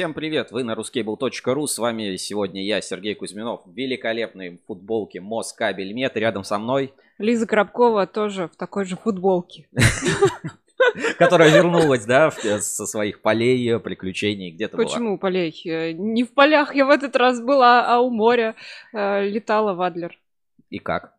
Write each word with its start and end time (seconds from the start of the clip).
Всем 0.00 0.14
привет, 0.14 0.50
вы 0.50 0.64
на 0.64 0.72
ruskable.ru, 0.72 1.66
с 1.66 1.76
вами 1.76 2.16
сегодня 2.16 2.64
я, 2.64 2.80
Сергей 2.80 3.14
Кузьминов, 3.14 3.60
в 3.66 3.74
великолепной 3.74 4.58
футболке 4.66 5.20
Москабель 5.20 5.92
Мет, 5.92 6.16
рядом 6.16 6.42
со 6.42 6.58
мной... 6.58 6.94
Лиза 7.18 7.46
Коробкова 7.46 8.06
тоже 8.06 8.48
в 8.48 8.56
такой 8.56 8.86
же 8.86 8.96
футболке. 8.96 9.68
Которая 11.18 11.54
вернулась, 11.54 12.06
да, 12.06 12.30
со 12.30 12.86
своих 12.86 13.20
полей, 13.20 13.78
приключений, 13.78 14.52
где-то. 14.52 14.78
Почему 14.78 15.18
полей? 15.18 15.52
Не 15.92 16.24
в 16.24 16.32
полях 16.32 16.74
я 16.74 16.86
в 16.86 16.88
этот 16.88 17.14
раз 17.14 17.38
была, 17.42 17.84
а 17.86 18.00
у 18.00 18.08
моря 18.08 18.54
э, 18.94 19.28
летала 19.28 19.74
в 19.74 19.82
Адлер. 19.82 20.18
И 20.70 20.78
как? 20.78 21.12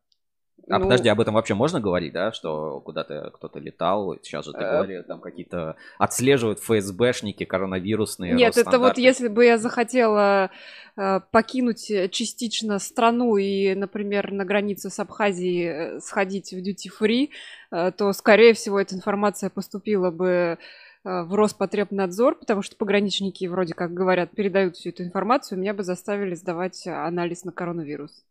А 0.72 0.80
ну, 0.80 0.86
подожди, 0.86 1.10
об 1.10 1.20
этом 1.20 1.34
вообще 1.34 1.54
можно 1.54 1.82
говорить, 1.82 2.14
да, 2.14 2.32
что 2.32 2.80
куда-то 2.80 3.32
кто-то 3.34 3.60
летал, 3.60 4.16
сейчас 4.22 4.46
же 4.46 4.54
ты 4.54 4.60
э... 4.60 4.72
говорил, 4.72 5.04
там 5.04 5.20
какие-то 5.20 5.76
отслеживают 5.98 6.60
ФСБшники 6.60 7.44
коронавирусные. 7.44 8.34
Нет, 8.34 8.58
это 8.58 8.80
вот 8.80 8.98
если 8.98 9.28
бы 9.28 9.46
я 9.46 9.58
захотела 9.58 10.50
э, 10.96 11.20
покинуть 11.32 11.92
частично 12.12 12.80
страну 12.80 13.36
и, 13.36 13.76
например, 13.76 14.32
на 14.32 14.46
границе 14.46 14.90
с 14.90 15.00
Абхазией 15.00 15.68
э, 15.68 16.00
сходить 16.00 16.54
в 16.54 16.58
duty-free, 16.58 17.30
э, 17.72 17.92
то, 17.92 18.14
скорее 18.14 18.54
всего, 18.54 18.80
эта 18.80 18.96
информация 18.96 19.50
поступила 19.50 20.10
бы 20.10 20.28
э, 20.28 20.58
в 21.04 21.36
Роспотребнадзор, 21.36 22.36
потому 22.36 22.62
что 22.62 22.78
пограничники 22.78 23.46
вроде 23.46 23.74
как 23.74 23.94
говорят, 23.94 24.32
передают 24.32 24.78
всю 24.78 24.90
эту 24.90 25.04
информацию, 25.04 25.60
меня 25.60 25.74
бы 25.74 25.84
заставили 25.84 26.36
сдавать 26.36 26.88
анализ 26.88 27.44
на 27.44 27.52
коронавирус. 27.52 28.24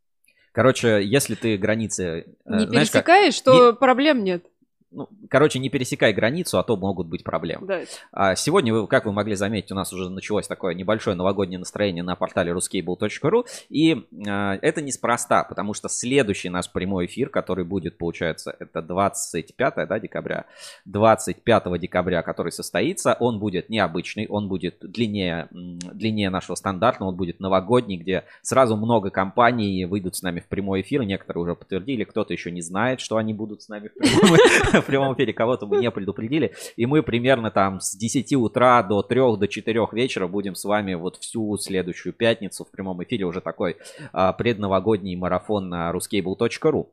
Короче, 0.53 1.05
если 1.05 1.35
ты 1.35 1.57
границы... 1.57 2.27
Э, 2.45 2.59
не 2.59 2.67
знаешь, 2.67 2.91
пересекаешь, 2.91 3.37
как... 3.37 3.45
то 3.45 3.71
не... 3.71 3.73
проблем 3.75 4.25
нет 4.25 4.45
ну, 4.93 5.09
короче, 5.29 5.59
не 5.59 5.69
пересекай 5.69 6.13
границу, 6.13 6.59
а 6.59 6.65
то 6.65 6.77
могут 6.77 7.07
быть 7.07 7.23
проблемы. 7.23 7.67
Да. 7.67 7.81
А 8.13 8.35
сегодня, 8.35 8.75
вы, 8.75 8.87
как 8.89 9.07
вы 9.07 9.13
могли 9.13 9.37
заметить, 9.37 9.71
у 9.71 9.75
нас 9.77 9.93
уже 9.93 10.11
началось 10.11 10.49
такое 10.49 10.75
небольшое 10.75 11.17
новогоднее 11.17 11.59
настроение 11.59 12.03
на 12.03 12.17
портале 12.17 12.53
ruscable.ru. 12.53 13.47
И 13.69 14.07
а, 14.29 14.59
это 14.61 14.83
неспроста, 14.83 15.45
потому 15.45 15.75
что 15.75 15.89
следующий 15.89 16.49
наш 16.49 16.71
прямой 16.73 17.07
эфир, 17.07 17.29
который 17.29 17.65
будет, 17.65 17.99
получается, 17.99 18.55
это 18.59 18.83
25 18.83 19.75
да, 19.89 20.01
декабря, 20.01 20.47
25 20.87 21.81
декабря, 21.81 22.23
который 22.23 22.51
состоится, 22.51 23.17
он 23.21 23.39
будет 23.39 23.69
необычный, 23.69 24.27
он 24.27 24.49
будет 24.49 24.79
длиннее, 24.81 25.49
длиннее 25.53 26.31
нашего 26.31 26.57
стандартного, 26.57 27.11
он 27.11 27.17
будет 27.17 27.39
новогодний, 27.39 27.97
где 27.97 28.25
сразу 28.43 28.77
много 28.77 29.11
компаний 29.11 29.85
выйдут 29.85 30.17
с 30.17 30.23
нами 30.23 30.41
в 30.41 30.49
прямой 30.49 30.81
эфир. 30.81 31.03
Некоторые 31.03 31.45
уже 31.45 31.55
подтвердили, 31.55 32.03
кто-то 32.03 32.33
еще 32.33 32.51
не 32.51 32.61
знает, 32.61 33.01
что 33.01 33.17
они 33.17 33.35
будут 33.35 33.63
с 33.63 33.69
нами 33.69 33.89
в 33.89 33.95
прямом 33.95 34.80
в 34.81 34.87
прямом 34.87 35.15
эфире, 35.15 35.33
кого-то 35.33 35.67
мы 35.67 35.79
не 35.79 35.91
предупредили. 35.91 36.55
И 36.77 36.87
мы 36.87 37.03
примерно 37.03 37.51
там 37.51 37.81
с 37.81 37.97
10 37.97 38.33
утра 38.35 38.83
до 38.83 39.03
3 39.03 39.37
до 39.37 39.49
4 39.49 39.89
вечера 39.93 40.27
будем 40.27 40.55
с 40.55 40.65
вами 40.65 40.95
вот 40.95 41.17
всю 41.17 41.57
следующую 41.59 42.13
пятницу 42.13 42.65
в 42.65 42.71
прямом 42.71 43.03
эфире 43.03 43.25
уже 43.25 43.41
такой 43.41 43.77
а, 44.13 44.33
предновогодний 44.33 45.17
марафон 45.17 45.69
на 45.69 45.93
ruscable.ru. 45.93 46.89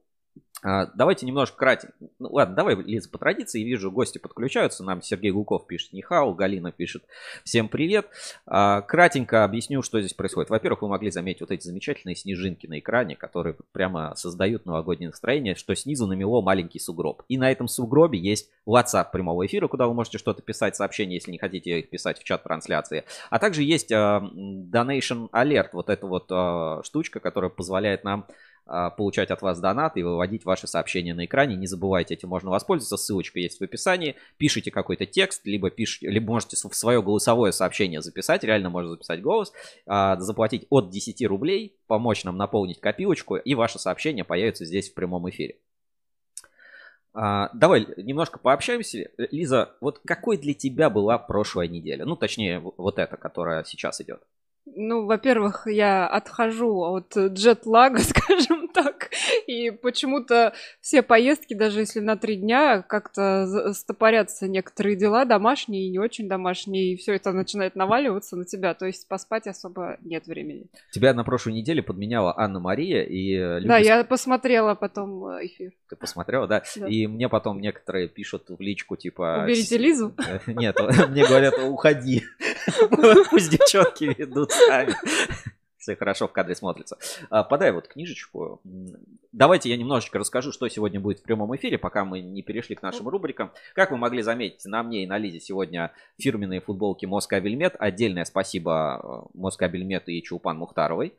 А, 0.63 0.87
давайте 0.95 1.25
немножко 1.25 1.55
кратенько. 1.55 1.93
Ну, 2.17 2.29
ладно, 2.31 2.55
давай, 2.55 2.75
Лиза, 2.75 3.09
по 3.09 3.19
традиции. 3.19 3.61
Вижу, 3.63 3.91
гости 3.91 4.17
подключаются. 4.17 4.83
Нам 4.83 5.01
Сергей 5.01 5.31
Гулков 5.31 5.67
пишет 5.67 5.93
Нихау, 5.93 6.33
Галина 6.33 6.71
пишет 6.71 7.03
всем 7.43 7.69
привет. 7.69 8.07
А, 8.47 8.81
кратенько 8.81 9.43
объясню, 9.43 9.83
что 9.83 9.99
здесь 9.99 10.13
происходит. 10.13 10.49
Во-первых, 10.49 10.81
вы 10.81 10.87
могли 10.87 11.11
заметить 11.11 11.41
вот 11.41 11.51
эти 11.51 11.65
замечательные 11.65 12.15
снежинки 12.15 12.65
на 12.65 12.79
экране, 12.79 13.15
которые 13.15 13.55
прямо 13.71 14.15
создают 14.15 14.65
новогоднее 14.65 15.09
настроение, 15.09 15.53
что 15.53 15.75
снизу 15.75 16.07
намело 16.07 16.41
маленький 16.41 16.79
сугроб. 16.79 17.21
И 17.27 17.37
на 17.37 17.51
этом 17.51 17.67
сугробе 17.67 18.17
есть 18.17 18.49
WhatsApp 18.67 19.11
прямого 19.11 19.45
эфира, 19.45 19.67
куда 19.67 19.87
вы 19.87 19.93
можете 19.93 20.17
что-то 20.17 20.41
писать, 20.41 20.75
сообщения, 20.75 21.15
если 21.15 21.31
не 21.31 21.37
хотите 21.37 21.79
их 21.79 21.89
писать 21.89 22.19
в 22.19 22.23
чат 22.23 22.43
трансляции. 22.43 23.03
А 23.29 23.37
также 23.37 23.61
есть 23.61 23.91
uh, 23.91 24.21
Donation 24.33 25.29
Alert, 25.29 25.69
вот 25.73 25.89
эта 25.89 26.07
вот 26.07 26.85
штучка, 26.85 27.19
которая 27.19 27.49
позволяет 27.49 28.03
нам 28.03 28.25
а, 28.27 28.33
получать 28.97 29.31
от 29.31 29.41
вас 29.41 29.59
донат 29.59 29.97
и 29.97 30.03
выводить 30.03 30.45
ваши 30.45 30.67
сообщения 30.67 31.13
на 31.13 31.25
экране. 31.25 31.55
Не 31.55 31.67
забывайте, 31.67 32.13
этим 32.13 32.29
можно 32.29 32.49
воспользоваться. 32.49 32.97
Ссылочка 32.97 33.39
есть 33.39 33.59
в 33.59 33.63
описании. 33.63 34.15
Пишите 34.37 34.71
какой-то 34.71 35.05
текст, 35.05 35.45
либо, 35.45 35.69
пишите, 35.69 36.09
либо 36.09 36.31
можете 36.31 36.55
в 36.55 36.75
свое 36.75 37.01
голосовое 37.01 37.51
сообщение 37.51 38.01
записать. 38.01 38.43
Реально 38.43 38.69
можно 38.69 38.91
записать 38.91 39.21
голос. 39.21 39.53
А, 39.85 40.19
заплатить 40.19 40.67
от 40.69 40.89
10 40.89 41.25
рублей, 41.27 41.77
помочь 41.87 42.23
нам 42.23 42.37
наполнить 42.37 42.79
копилочку, 42.79 43.37
и 43.37 43.55
ваше 43.55 43.79
сообщение 43.79 44.23
появится 44.23 44.65
здесь 44.65 44.89
в 44.89 44.93
прямом 44.93 45.29
эфире. 45.29 45.57
А, 47.13 47.49
давай 47.53 47.87
немножко 47.97 48.37
пообщаемся. 48.37 49.09
Лиза, 49.17 49.75
вот 49.81 49.99
какой 50.05 50.37
для 50.37 50.53
тебя 50.53 50.89
была 50.89 51.17
прошлая 51.17 51.67
неделя? 51.67 52.05
Ну, 52.05 52.15
точнее, 52.15 52.59
вот 52.59 52.99
эта, 52.99 53.17
которая 53.17 53.63
сейчас 53.63 54.01
идет. 54.01 54.21
Ну, 54.75 55.05
во-первых, 55.05 55.67
я 55.67 56.07
отхожу 56.07 56.83
от 56.83 57.15
джетлага, 57.15 57.99
скажем 58.01 58.67
так, 58.69 59.09
и 59.47 59.71
почему-то 59.71 60.53
все 60.81 61.01
поездки, 61.01 61.53
даже 61.53 61.79
если 61.79 61.99
на 61.99 62.17
три 62.17 62.35
дня, 62.35 62.81
как-то 62.81 63.73
стопорятся 63.73 64.47
некоторые 64.47 64.95
дела 64.95 65.25
домашние 65.25 65.87
и 65.87 65.89
не 65.89 65.99
очень 65.99 66.27
домашние, 66.27 66.93
и 66.93 66.97
все 66.97 67.13
это 67.13 67.31
начинает 67.31 67.75
наваливаться 67.75 68.35
на 68.35 68.45
тебя, 68.45 68.73
то 68.73 68.85
есть 68.85 69.07
поспать 69.07 69.47
особо 69.47 69.97
нет 70.01 70.27
времени. 70.27 70.67
Тебя 70.91 71.13
на 71.13 71.23
прошлой 71.23 71.53
неделе 71.53 71.81
подменяла 71.81 72.33
Анна-Мария 72.37 73.03
и... 73.03 73.35
Любит... 73.35 73.67
Да, 73.67 73.77
я 73.77 74.03
посмотрела 74.03 74.75
потом 74.75 75.27
э, 75.27 75.47
эфир. 75.47 75.71
Ты 75.89 75.95
посмотрела, 75.95 76.47
да? 76.47 76.63
да? 76.75 76.87
И 76.87 77.07
мне 77.07 77.29
потом 77.29 77.59
некоторые 77.59 78.07
пишут 78.07 78.49
в 78.49 78.61
личку, 78.61 78.95
типа... 78.95 79.43
Уберите 79.43 79.77
Лизу? 79.77 80.13
Нет, 80.45 80.77
мне 81.09 81.25
говорят, 81.25 81.55
уходи, 81.59 82.23
пусть 83.29 83.51
девчонки 83.51 84.15
ведут. 84.17 84.51
Все 85.77 85.95
хорошо 85.95 86.27
в 86.27 86.33
кадре 86.33 86.55
смотрится. 86.55 86.97
А, 87.29 87.43
подай 87.43 87.71
вот 87.71 87.87
книжечку. 87.87 88.61
Давайте 89.37 89.69
я 89.69 89.77
немножечко 89.77 90.17
расскажу, 90.17 90.51
что 90.51 90.67
сегодня 90.67 90.99
будет 90.99 91.19
в 91.19 91.21
прямом 91.21 91.55
эфире, 91.55 91.77
пока 91.77 92.03
мы 92.03 92.21
не 92.21 92.41
перешли 92.41 92.73
к 92.73 92.81
нашим 92.81 93.07
рубрикам. 93.07 93.51
Как 93.75 93.91
вы 93.91 93.97
могли 93.97 94.23
заметить, 94.23 94.65
на 94.65 94.81
мне 94.81 95.03
и 95.03 95.05
на 95.05 95.19
Лизе 95.19 95.39
сегодня 95.39 95.91
фирменные 96.17 96.59
футболки 96.59 97.05
Москабельмет. 97.05 97.75
Отдельное 97.77 98.25
спасибо 98.25 98.99
э, 98.99 99.37
Москабельмет 99.37 100.09
и 100.09 100.23
Чулпан 100.23 100.57
Мухтаровой. 100.57 101.13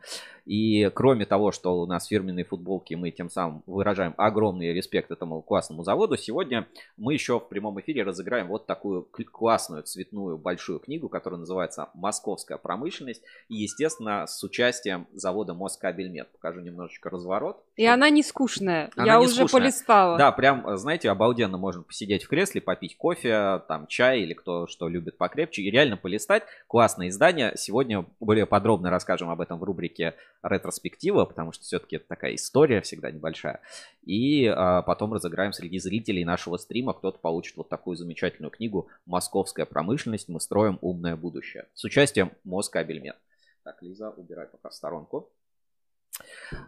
И 0.47 0.91
кроме 0.95 1.27
того, 1.27 1.53
что 1.53 1.79
у 1.79 1.87
нас 1.87 2.07
фирменные 2.07 2.45
футболки, 2.45 2.95
мы 2.95 3.11
тем 3.13 3.29
самым 3.29 3.63
выражаем 3.67 4.15
огромный 4.17 4.73
респект 4.73 5.13
этому 5.13 5.43
классному 5.43 5.85
заводу, 5.85 6.17
сегодня 6.17 6.67
мы 6.97 7.13
еще 7.13 7.39
в 7.39 7.49
прямом 7.49 7.79
эфире 7.81 8.03
разыграем 8.03 8.49
вот 8.49 8.67
такую 8.67 9.07
классную 9.31 9.83
цветную 9.83 10.39
большую 10.39 10.81
книгу, 10.81 11.11
которая 11.11 11.39
называется 11.39 11.91
«Московская 11.95 12.57
промышленность». 12.57 13.23
И, 13.49 13.57
естественно, 13.57 14.27
с 14.27 14.43
участием 14.43 15.07
завода 15.13 15.53
Москабельмет. 15.53 16.29
Покажу 16.33 16.61
немножечко 16.63 17.11
разворот. 17.11 17.63
И 17.77 17.85
она 17.85 18.08
не 18.11 18.23
скучная. 18.23 18.91
Она 18.97 19.07
Я 19.07 19.19
не 19.19 19.27
уже 19.27 19.35
скучная. 19.35 19.61
полистала. 19.61 20.19
Да, 20.19 20.33
прям, 20.33 20.77
знаете, 20.77 21.11
обалденно 21.11 21.59
можно 21.59 21.83
посидеть 21.83 22.25
в 22.25 22.29
кресле, 22.29 22.61
попить 22.61 22.97
кофе, 22.97 23.63
там 23.69 23.87
чай 23.87 24.21
или 24.21 24.35
кто 24.35 24.67
что 24.67 24.89
любит 24.89 25.19
покрепче. 25.19 25.63
И 25.63 25.71
реально 25.71 25.97
полистать. 25.97 26.45
Классное 26.67 27.09
издание. 27.09 27.53
Сегодня 27.57 28.07
более 28.21 28.47
подробно 28.47 28.91
расскажем 28.91 29.31
об 29.31 29.41
этом 29.41 29.59
в 29.59 29.65
рубрике 29.65 30.15
ретроспектива, 30.43 31.25
потому 31.25 31.53
что 31.53 31.65
все-таки 31.65 31.97
это 31.97 32.07
такая 32.09 32.35
история 32.35 32.81
всегда 32.81 33.11
небольшая. 33.11 33.61
И 34.05 34.47
а, 34.47 34.83
потом 34.83 35.13
разыграем 35.13 35.53
среди 35.53 35.79
зрителей 35.79 36.25
нашего 36.25 36.57
стрима. 36.57 36.95
Кто-то 36.95 37.19
получит 37.19 37.57
вот 37.57 37.69
такую 37.69 37.97
замечательную 37.97 38.51
книгу 38.51 38.89
«Московская 39.07 39.67
промышленность. 39.67 40.29
Мы 40.29 40.41
строим 40.41 40.79
умное 40.81 41.17
будущее» 41.17 41.67
с 41.75 41.85
участием 41.85 42.33
Москабельмет. 42.45 43.17
Так, 43.65 43.83
Лиза, 43.83 44.11
убирай 44.11 44.47
пока 44.47 44.71
в 44.71 44.75
сторонку. 44.75 45.31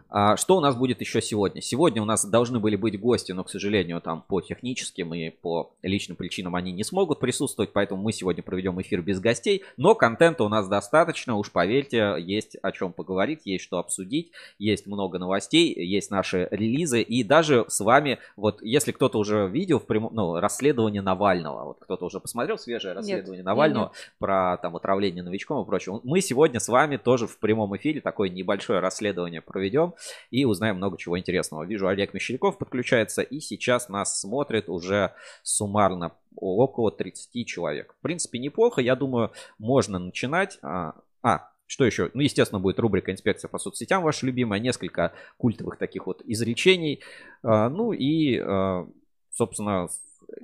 А, 0.09 0.35
что 0.35 0.57
у 0.57 0.59
нас 0.59 0.75
будет 0.75 0.99
еще 1.01 1.21
сегодня? 1.21 1.61
Сегодня 1.61 2.01
у 2.01 2.05
нас 2.05 2.25
должны 2.25 2.59
были 2.59 2.75
быть 2.75 2.99
гости, 2.99 3.31
но, 3.31 3.43
к 3.43 3.49
сожалению, 3.49 4.01
там 4.01 4.23
по 4.27 4.41
техническим 4.41 5.13
и 5.13 5.29
по 5.29 5.73
личным 5.81 6.17
причинам 6.17 6.55
они 6.55 6.71
не 6.71 6.83
смогут 6.83 7.19
присутствовать, 7.19 7.71
поэтому 7.71 8.01
мы 8.01 8.11
сегодня 8.11 8.43
проведем 8.43 8.81
эфир 8.81 9.01
без 9.01 9.19
гостей. 9.19 9.63
Но 9.77 9.95
контента 9.95 10.43
у 10.43 10.49
нас 10.49 10.67
достаточно, 10.67 11.35
уж 11.35 11.51
поверьте, 11.51 12.15
есть 12.19 12.57
о 12.61 12.71
чем 12.71 12.93
поговорить, 12.93 13.41
есть 13.45 13.63
что 13.63 13.79
обсудить, 13.79 14.31
есть 14.59 14.85
много 14.85 15.17
новостей, 15.17 15.73
есть 15.73 16.11
наши 16.11 16.47
релизы. 16.51 17.01
И 17.01 17.23
даже 17.23 17.65
с 17.67 17.79
вами, 17.79 18.19
вот 18.35 18.61
если 18.61 18.91
кто-то 18.91 19.17
уже 19.17 19.47
видел 19.47 19.79
в 19.79 19.85
прямом, 19.85 20.13
ну, 20.13 20.39
расследование 20.39 21.01
Навального, 21.01 21.65
вот 21.65 21.77
кто-то 21.79 22.05
уже 22.05 22.19
посмотрел 22.19 22.57
свежее 22.57 22.93
расследование 22.93 23.37
нет, 23.37 23.45
Навального 23.45 23.85
нет. 23.85 24.13
про 24.19 24.57
там 24.57 24.75
отравление 24.75 25.23
новичком 25.23 25.63
и 25.63 25.65
прочее, 25.65 25.99
мы 26.03 26.21
сегодня 26.21 26.59
с 26.59 26.67
вами 26.67 26.97
тоже 26.97 27.27
в 27.27 27.37
прямом 27.37 27.75
эфире 27.77 28.01
такое 28.01 28.29
небольшое 28.29 28.79
расследование 28.79 29.40
проведем 29.41 29.93
и 30.29 30.45
узнаем 30.45 30.77
много 30.77 30.97
чего 30.97 31.17
интересного. 31.17 31.63
Вижу, 31.63 31.87
Олег 31.87 32.13
Мещеряков 32.13 32.57
подключается, 32.57 33.21
и 33.21 33.39
сейчас 33.39 33.89
нас 33.89 34.19
смотрит 34.19 34.69
уже 34.69 35.13
суммарно 35.43 36.13
около 36.35 36.91
30 36.91 37.47
человек. 37.47 37.95
В 37.99 38.01
принципе, 38.01 38.39
неплохо, 38.39 38.81
я 38.81 38.95
думаю, 38.95 39.31
можно 39.57 39.99
начинать. 39.99 40.59
А, 40.61 40.95
а 41.21 41.51
что 41.65 41.85
еще? 41.85 42.11
Ну, 42.13 42.21
естественно, 42.21 42.59
будет 42.59 42.79
рубрика 42.79 43.11
«Инспекция 43.11 43.47
по 43.47 43.57
соцсетям» 43.57 44.03
ваша 44.03 44.25
любимая, 44.25 44.59
несколько 44.59 45.13
культовых 45.37 45.77
таких 45.77 46.05
вот 46.05 46.21
изречений. 46.25 47.01
А, 47.43 47.69
ну 47.69 47.93
и, 47.93 48.39
а, 48.39 48.87
собственно, 49.31 49.87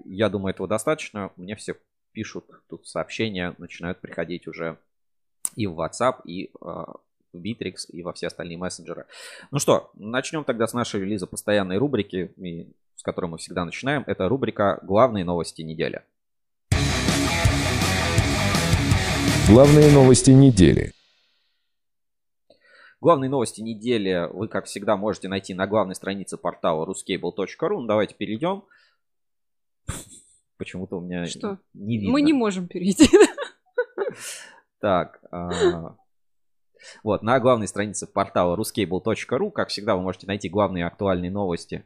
я 0.05 0.29
думаю, 0.29 0.53
этого 0.53 0.67
достаточно. 0.67 1.31
Мне 1.35 1.55
все 1.55 1.75
пишут 2.11 2.45
тут 2.69 2.87
сообщения, 2.87 3.55
начинают 3.57 3.99
приходить 3.99 4.47
уже 4.47 4.77
и 5.55 5.67
в 5.67 5.79
WhatsApp, 5.79 6.21
и 6.25 6.51
в 7.33 7.37
Bittrex, 7.37 7.89
и 7.89 8.03
во 8.03 8.13
все 8.13 8.27
остальные 8.27 8.57
мессенджеры. 8.57 9.05
Ну 9.51 9.59
что, 9.59 9.91
начнем 9.95 10.43
тогда 10.43 10.67
с 10.67 10.73
нашей 10.73 11.01
релиза 11.01 11.27
постоянной 11.27 11.77
рубрики, 11.77 12.33
с 12.95 13.03
которой 13.03 13.27
мы 13.27 13.37
всегда 13.37 13.65
начинаем. 13.65 14.03
Это 14.07 14.27
рубрика 14.27 14.79
«Главные 14.83 15.23
новости 15.25 15.61
недели». 15.61 16.01
Главные 19.49 19.89
новости 19.93 20.31
недели. 20.31 20.91
Главные 22.99 23.29
новости 23.29 23.61
недели 23.61 24.27
вы, 24.33 24.49
как 24.49 24.65
всегда, 24.65 24.97
можете 24.97 25.29
найти 25.29 25.53
на 25.53 25.67
главной 25.67 25.95
странице 25.95 26.35
портала 26.35 26.85
ruscable.ru. 26.85 27.69
Ну, 27.69 27.85
давайте 27.85 28.15
перейдем. 28.15 28.63
Почему-то 30.57 30.97
у 30.97 31.01
меня 31.01 31.25
Что? 31.27 31.59
не 31.73 31.97
видно. 31.97 32.11
Мы 32.11 32.21
не 32.23 32.33
можем 32.33 32.67
перейти. 32.67 33.07
Так. 34.79 35.19
А... 35.31 35.95
Вот, 37.03 37.23
на 37.23 37.39
главной 37.39 37.67
странице 37.67 38.07
портала 38.07 38.55
ruscable.ru, 38.55 39.51
как 39.51 39.69
всегда, 39.69 39.95
вы 39.95 40.01
можете 40.01 40.27
найти 40.27 40.49
главные 40.49 40.85
актуальные 40.85 41.31
новости. 41.31 41.83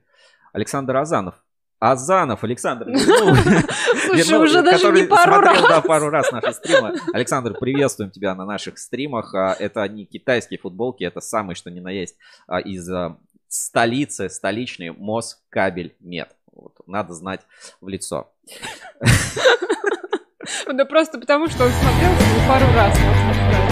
Александр 0.54 0.98
Азанов 0.98 1.36
Азанов 1.82 2.44
Александр 2.44 2.86
Слушай, 2.96 4.38
уже 4.38 4.62
даже 4.62 4.92
не 4.92 5.04
пару 5.04 5.42
раз. 5.42 5.62
Да, 5.62 5.82
пару 5.82 6.10
раз 6.10 6.32
наши 6.32 6.54
стримы. 6.54 6.94
Александр, 7.12 7.56
приветствуем 7.60 8.12
тебя 8.12 8.36
на 8.36 8.46
наших 8.46 8.78
стримах. 8.78 9.34
А, 9.34 9.56
это 9.58 9.88
не 9.88 10.06
китайские 10.06 10.60
футболки, 10.60 11.04
это 11.04 11.22
самый 11.22 11.56
что 11.56 11.72
ни 11.72 11.80
на 11.80 11.90
есть 11.90 12.18
а, 12.46 12.60
из 12.60 12.88
а, 12.88 13.18
столицы, 13.48 14.30
столичный 14.30 14.92
Москабель 14.92 15.96
Мед. 16.00 16.36
Вот, 16.54 16.76
надо 16.86 17.14
знать 17.14 17.42
в 17.82 17.88
лицо. 17.88 18.32
Да 20.74 20.86
просто 20.86 21.20
потому, 21.20 21.48
что 21.48 21.66
он 21.66 21.72
смотрел 21.72 22.12
пару 22.48 22.66
раз, 22.74 22.98
можно 23.00 23.34
сказать. 23.34 23.71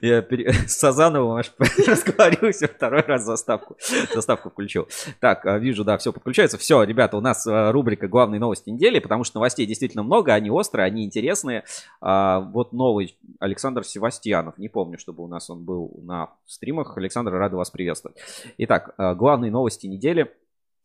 Я 0.00 0.22
пере... 0.22 0.52
с 0.66 0.78
Сазановым 0.78 1.36
аж 1.36 1.52
разговорился 1.86 2.68
второй 2.68 3.02
раз 3.02 3.24
заставку. 3.24 3.76
Заставку 4.14 4.50
включил. 4.50 4.88
Так, 5.20 5.44
а, 5.46 5.58
вижу, 5.58 5.84
да, 5.84 5.98
все 5.98 6.12
подключается. 6.12 6.58
Все, 6.58 6.82
ребята, 6.82 7.16
у 7.16 7.20
нас 7.20 7.46
а, 7.46 7.72
рубрика 7.72 8.08
«Главные 8.08 8.40
новости 8.40 8.70
недели», 8.70 8.98
потому 8.98 9.24
что 9.24 9.38
новостей 9.38 9.66
действительно 9.66 10.02
много, 10.02 10.32
они 10.34 10.50
острые, 10.50 10.86
они 10.86 11.04
интересные. 11.04 11.64
А, 12.00 12.40
вот 12.40 12.72
новый 12.72 13.16
Александр 13.40 13.84
Севастьянов. 13.84 14.58
Не 14.58 14.68
помню, 14.68 14.98
чтобы 14.98 15.24
у 15.24 15.28
нас 15.28 15.50
он 15.50 15.64
был 15.64 15.92
на 16.02 16.30
стримах. 16.46 16.96
Александр, 16.96 17.32
рада 17.32 17.56
вас 17.56 17.70
приветствовать. 17.70 18.18
Итак, 18.58 18.94
главные 18.96 19.50
новости 19.50 19.86
недели 19.86 20.32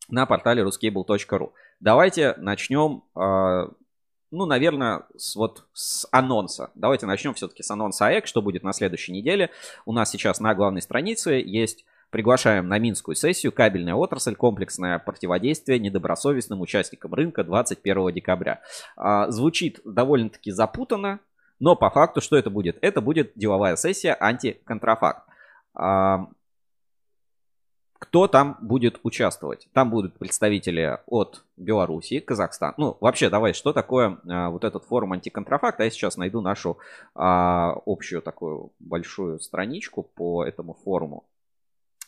на 0.10 0.26
портале 0.26 0.64
ruscable.ru. 0.64 1.52
Давайте 1.82 2.36
начнем 2.38 3.04
ну, 4.34 4.46
наверное, 4.46 5.04
с, 5.18 5.36
вот 5.36 5.66
с 5.74 6.08
анонса. 6.10 6.72
Давайте 6.74 7.06
начнем 7.06 7.34
все-таки 7.34 7.64
с 7.64 7.70
анонса 7.70 8.08
АЭК, 8.08 8.28
что 8.28 8.42
будет 8.42 8.64
на 8.64 8.72
следующей 8.72 9.12
неделе. 9.12 9.50
У 9.86 9.92
нас 9.92 10.10
сейчас 10.10 10.40
на 10.40 10.56
главной 10.56 10.82
странице 10.82 11.32
есть 11.46 11.84
Приглашаем 12.12 12.68
на 12.68 12.78
Минскую 12.78 13.16
сессию 13.16 13.54
«Кабельная 13.54 13.96
отрасль. 13.96 14.36
Комплексное 14.36 15.00
противодействие 15.00 15.80
недобросовестным 15.80 16.60
участникам 16.60 17.14
рынка 17.14 17.46
21 17.46 18.14
декабря». 18.14 18.60
А, 18.98 19.32
звучит 19.32 19.80
довольно-таки 19.86 20.52
запутанно, 20.52 21.22
но 21.60 21.78
по 21.78 21.90
факту 21.90 22.20
что 22.20 22.36
это 22.36 22.50
будет? 22.50 22.78
Это 22.82 23.00
будет 23.00 23.32
деловая 23.36 23.78
сессия 23.78 24.18
антиконтрафакт. 24.20 25.26
Кто 28.02 28.28
там 28.28 28.58
будет 28.62 29.00
участвовать? 29.04 29.70
Там 29.74 29.92
будут 29.92 30.18
представители 30.18 30.98
от 31.06 31.44
Беларуси, 31.56 32.20
Казахстан. 32.20 32.74
Ну, 32.78 32.98
вообще, 33.00 33.30
давай, 33.30 33.54
что 33.54 33.74
такое 33.74 34.18
а, 34.28 34.50
вот 34.50 34.64
этот 34.64 34.86
форум 34.86 35.14
антиконтрафакта? 35.14 35.84
Я 35.84 35.92
сейчас 35.92 36.18
найду 36.18 36.42
нашу 36.42 36.80
а, 37.14 37.76
общую 37.86 38.24
такую 38.24 38.72
большую 38.80 39.40
страничку 39.40 40.02
по 40.02 40.44
этому 40.44 40.74
форуму. 40.74 41.30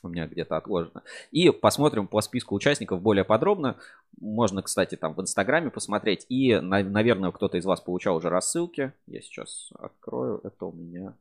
У 0.02 0.08
меня 0.08 0.26
где-то 0.26 0.58
отложено. 0.58 1.04
И 1.30 1.52
посмотрим 1.52 2.08
по 2.08 2.22
списку 2.22 2.56
участников 2.56 3.04
более 3.04 3.24
подробно. 3.24 3.78
Можно, 4.20 4.64
кстати, 4.64 4.96
там 4.96 5.14
в 5.14 5.22
Инстаграме 5.22 5.70
посмотреть. 5.70 6.26
И, 6.28 6.60
наверное, 6.60 7.32
кто-то 7.32 7.60
из 7.60 7.66
вас 7.66 7.80
получал 7.80 8.16
уже 8.16 8.30
рассылки. 8.30 8.94
Я 9.06 9.22
сейчас 9.22 9.70
открою. 9.78 10.42
Это 10.44 10.66
у 10.66 10.72
меня 10.72 11.16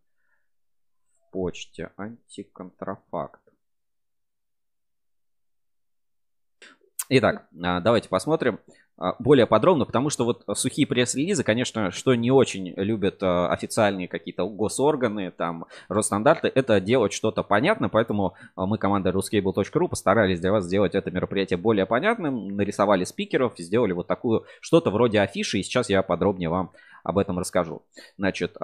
в 1.18 1.30
почте 1.30 1.90
антиконтрафакт. 1.98 3.51
Итак, 7.08 7.46
а, 7.62 7.80
давайте 7.80 8.08
посмотрим 8.08 8.60
а, 8.96 9.16
более 9.18 9.46
подробно, 9.46 9.84
потому 9.84 10.08
что 10.08 10.24
вот 10.24 10.44
сухие 10.54 10.86
пресс-релизы, 10.86 11.42
конечно, 11.42 11.90
что 11.90 12.14
не 12.14 12.30
очень 12.30 12.72
любят 12.76 13.22
а, 13.22 13.48
официальные 13.52 14.08
какие-то 14.08 14.48
госорганы, 14.48 15.30
там, 15.30 15.66
Росстандарты, 15.88 16.50
это 16.54 16.80
делать 16.80 17.12
что-то 17.12 17.42
понятно, 17.42 17.88
поэтому 17.88 18.34
мы, 18.56 18.78
команда 18.78 19.10
ruscable.ru, 19.10 19.88
постарались 19.88 20.40
для 20.40 20.52
вас 20.52 20.64
сделать 20.64 20.94
это 20.94 21.10
мероприятие 21.10 21.56
более 21.56 21.86
понятным, 21.86 22.56
нарисовали 22.56 23.04
спикеров, 23.04 23.54
сделали 23.58 23.92
вот 23.92 24.06
такую, 24.06 24.44
что-то 24.60 24.90
вроде 24.90 25.20
афиши, 25.20 25.58
и 25.58 25.62
сейчас 25.62 25.90
я 25.90 26.02
подробнее 26.02 26.48
вам 26.48 26.70
об 27.02 27.18
этом 27.18 27.38
расскажу. 27.38 27.82
Значит, 28.16 28.56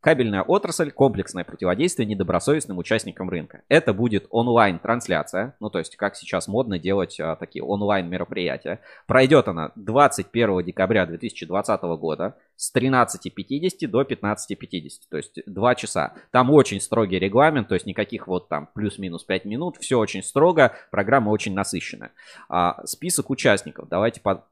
Кабельная 0.00 0.40
отрасль, 0.42 0.90
комплексное 0.90 1.44
противодействие 1.44 2.06
недобросовестным 2.06 2.78
участникам 2.78 3.28
рынка. 3.28 3.62
Это 3.68 3.92
будет 3.92 4.26
онлайн-трансляция, 4.30 5.54
ну 5.60 5.68
то 5.68 5.78
есть 5.78 5.96
как 5.96 6.16
сейчас 6.16 6.48
модно 6.48 6.78
делать 6.78 7.20
а, 7.20 7.36
такие 7.36 7.62
онлайн-мероприятия. 7.62 8.80
Пройдет 9.06 9.46
она 9.48 9.72
21 9.74 10.64
декабря 10.64 11.04
2020 11.04 11.82
года 11.82 12.38
с 12.56 12.74
13.50 12.74 13.86
до 13.88 14.00
15.50, 14.00 14.90
то 15.10 15.16
есть 15.18 15.40
2 15.44 15.74
часа. 15.74 16.14
Там 16.30 16.50
очень 16.50 16.80
строгий 16.80 17.18
регламент, 17.18 17.68
то 17.68 17.74
есть 17.74 17.84
никаких 17.84 18.26
вот 18.26 18.48
там 18.48 18.70
плюс-минус 18.72 19.24
5 19.24 19.44
минут, 19.44 19.76
все 19.76 19.98
очень 19.98 20.22
строго, 20.22 20.74
программа 20.90 21.28
очень 21.28 21.52
насыщенная. 21.52 22.12
А, 22.48 22.86
список 22.86 23.28
участников, 23.28 23.90
давайте 23.90 24.22
по... 24.22 24.46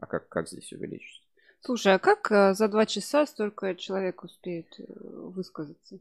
А 0.00 0.06
как, 0.06 0.26
как 0.30 0.48
здесь 0.48 0.72
увеличить? 0.72 1.19
Слушай, 1.62 1.94
а 1.94 1.98
как 1.98 2.30
э, 2.32 2.54
за 2.54 2.68
два 2.68 2.86
часа 2.86 3.26
столько 3.26 3.74
человек 3.74 4.24
успеет 4.24 4.66
э, 4.78 4.84
высказаться? 4.88 5.98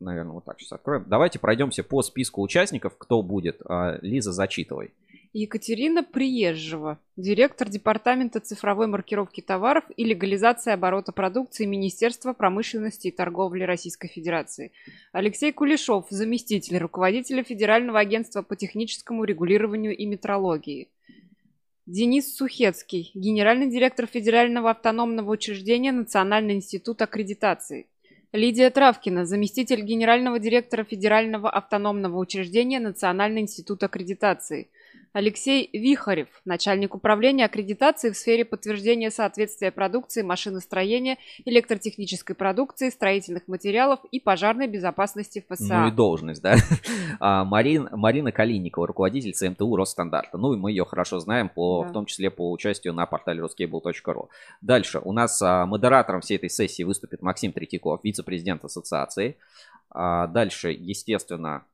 Наверное, 0.00 0.32
вот 0.32 0.44
так 0.44 0.60
сейчас 0.60 0.72
откроем. 0.72 1.04
Давайте 1.08 1.38
пройдемся 1.38 1.82
по 1.82 2.02
списку 2.02 2.42
участников, 2.42 2.96
кто 2.98 3.22
будет. 3.22 3.60
А, 3.64 3.98
Лиза, 4.02 4.32
зачитывай. 4.32 4.92
Екатерина 5.32 6.02
Приезжева, 6.02 6.98
директор 7.16 7.68
Департамента 7.68 8.40
цифровой 8.40 8.86
маркировки 8.86 9.42
товаров 9.42 9.84
и 9.96 10.04
легализации 10.04 10.72
оборота 10.72 11.12
продукции 11.12 11.66
Министерства 11.66 12.32
промышленности 12.32 13.08
и 13.08 13.10
торговли 13.10 13.64
Российской 13.64 14.08
Федерации. 14.08 14.72
Алексей 15.12 15.52
Кулешов, 15.52 16.06
заместитель 16.08 16.78
руководителя 16.78 17.42
Федерального 17.42 17.98
агентства 17.98 18.42
по 18.42 18.56
техническому 18.56 19.24
регулированию 19.24 19.94
и 19.96 20.06
метрологии. 20.06 20.88
Денис 21.90 22.36
Сухецкий, 22.36 23.10
генеральный 23.14 23.70
директор 23.70 24.04
Федерального 24.04 24.68
автономного 24.68 25.30
учреждения 25.30 25.90
Национальный 25.90 26.52
институт 26.52 27.00
аккредитации. 27.00 27.86
Лидия 28.30 28.68
Травкина, 28.68 29.24
заместитель 29.24 29.80
генерального 29.80 30.38
директора 30.38 30.84
Федерального 30.84 31.48
автономного 31.48 32.18
учреждения 32.18 32.78
Национальный 32.78 33.40
институт 33.40 33.82
аккредитации. 33.82 34.68
Алексей 35.12 35.68
Вихарев, 35.72 36.28
начальник 36.44 36.94
управления 36.94 37.46
аккредитации 37.46 38.10
в 38.10 38.16
сфере 38.16 38.44
подтверждения 38.44 39.10
соответствия 39.10 39.72
продукции 39.72 40.22
машиностроения, 40.22 41.16
электротехнической 41.44 42.36
продукции, 42.36 42.90
строительных 42.90 43.48
материалов 43.48 44.00
и 44.12 44.20
пожарной 44.20 44.68
безопасности 44.68 45.44
ФСА. 45.48 45.80
Ну 45.80 45.88
и 45.88 45.90
должность, 45.90 46.42
да. 46.42 46.56
А, 47.20 47.44
Марин, 47.44 47.88
Марина 47.90 48.30
Калиникова, 48.30 48.86
руководитель 48.86 49.32
ЦМТУ 49.32 49.74
Росстандарта. 49.74 50.38
Ну 50.38 50.52
и 50.52 50.56
мы 50.56 50.70
ее 50.70 50.84
хорошо 50.84 51.18
знаем, 51.18 51.48
по, 51.48 51.82
да. 51.82 51.88
в 51.88 51.92
том 51.92 52.06
числе 52.06 52.30
по 52.30 52.52
участию 52.52 52.92
на 52.92 53.06
портале 53.06 53.42
ruscable.ru. 53.42 54.28
Дальше. 54.60 55.00
У 55.02 55.12
нас 55.12 55.42
а, 55.42 55.66
модератором 55.66 56.20
всей 56.20 56.36
этой 56.36 56.50
сессии 56.50 56.84
выступит 56.84 57.22
Максим 57.22 57.52
Третьяков, 57.52 58.04
вице-президент 58.04 58.64
ассоциации. 58.64 59.36
А, 59.90 60.26
дальше, 60.28 60.70
естественно, 60.70 61.64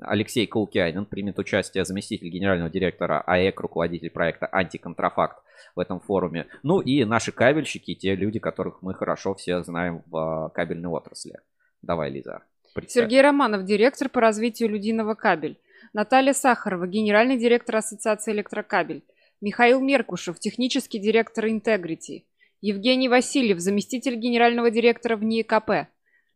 Алексей 0.00 0.46
Каукианин 0.46 1.06
примет 1.06 1.38
участие, 1.38 1.84
заместитель 1.84 2.28
генерального 2.28 2.70
директора 2.70 3.20
АЭК, 3.20 3.60
руководитель 3.60 4.10
проекта 4.10 4.48
«Антиконтрафакт» 4.50 5.42
в 5.74 5.80
этом 5.80 6.00
форуме. 6.00 6.46
Ну 6.62 6.80
и 6.80 7.04
наши 7.04 7.32
кабельщики, 7.32 7.94
те 7.94 8.14
люди, 8.14 8.38
которых 8.38 8.80
мы 8.82 8.94
хорошо 8.94 9.34
все 9.34 9.62
знаем 9.62 10.02
в 10.06 10.16
а, 10.16 10.48
кабельной 10.50 10.88
отрасли. 10.88 11.40
Давай, 11.82 12.10
Лиза. 12.10 12.42
Представь. 12.74 13.04
Сергей 13.04 13.20
Романов, 13.22 13.64
директор 13.64 14.08
по 14.08 14.20
развитию 14.20 14.68
людиного 14.68 15.14
кабель. 15.14 15.58
Наталья 15.92 16.32
Сахарова, 16.32 16.86
генеральный 16.86 17.38
директор 17.38 17.76
Ассоциации 17.76 18.32
электрокабель. 18.32 19.02
Михаил 19.40 19.80
Меркушев, 19.80 20.38
технический 20.38 20.98
директор 20.98 21.46
Integrity. 21.46 22.24
Евгений 22.60 23.08
Васильев, 23.08 23.60
заместитель 23.60 24.16
генерального 24.16 24.70
директора 24.70 25.16
в 25.16 25.24
НИИКП. 25.24 25.88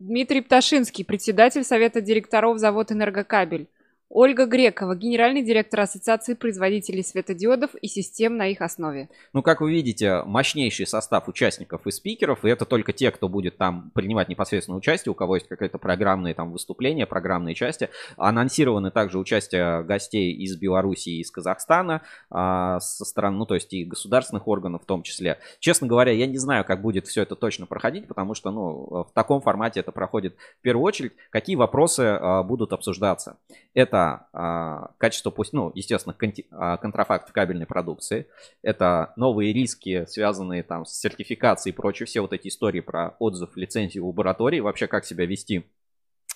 Дмитрий 0.04 0.40
Пташинский, 0.40 1.04
председатель 1.04 1.62
Совета 1.62 2.00
директоров 2.00 2.58
завод 2.58 2.90
«Энергокабель». 2.90 3.68
Ольга 4.14 4.44
Грекова, 4.44 4.94
генеральный 4.94 5.42
директор 5.42 5.80
Ассоциации 5.80 6.34
производителей 6.34 7.02
светодиодов 7.02 7.74
и 7.76 7.88
систем 7.88 8.36
на 8.36 8.48
их 8.48 8.60
основе. 8.60 9.08
Ну, 9.32 9.40
как 9.40 9.62
вы 9.62 9.72
видите, 9.72 10.22
мощнейший 10.26 10.86
состав 10.86 11.28
участников 11.28 11.86
и 11.86 11.90
спикеров, 11.90 12.44
и 12.44 12.50
это 12.50 12.66
только 12.66 12.92
те, 12.92 13.10
кто 13.10 13.30
будет 13.30 13.56
там 13.56 13.90
принимать 13.94 14.28
непосредственно 14.28 14.76
участие, 14.76 15.12
у 15.12 15.14
кого 15.14 15.36
есть 15.36 15.48
какие-то 15.48 15.78
программные 15.78 16.34
там 16.34 16.52
выступления, 16.52 17.06
программные 17.06 17.54
части. 17.54 17.88
Анонсированы 18.18 18.90
также 18.90 19.18
участие 19.18 19.82
гостей 19.82 20.34
из 20.34 20.58
Беларуси 20.58 21.08
и 21.08 21.20
из 21.20 21.30
Казахстана, 21.30 22.02
а, 22.28 22.80
со 22.80 23.06
стороны, 23.06 23.38
ну, 23.38 23.46
то 23.46 23.54
есть 23.54 23.72
и 23.72 23.82
государственных 23.82 24.46
органов 24.46 24.82
в 24.82 24.86
том 24.86 25.04
числе. 25.04 25.38
Честно 25.58 25.86
говоря, 25.86 26.12
я 26.12 26.26
не 26.26 26.36
знаю, 26.36 26.66
как 26.66 26.82
будет 26.82 27.06
все 27.06 27.22
это 27.22 27.34
точно 27.34 27.64
проходить, 27.64 28.08
потому 28.08 28.34
что, 28.34 28.50
ну, 28.50 29.06
в 29.08 29.10
таком 29.14 29.40
формате 29.40 29.80
это 29.80 29.90
проходит 29.90 30.36
в 30.58 30.60
первую 30.60 30.84
очередь. 30.84 31.12
Какие 31.30 31.56
вопросы 31.56 32.02
а, 32.02 32.42
будут 32.42 32.74
обсуждаться? 32.74 33.38
Это 33.72 34.01
а, 34.32 34.90
качество, 34.98 35.30
пусть, 35.30 35.52
ну, 35.52 35.72
естественно, 35.74 36.14
конти, 36.14 36.46
а, 36.50 36.76
контрафакт 36.76 37.30
кабельной 37.32 37.66
продукции. 37.66 38.26
Это 38.62 39.12
новые 39.16 39.52
риски, 39.52 40.04
связанные 40.06 40.62
там 40.62 40.84
с 40.84 40.98
сертификацией 40.98 41.72
и 41.72 41.76
прочее. 41.76 42.06
Все 42.06 42.20
вот 42.20 42.32
эти 42.32 42.48
истории 42.48 42.80
про 42.80 43.16
отзыв 43.18 43.56
лицензии 43.56 43.98
в 43.98 44.06
лаборатории. 44.06 44.60
Вообще, 44.60 44.86
как 44.86 45.04
себя 45.04 45.26
вести 45.26 45.64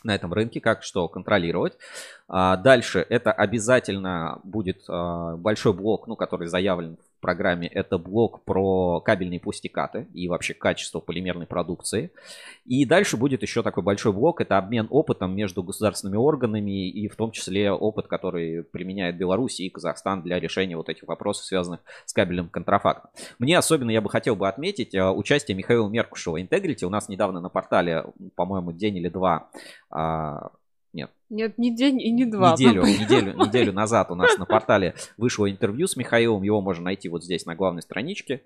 на 0.05 0.15
этом 0.15 0.33
рынке, 0.33 0.61
как 0.61 0.83
что 0.83 1.09
контролировать. 1.09 1.77
А, 2.29 2.57
дальше 2.57 3.05
это 3.09 3.33
обязательно 3.33 4.41
будет 4.45 4.85
а, 4.89 5.37
большой 5.37 5.73
блок, 5.73 6.07
ну, 6.07 6.17
который 6.17 6.49
заявлен 6.49 6.97
в 6.97 7.16
программе. 7.21 7.69
Это 7.69 7.99
блок 7.99 8.45
про 8.45 9.01
кабельные 9.01 9.41
пустикаты 9.41 10.07
и 10.13 10.29
вообще 10.29 10.55
качество 10.55 11.01
полимерной 11.01 11.47
продукции. 11.47 12.11
И 12.65 12.85
дальше 12.85 13.17
будет 13.17 13.43
еще 13.43 13.63
такой 13.63 13.83
большой 13.83 14.13
блок. 14.13 14.41
Это 14.41 14.59
обмен 14.59 14.87
опытом 14.91 15.35
между 15.35 15.63
государственными 15.63 16.19
органами 16.19 16.89
и 16.89 17.09
в 17.09 17.17
том 17.17 17.31
числе 17.31 17.73
опыт, 17.73 18.07
который 18.07 18.63
применяет 18.65 19.17
Беларусь 19.17 19.61
и 19.61 19.71
Казахстан 19.71 20.23
для 20.23 20.39
решения 20.41 20.77
вот 20.77 20.89
этих 20.89 21.09
вопросов, 21.09 21.45
связанных 21.45 21.81
с 22.05 22.13
кабельным 22.13 22.49
контрафактом. 22.49 23.11
Мне 23.39 23.59
особенно 23.59 23.91
я 23.91 24.01
бы 24.01 24.11
хотел 24.11 24.37
бы 24.37 24.49
отметить 24.49 24.95
а, 24.95 25.13
участие 25.13 25.57
Михаила 25.57 25.89
Меркушева 25.89 26.41
Integrity. 26.41 26.85
У 26.85 26.91
нас 26.91 27.09
недавно 27.09 27.41
на 27.41 27.49
портале, 27.49 28.05
по-моему, 28.35 28.73
день 28.73 28.97
или 28.97 29.09
два 29.09 29.51
нет. 31.31 31.59
Не 31.59 31.75
день 31.75 32.01
и 32.01 32.11
не 32.11 32.25
два. 32.25 32.53
Неделю, 32.53 32.83
неделю, 32.83 33.35
неделю 33.35 33.73
назад 33.73 34.11
у 34.11 34.15
нас 34.15 34.37
на 34.39 34.47
портале 34.47 34.95
вышло 35.17 35.51
интервью 35.51 35.87
с 35.87 35.97
Михаилом. 35.97 36.43
Его 36.43 36.61
можно 36.61 36.85
найти 36.85 37.09
вот 37.09 37.25
здесь 37.25 37.47
на 37.47 37.55
главной 37.55 37.83
страничке. 37.83 38.43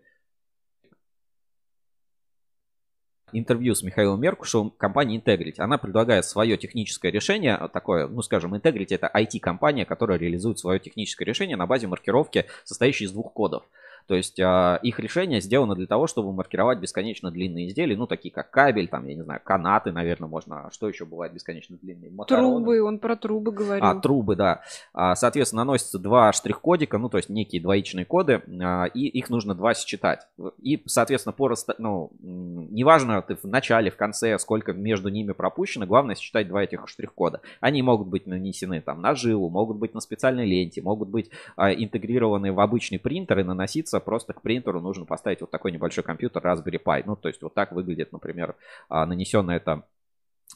интервью 3.33 3.75
с 3.75 3.83
Михаилом 3.83 4.21
Меркушевым 4.21 4.71
компании 4.71 5.21
Integrity. 5.21 5.57
Она 5.59 5.79
предлагает 5.79 6.25
свое 6.25 6.57
техническое 6.57 7.11
решение, 7.11 7.57
такое, 7.73 8.09
ну 8.09 8.23
скажем, 8.23 8.55
Integrity 8.55 8.95
это 8.95 9.11
IT-компания, 9.15 9.85
которая 9.85 10.19
реализует 10.19 10.59
свое 10.59 10.81
техническое 10.81 11.25
решение 11.25 11.57
на 11.57 11.67
базе 11.67 11.87
маркировки, 11.87 12.47
состоящей 12.65 13.05
из 13.05 13.13
двух 13.13 13.33
кодов. 13.33 13.65
То 14.11 14.17
есть 14.17 14.41
а, 14.41 14.81
их 14.83 14.99
решение 14.99 15.41
сделано 15.41 15.77
для 15.77 15.87
того, 15.87 16.09
чтобы 16.09 16.33
маркировать 16.33 16.81
бесконечно 16.81 17.31
длинные 17.31 17.69
изделия, 17.69 17.97
ну, 17.97 18.09
такие 18.09 18.35
как 18.35 18.51
кабель, 18.51 18.89
там, 18.89 19.07
я 19.07 19.15
не 19.15 19.23
знаю, 19.23 19.41
канаты, 19.45 19.93
наверное, 19.93 20.29
можно. 20.29 20.69
Что 20.73 20.89
еще 20.89 21.05
бывает 21.05 21.33
бесконечно 21.33 21.77
длинные? 21.81 22.11
Макароны. 22.11 22.57
Трубы, 22.57 22.83
он 22.83 22.99
про 22.99 23.15
трубы 23.15 23.53
говорил. 23.53 23.85
А, 23.85 23.95
трубы, 23.95 24.35
да. 24.35 24.63
А, 24.93 25.15
соответственно, 25.15 25.61
наносятся 25.63 26.01
два 26.01 26.33
штрих-кодика, 26.33 26.99
ну, 26.99 27.09
то 27.09 27.19
есть 27.19 27.29
некие 27.29 27.63
двоичные 27.63 28.05
коды, 28.05 28.43
а, 28.61 28.87
и 28.87 29.07
их 29.07 29.31
нужно 29.31 29.55
два 29.55 29.75
считать. 29.75 30.27
И, 30.61 30.83
соответственно, 30.87 31.33
по 31.33 31.47
раста... 31.47 31.77
ну, 31.79 32.11
неважно, 32.21 33.23
ты 33.23 33.37
в 33.37 33.45
начале, 33.45 33.93
в 33.93 33.97
конце, 33.97 34.41
сколько 34.41 34.73
между 34.73 35.09
ними 35.09 35.31
пропущено, 35.31 35.87
главное 35.87 36.17
считать 36.17 36.49
два 36.49 36.65
этих 36.65 36.89
штрих-кода. 36.89 37.43
Они 37.61 37.81
могут 37.81 38.09
быть 38.09 38.27
нанесены 38.27 38.81
там 38.81 39.03
на 39.03 39.15
жилу, 39.15 39.51
могут 39.51 39.77
быть 39.77 39.95
на 39.95 40.01
специальной 40.01 40.47
ленте, 40.47 40.83
могут 40.83 41.11
быть 41.11 41.31
а, 41.55 41.73
интегрированы 41.73 42.53
в 42.53 42.59
обычный 42.59 42.99
принтер 42.99 43.39
и 43.39 43.45
наноситься 43.45 44.00
просто 44.01 44.33
к 44.33 44.43
принтеру 44.43 44.81
нужно 44.81 45.05
поставить 45.05 45.41
вот 45.41 45.51
такой 45.51 45.73
небольшой 45.73 46.05
компьютер 46.05 46.45
Raspberry 46.45 46.83
Pi. 46.83 47.03
Ну, 47.07 47.17
то 47.17 47.29
есть 47.29 47.43
вот 47.43 47.55
так 47.55 47.73
выглядит, 47.73 48.13
например, 48.13 48.57
а, 48.89 49.07
нанесенная 49.07 49.57
эта 49.57 49.85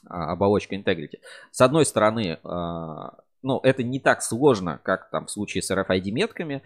а, 0.07 0.33
оболочка 0.33 0.75
Integrity. 0.75 1.19
С 1.51 1.61
одной 1.61 1.87
стороны, 1.87 2.39
а, 2.45 3.19
ну, 3.43 3.61
это 3.63 3.83
не 3.83 4.01
так 4.01 4.23
сложно, 4.23 4.81
как 4.83 5.11
там 5.11 5.27
в 5.27 5.31
случае 5.31 5.63
с 5.63 5.71
RFID-метками. 5.71 6.63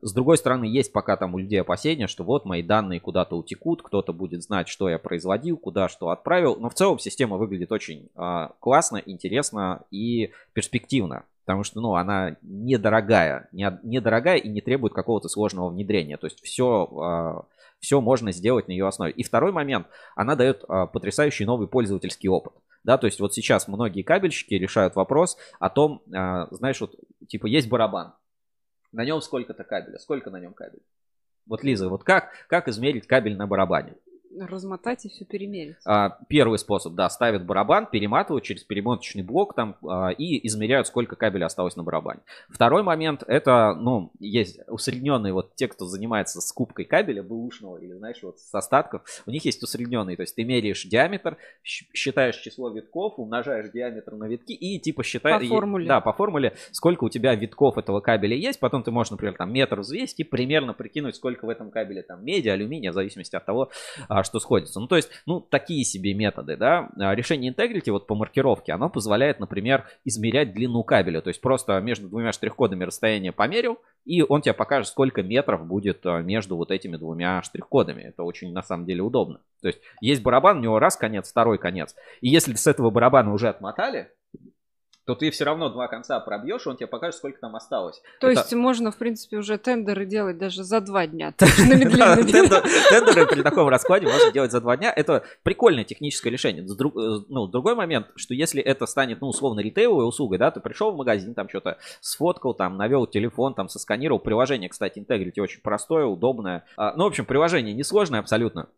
С 0.00 0.12
другой 0.12 0.38
стороны, 0.38 0.64
есть 0.64 0.92
пока 0.92 1.16
там 1.16 1.34
у 1.34 1.38
людей 1.38 1.60
опасения, 1.60 2.08
что 2.08 2.24
вот 2.24 2.44
мои 2.44 2.62
данные 2.62 2.98
куда-то 3.00 3.36
утекут, 3.36 3.82
кто-то 3.82 4.12
будет 4.12 4.42
знать, 4.42 4.68
что 4.68 4.88
я 4.88 4.98
производил, 4.98 5.56
куда 5.56 5.88
что 5.88 6.10
отправил. 6.10 6.56
Но 6.56 6.68
в 6.68 6.74
целом 6.74 6.98
система 6.98 7.36
выглядит 7.36 7.70
очень 7.70 8.08
классно, 8.58 9.00
интересно 9.04 9.82
и 9.90 10.32
перспективно. 10.52 11.24
Потому 11.44 11.62
что, 11.62 11.80
ну, 11.80 11.94
она 11.94 12.36
недорогая, 12.42 13.48
не, 13.52 13.78
недорогая 13.82 14.36
и 14.36 14.48
не 14.48 14.60
требует 14.62 14.94
какого-то 14.94 15.28
сложного 15.28 15.68
внедрения. 15.68 16.16
То 16.16 16.26
есть 16.26 16.42
все, 16.42 16.88
а, 17.00 17.44
все 17.80 18.00
можно 18.00 18.32
сделать 18.32 18.66
на 18.66 18.72
ее 18.72 18.86
основе. 18.86 19.12
И 19.12 19.22
второй 19.22 19.52
момент, 19.52 19.86
она 20.16 20.36
дает 20.36 20.64
а, 20.68 20.86
потрясающий 20.86 21.44
новый 21.44 21.68
пользовательский 21.68 22.28
опыт. 22.30 22.54
Да, 22.82 22.98
то 22.98 23.06
есть 23.06 23.20
вот 23.20 23.34
сейчас 23.34 23.68
многие 23.68 24.02
кабельщики 24.02 24.54
решают 24.54 24.94
вопрос 24.94 25.36
о 25.58 25.68
том, 25.68 26.02
а, 26.14 26.48
знаешь, 26.50 26.80
вот 26.80 26.94
типа 27.28 27.46
есть 27.46 27.68
барабан, 27.68 28.14
на 28.92 29.04
нем 29.04 29.20
сколько-то 29.20 29.64
кабеля, 29.64 29.98
сколько 29.98 30.30
на 30.30 30.40
нем 30.40 30.54
кабеля? 30.54 30.82
Вот, 31.46 31.62
Лиза, 31.62 31.88
вот 31.90 32.04
как, 32.04 32.30
как 32.48 32.68
измерить 32.68 33.06
кабель 33.06 33.36
на 33.36 33.46
барабане? 33.46 33.94
Размотать 34.40 35.04
и 35.04 35.08
все 35.08 35.24
перемерить. 35.24 35.76
А, 35.84 36.18
первый 36.28 36.58
способ, 36.58 36.94
да, 36.94 37.08
ставят 37.08 37.44
барабан, 37.44 37.86
перематывают 37.86 38.44
через 38.44 38.64
перемоточный 38.64 39.22
блок 39.22 39.54
там 39.54 39.76
а, 39.86 40.10
и 40.10 40.46
измеряют, 40.46 40.86
сколько 40.86 41.16
кабеля 41.16 41.46
осталось 41.46 41.76
на 41.76 41.82
барабане. 41.82 42.20
Второй 42.48 42.82
момент, 42.82 43.22
это, 43.26 43.74
ну, 43.74 44.12
есть 44.18 44.60
усредненные 44.68 45.32
вот 45.32 45.54
те, 45.54 45.68
кто 45.68 45.86
занимается 45.86 46.40
скупкой 46.40 46.84
кабеля 46.84 47.22
бэушного 47.22 47.78
или, 47.78 47.92
знаешь, 47.92 48.18
вот 48.22 48.38
с 48.38 48.54
остатков, 48.54 49.02
у 49.26 49.30
них 49.30 49.44
есть 49.44 49.62
усредненные, 49.62 50.16
то 50.16 50.22
есть 50.22 50.34
ты 50.34 50.44
меряешь 50.44 50.84
диаметр, 50.84 51.36
считаешь 51.62 52.36
число 52.36 52.70
витков, 52.70 53.18
умножаешь 53.18 53.70
диаметр 53.70 54.14
на 54.14 54.24
витки 54.24 54.52
и 54.52 54.78
типа 54.78 55.02
считаешь... 55.02 55.42
По 55.42 55.54
формуле. 55.54 55.86
Да, 55.86 56.00
по 56.00 56.12
формуле, 56.12 56.54
сколько 56.72 57.04
у 57.04 57.08
тебя 57.08 57.34
витков 57.34 57.78
этого 57.78 58.00
кабеля 58.00 58.36
есть, 58.36 58.60
потом 58.60 58.82
ты 58.82 58.90
можешь, 58.90 59.10
например, 59.10 59.36
там 59.36 59.52
метр 59.52 59.80
взвесить 59.80 60.20
и 60.20 60.24
примерно 60.24 60.74
прикинуть, 60.74 61.16
сколько 61.16 61.44
в 61.46 61.48
этом 61.48 61.70
кабеле 61.70 62.02
там 62.02 62.24
меди, 62.24 62.48
алюминия, 62.48 62.90
в 62.90 62.94
зависимости 62.94 63.36
от 63.36 63.44
того, 63.44 63.70
а, 64.08 64.23
что 64.24 64.40
сходится. 64.40 64.80
Ну, 64.80 64.86
то 64.86 64.96
есть, 64.96 65.10
ну, 65.26 65.40
такие 65.40 65.84
себе 65.84 66.14
методы, 66.14 66.56
да. 66.56 66.90
А 66.98 67.14
решение 67.14 67.52
Integrity 67.52 67.90
вот 67.90 68.06
по 68.06 68.14
маркировке, 68.14 68.72
оно 68.72 68.90
позволяет, 68.90 69.40
например, 69.40 69.86
измерять 70.04 70.52
длину 70.52 70.82
кабеля. 70.82 71.20
То 71.20 71.28
есть, 71.28 71.40
просто 71.40 71.80
между 71.80 72.08
двумя 72.08 72.32
штрих-кодами 72.32 72.84
расстояние 72.84 73.32
померил, 73.32 73.78
и 74.04 74.22
он 74.22 74.42
тебе 74.42 74.54
покажет, 74.54 74.88
сколько 74.88 75.22
метров 75.22 75.66
будет 75.66 76.04
а, 76.04 76.20
между 76.20 76.56
вот 76.56 76.70
этими 76.70 76.96
двумя 76.96 77.42
штрих-кодами. 77.42 78.02
Это 78.02 78.22
очень, 78.22 78.52
на 78.52 78.62
самом 78.62 78.86
деле, 78.86 79.02
удобно. 79.02 79.40
То 79.62 79.68
есть, 79.68 79.80
есть 80.00 80.22
барабан, 80.22 80.58
у 80.58 80.60
него 80.60 80.78
раз 80.78 80.96
конец, 80.96 81.30
второй 81.30 81.58
конец. 81.58 81.94
И 82.20 82.28
если 82.28 82.54
с 82.54 82.66
этого 82.66 82.90
барабана 82.90 83.32
уже 83.32 83.48
отмотали, 83.48 84.10
то 85.04 85.14
ты 85.14 85.30
все 85.30 85.44
равно 85.44 85.68
два 85.68 85.88
конца 85.88 86.18
пробьешь, 86.20 86.66
он 86.66 86.76
тебе 86.76 86.86
покажет, 86.86 87.16
сколько 87.16 87.38
там 87.38 87.54
осталось. 87.56 88.00
То 88.20 88.28
Это... 88.28 88.40
есть 88.40 88.52
можно, 88.54 88.90
в 88.90 88.96
принципе, 88.96 89.36
уже 89.36 89.58
тендеры 89.58 90.06
делать 90.06 90.38
даже 90.38 90.64
за 90.64 90.80
два 90.80 91.06
дня. 91.06 91.32
Тендеры 91.38 93.26
при 93.26 93.42
таком 93.42 93.68
раскладе 93.68 94.06
можно 94.06 94.32
делать 94.32 94.50
за 94.50 94.60
два 94.60 94.76
дня. 94.76 94.92
Это 94.94 95.24
прикольное 95.42 95.84
техническое 95.84 96.30
решение. 96.30 96.64
Э, 96.64 97.24
ну, 97.28 97.46
другой 97.46 97.74
момент, 97.74 98.06
что 98.16 98.32
если 98.34 98.62
это 98.62 98.86
станет, 98.86 99.20
ну, 99.20 99.28
условно, 99.28 99.60
ритейловой 99.60 100.08
услугой, 100.08 100.38
да, 100.38 100.50
ты 100.50 100.60
пришел 100.60 100.92
в 100.92 100.96
магазин, 100.96 101.34
там 101.34 101.48
что-то 101.48 101.78
сфоткал, 102.00 102.54
там, 102.54 102.76
навел 102.76 103.06
телефон, 103.06 103.54
там, 103.54 103.68
сосканировал. 103.68 104.20
Приложение, 104.20 104.70
кстати, 104.70 104.98
Integrity 104.98 105.40
очень 105.40 105.60
простое, 105.60 106.06
удобное. 106.06 106.64
А, 106.76 106.94
ну, 106.96 107.04
в 107.04 107.08
общем, 107.08 107.26
приложение 107.26 107.74
несложное 107.74 108.20
абсолютно 108.20 108.68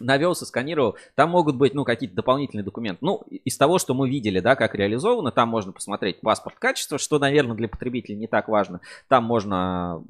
навелся, 0.00 0.46
сканировал, 0.46 0.96
там 1.14 1.30
могут 1.30 1.56
быть, 1.56 1.74
ну, 1.74 1.84
какие-то 1.84 2.16
дополнительные 2.16 2.64
документы. 2.64 2.98
Ну, 3.04 3.22
из 3.28 3.56
того, 3.56 3.78
что 3.78 3.94
мы 3.94 4.08
видели, 4.08 4.40
да, 4.40 4.56
как 4.56 4.74
реализовано, 4.74 5.32
там 5.32 5.48
можно 5.48 5.72
посмотреть 5.72 6.20
паспорт 6.20 6.56
качества, 6.58 6.98
что, 6.98 7.18
наверное, 7.18 7.56
для 7.56 7.68
потребителей 7.68 8.16
не 8.16 8.26
так 8.26 8.48
важно. 8.48 8.80
Там 9.08 9.24
можно 9.24 10.02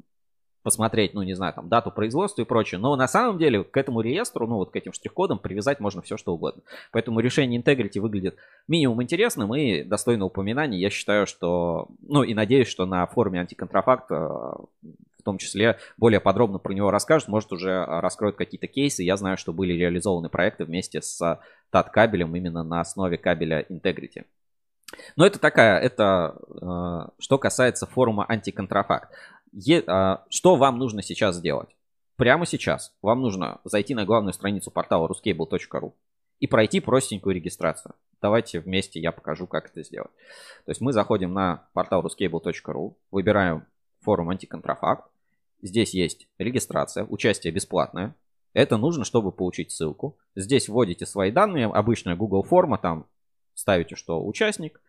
посмотреть, 0.67 1.13
ну, 1.13 1.21
не 1.21 1.33
знаю, 1.33 1.53
там, 1.53 1.69
дату 1.69 1.91
производства 1.91 2.41
и 2.41 2.45
прочее. 2.45 2.77
Но 2.77 2.93
на 2.97 3.07
самом 3.07 3.37
деле 3.37 3.63
к 3.63 3.77
этому 3.77 4.01
реестру, 4.01 4.47
ну, 4.47 4.55
вот 4.55 4.71
к 4.71 4.75
этим 4.75 4.91
штрих-кодам 4.91 5.39
привязать 5.39 5.79
можно 5.79 6.01
все, 6.01 6.17
что 6.17 6.33
угодно. 6.33 6.61
Поэтому 6.91 7.21
решение 7.21 7.61
Integrity 7.61 8.01
выглядит 8.01 8.35
минимум 8.67 9.01
интересным 9.01 9.55
и 9.55 9.83
достойно 9.83 10.25
упоминания. 10.25 10.77
Я 10.77 10.89
считаю, 10.89 11.25
что, 11.25 11.87
ну, 12.01 12.21
и 12.23 12.33
надеюсь, 12.33 12.67
что 12.67 12.85
на 12.85 13.05
форуме 13.07 13.39
антиконтрафакт 13.39 14.11
том 15.27 15.37
числе 15.37 15.77
более 15.97 16.21
подробно 16.21 16.57
про 16.57 16.73
него 16.73 16.89
расскажут, 16.89 17.27
может 17.27 17.51
уже 17.51 17.83
а, 17.83 17.99
раскроют 17.99 18.37
какие-то 18.37 18.67
кейсы. 18.67 19.03
Я 19.03 19.17
знаю, 19.17 19.37
что 19.37 19.51
были 19.51 19.73
реализованы 19.73 20.29
проекты 20.29 20.63
вместе 20.63 21.01
с 21.01 21.21
TAT 21.73 21.91
кабелем 21.91 22.33
именно 22.33 22.63
на 22.63 22.79
основе 22.79 23.17
кабеля 23.17 23.65
Integrity. 23.69 24.23
Но 25.17 25.25
это 25.25 25.37
такая, 25.37 25.79
это 25.79 26.37
э, 26.49 27.09
что 27.19 27.37
касается 27.37 27.85
форума 27.85 28.25
антиконтрафакт. 28.25 29.11
Что 29.53 30.55
вам 30.55 30.79
нужно 30.79 31.01
сейчас 31.01 31.35
сделать? 31.35 31.67
Прямо 32.15 32.45
сейчас 32.45 32.93
вам 33.01 33.21
нужно 33.21 33.59
зайти 33.65 33.95
на 33.95 34.05
главную 34.05 34.33
страницу 34.33 34.71
портала 34.71 35.09
ruscable.ru 35.09 35.91
и 36.39 36.47
пройти 36.47 36.79
простенькую 36.79 37.35
регистрацию. 37.35 37.95
давайте 38.21 38.61
вместе 38.61 39.01
я 39.01 39.11
покажу, 39.11 39.45
как 39.45 39.69
это 39.69 39.83
сделать. 39.83 40.11
То 40.65 40.71
есть 40.71 40.79
мы 40.79 40.93
заходим 40.93 41.33
на 41.33 41.67
портал 41.73 42.01
ruscable.ru, 42.05 42.95
выбираем 43.11 43.65
форум 44.01 44.29
антиконтрафакт. 44.29 45.05
Здесь 45.61 45.93
есть 45.93 46.27
регистрация, 46.37 47.05
участие 47.05 47.51
бесплатное. 47.51 48.15
Это 48.53 48.77
нужно, 48.77 49.05
чтобы 49.05 49.31
получить 49.31 49.71
ссылку. 49.71 50.17
Здесь 50.35 50.69
вводите 50.69 51.05
свои 51.05 51.31
данные, 51.31 51.67
обычная 51.67 52.15
Google 52.15 52.43
форма, 52.43 52.77
там 52.77 53.07
ставите, 53.53 53.95
что 53.95 54.25
участник, 54.25 54.81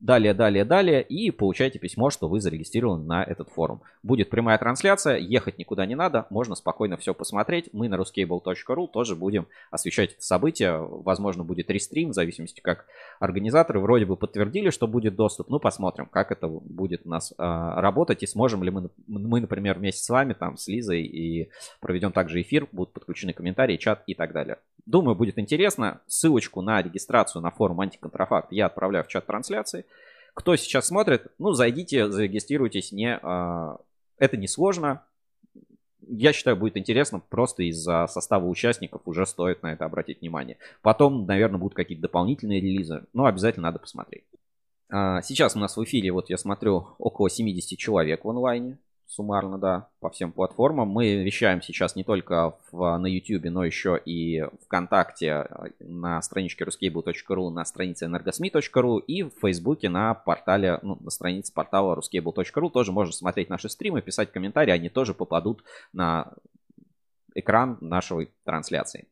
далее, 0.00 0.34
далее, 0.34 0.64
далее, 0.64 1.02
и 1.02 1.30
получаете 1.30 1.78
письмо, 1.78 2.10
что 2.10 2.28
вы 2.28 2.40
зарегистрированы 2.40 3.04
на 3.04 3.24
этот 3.24 3.48
форум. 3.48 3.82
Будет 4.02 4.30
прямая 4.30 4.58
трансляция, 4.58 5.16
ехать 5.18 5.58
никуда 5.58 5.86
не 5.86 5.94
надо, 5.94 6.26
можно 6.30 6.54
спокойно 6.54 6.96
все 6.96 7.14
посмотреть. 7.14 7.68
Мы 7.72 7.88
на 7.88 7.96
ruscable.ru 7.96 8.88
тоже 8.88 9.16
будем 9.16 9.46
освещать 9.70 10.12
это 10.12 10.22
событие. 10.22 10.78
Возможно, 10.78 11.44
будет 11.44 11.70
рестрим, 11.70 12.10
в 12.10 12.14
зависимости, 12.14 12.60
как 12.60 12.86
организаторы 13.18 13.80
вроде 13.80 14.06
бы 14.06 14.16
подтвердили, 14.16 14.70
что 14.70 14.86
будет 14.86 15.16
доступ. 15.16 15.48
Ну, 15.48 15.58
посмотрим, 15.58 16.06
как 16.06 16.30
это 16.30 16.48
будет 16.48 17.02
у 17.04 17.08
нас 17.08 17.34
а, 17.38 17.80
работать, 17.80 18.22
и 18.22 18.26
сможем 18.26 18.62
ли 18.62 18.70
мы, 18.70 18.90
мы, 19.06 19.40
например, 19.40 19.78
вместе 19.78 20.02
с 20.02 20.08
вами, 20.08 20.32
там, 20.32 20.56
с 20.56 20.68
Лизой, 20.68 21.02
и 21.02 21.50
проведем 21.80 22.12
также 22.12 22.40
эфир, 22.42 22.68
будут 22.72 22.92
подключены 22.92 23.32
комментарии, 23.32 23.76
чат 23.76 24.02
и 24.06 24.14
так 24.14 24.32
далее. 24.32 24.58
Думаю, 24.88 25.14
будет 25.16 25.38
интересно. 25.38 26.00
Ссылочку 26.06 26.62
на 26.62 26.80
регистрацию 26.80 27.42
на 27.42 27.50
форум 27.50 27.82
антиконтрафакт 27.82 28.50
я 28.52 28.64
отправляю 28.64 29.04
в 29.04 29.08
чат 29.08 29.26
трансляции. 29.26 29.84
Кто 30.32 30.56
сейчас 30.56 30.86
смотрит, 30.86 31.26
ну, 31.38 31.52
зайдите, 31.52 32.10
зарегистрируйтесь. 32.10 32.90
Не, 32.90 33.18
а, 33.22 33.76
это 34.16 34.38
не 34.38 34.48
сложно. 34.48 35.02
Я 36.00 36.32
считаю, 36.32 36.56
будет 36.56 36.78
интересно. 36.78 37.20
Просто 37.20 37.64
из-за 37.64 38.06
состава 38.06 38.46
участников 38.46 39.02
уже 39.04 39.26
стоит 39.26 39.62
на 39.62 39.74
это 39.74 39.84
обратить 39.84 40.22
внимание. 40.22 40.56
Потом, 40.80 41.26
наверное, 41.26 41.58
будут 41.58 41.76
какие-то 41.76 42.00
дополнительные 42.00 42.58
релизы. 42.58 43.04
Но 43.12 43.26
обязательно 43.26 43.64
надо 43.64 43.80
посмотреть. 43.80 44.24
А, 44.88 45.20
сейчас 45.20 45.54
у 45.54 45.58
нас 45.58 45.76
в 45.76 45.84
эфире, 45.84 46.12
вот 46.12 46.30
я 46.30 46.38
смотрю, 46.38 46.86
около 46.96 47.28
70 47.28 47.78
человек 47.78 48.24
в 48.24 48.30
онлайне 48.30 48.78
суммарно, 49.08 49.58
да, 49.58 49.88
по 50.00 50.10
всем 50.10 50.32
платформам. 50.32 50.88
Мы 50.88 51.24
вещаем 51.24 51.62
сейчас 51.62 51.96
не 51.96 52.04
только 52.04 52.54
в, 52.70 52.98
на 52.98 53.06
YouTube, 53.06 53.46
но 53.46 53.64
еще 53.64 53.98
и 54.04 54.44
ВКонтакте 54.64 55.46
на 55.80 56.20
страничке 56.20 56.64
ruscable.ru, 56.64 57.50
на 57.50 57.64
странице 57.64 58.06
energosmi.ru 58.06 59.00
и 59.00 59.22
в 59.22 59.30
Фейсбуке 59.40 59.88
на 59.88 60.12
портале, 60.12 60.78
ну, 60.82 60.98
на 61.00 61.10
странице 61.10 61.52
портала 61.54 61.98
ruscable.ru. 61.98 62.70
Тоже 62.70 62.92
можно 62.92 63.12
смотреть 63.12 63.48
наши 63.48 63.70
стримы, 63.70 64.02
писать 64.02 64.30
комментарии, 64.30 64.72
они 64.72 64.90
тоже 64.90 65.14
попадут 65.14 65.64
на 65.94 66.34
экран 67.34 67.78
нашей 67.80 68.30
трансляции. 68.44 69.08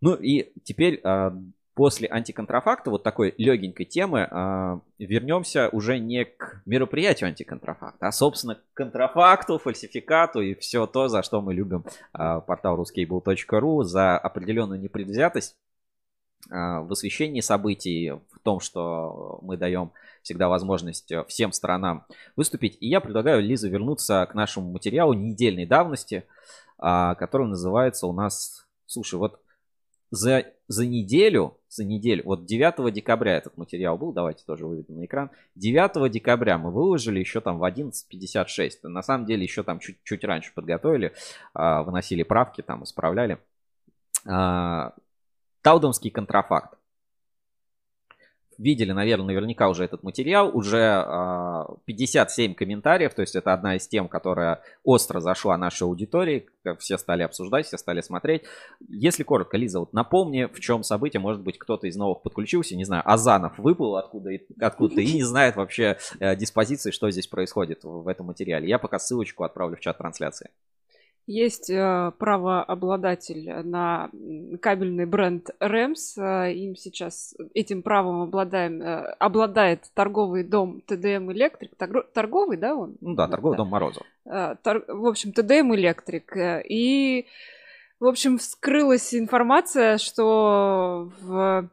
Ну 0.00 0.14
и 0.14 0.52
теперь 0.64 1.00
а, 1.04 1.32
после 1.74 2.08
антиконтрафакта, 2.08 2.90
вот 2.90 3.02
такой 3.02 3.34
легенькой 3.36 3.86
темы, 3.86 4.28
э, 4.30 4.78
вернемся 4.98 5.68
уже 5.70 5.98
не 5.98 6.24
к 6.24 6.62
мероприятию 6.66 7.28
антиконтрафакта, 7.28 8.06
а, 8.08 8.12
собственно, 8.12 8.54
к 8.54 8.62
контрафакту, 8.74 9.58
фальсификату 9.58 10.40
и 10.40 10.54
все 10.54 10.86
то, 10.86 11.08
за 11.08 11.22
что 11.22 11.40
мы 11.40 11.52
любим 11.52 11.84
э, 12.12 12.40
портал 12.46 12.80
ruscable.ru, 12.80 13.82
за 13.82 14.16
определенную 14.16 14.80
непредвзятость 14.80 15.56
э, 16.48 16.54
в 16.54 16.92
освещении 16.92 17.40
событий, 17.40 18.12
в 18.12 18.38
том, 18.44 18.60
что 18.60 19.40
мы 19.42 19.56
даем 19.56 19.90
всегда 20.22 20.48
возможность 20.48 21.12
всем 21.26 21.52
сторонам 21.52 22.06
выступить. 22.36 22.78
И 22.80 22.88
я 22.88 23.00
предлагаю, 23.00 23.42
Лиза, 23.42 23.68
вернуться 23.68 24.26
к 24.30 24.34
нашему 24.34 24.70
материалу 24.70 25.12
недельной 25.12 25.66
давности, 25.66 26.24
который 26.78 27.46
называется 27.46 28.06
у 28.06 28.12
нас... 28.14 28.66
Слушай, 28.86 29.18
вот 29.18 29.43
за, 30.14 30.44
за 30.68 30.86
неделю, 30.86 31.58
за 31.68 31.84
неделю, 31.84 32.22
вот 32.24 32.46
9 32.46 32.92
декабря 32.92 33.36
этот 33.36 33.56
материал 33.56 33.98
был, 33.98 34.12
давайте 34.12 34.44
тоже 34.44 34.66
выведу 34.66 34.92
на 34.92 35.04
экран. 35.04 35.30
9 35.56 36.10
декабря 36.10 36.58
мы 36.58 36.70
выложили 36.70 37.18
еще 37.18 37.40
там 37.40 37.58
в 37.58 37.64
11.56. 37.64 38.88
На 38.88 39.02
самом 39.02 39.26
деле 39.26 39.42
еще 39.42 39.62
там 39.62 39.78
чуть-чуть 39.80 40.24
раньше 40.24 40.52
подготовили, 40.54 41.12
а, 41.52 41.82
выносили 41.82 42.22
правки, 42.22 42.62
там 42.62 42.84
исправляли. 42.84 43.38
А, 44.26 44.94
Таудомский 45.62 46.10
контрафакт 46.10 46.78
видели, 48.58 48.92
наверное, 48.92 49.26
наверняка 49.26 49.68
уже 49.68 49.84
этот 49.84 50.02
материал, 50.02 50.50
уже 50.56 50.78
57 51.84 52.52
а, 52.52 52.54
комментариев, 52.54 53.14
то 53.14 53.22
есть 53.22 53.36
это 53.36 53.52
одна 53.52 53.76
из 53.76 53.86
тем, 53.88 54.08
которая 54.08 54.62
остро 54.82 55.20
зашла 55.20 55.56
нашей 55.56 55.84
аудитории, 55.84 56.46
все 56.78 56.98
стали 56.98 57.22
обсуждать, 57.22 57.66
все 57.66 57.78
стали 57.78 58.00
смотреть. 58.00 58.42
Если 58.88 59.22
коротко, 59.22 59.56
Лиза, 59.56 59.80
вот 59.80 59.92
напомни, 59.92 60.44
в 60.44 60.60
чем 60.60 60.82
событие, 60.82 61.20
может 61.20 61.42
быть, 61.42 61.58
кто-то 61.58 61.86
из 61.86 61.96
новых 61.96 62.22
подключился, 62.22 62.76
не 62.76 62.84
знаю, 62.84 63.02
Азанов 63.04 63.58
выплыл 63.58 63.96
откуда, 63.96 64.30
откуда 64.60 65.00
и 65.00 65.12
не 65.12 65.22
знает 65.22 65.56
вообще 65.56 65.98
э, 66.20 66.36
диспозиции, 66.36 66.90
что 66.90 67.10
здесь 67.10 67.26
происходит 67.26 67.80
в 67.84 68.08
этом 68.08 68.26
материале. 68.26 68.68
Я 68.68 68.78
пока 68.78 68.98
ссылочку 68.98 69.44
отправлю 69.44 69.76
в 69.76 69.80
чат 69.80 69.98
трансляции. 69.98 70.50
Есть 71.26 71.70
э, 71.70 72.12
правообладатель 72.18 73.50
на 73.64 74.10
кабельный 74.60 75.06
бренд 75.06 75.48
Рэмс. 75.58 76.18
Э, 76.18 76.52
им 76.52 76.76
сейчас 76.76 77.34
этим 77.54 77.82
правом 77.82 78.20
обладаем, 78.22 78.82
э, 78.82 79.14
обладает 79.18 79.90
торговый 79.94 80.44
дом 80.44 80.82
ТДМ 80.82 81.32
Электрик. 81.32 81.72
Торговый, 82.12 82.58
да, 82.58 82.74
он? 82.74 82.96
Ну 83.00 83.14
да, 83.14 83.26
торговый 83.26 83.56
да. 83.56 83.62
дом 83.62 83.68
Морозов. 83.68 84.02
Тор, 84.24 84.84
в 84.86 85.06
общем, 85.06 85.32
ТДМ 85.32 85.74
Электрик. 85.74 86.36
И, 86.68 87.26
в 88.00 88.06
общем, 88.06 88.36
вскрылась 88.36 89.14
информация, 89.14 89.96
что 89.96 91.10
в 91.22 91.70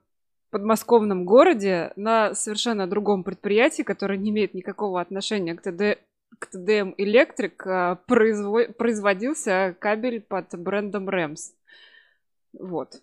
подмосковном 0.49 1.25
городе 1.25 1.91
на 1.97 2.35
совершенно 2.35 2.87
другом 2.87 3.23
предприятии, 3.23 3.83
которое 3.83 4.17
не 4.17 4.29
имеет 4.29 4.53
никакого 4.53 5.01
отношения 5.01 5.55
к 5.55 5.61
ТД, 5.61 5.99
к 6.39 6.53
TDM 6.53 6.95
Electric 6.97 7.53
а, 7.65 7.95
производился 7.95 9.75
кабель 9.79 10.21
под 10.21 10.47
брендом 10.57 11.09
Rams. 11.09 11.53
Вот. 12.53 13.01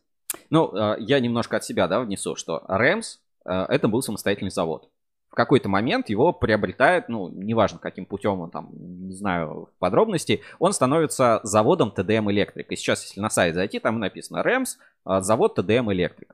Ну, 0.51 0.71
а, 0.75 0.97
я 0.99 1.21
немножко 1.21 1.57
от 1.57 1.65
себя, 1.65 1.89
да, 1.89 2.01
внесу, 2.01 2.37
что 2.37 2.65
Rams 2.69 3.19
а, 3.45 3.67
это 3.73 3.89
был 3.89 4.03
самостоятельный 4.03 4.51
завод. 4.51 4.89
В 5.31 5.35
какой-то 5.35 5.69
момент 5.69 6.09
его 6.09 6.33
приобретает, 6.33 7.09
ну, 7.09 7.29
неважно 7.29 7.79
каким 7.79 8.07
путем 8.07 8.41
он 8.41 8.51
там, 8.51 8.71
не 8.73 9.15
знаю 9.15 9.69
подробностей, 9.79 10.43
он 10.59 10.73
становится 10.73 11.41
заводом 11.43 11.93
TDM 11.97 12.27
Electric. 12.27 12.67
И 12.71 12.77
сейчас, 12.77 13.05
если 13.05 13.21
на 13.21 13.31
сайт 13.31 13.55
зайти, 13.55 13.79
там 13.79 14.01
написано 14.01 14.43
Rams, 14.43 14.79
завод 15.21 15.59
TDM 15.59 15.87
Electric. 15.95 16.29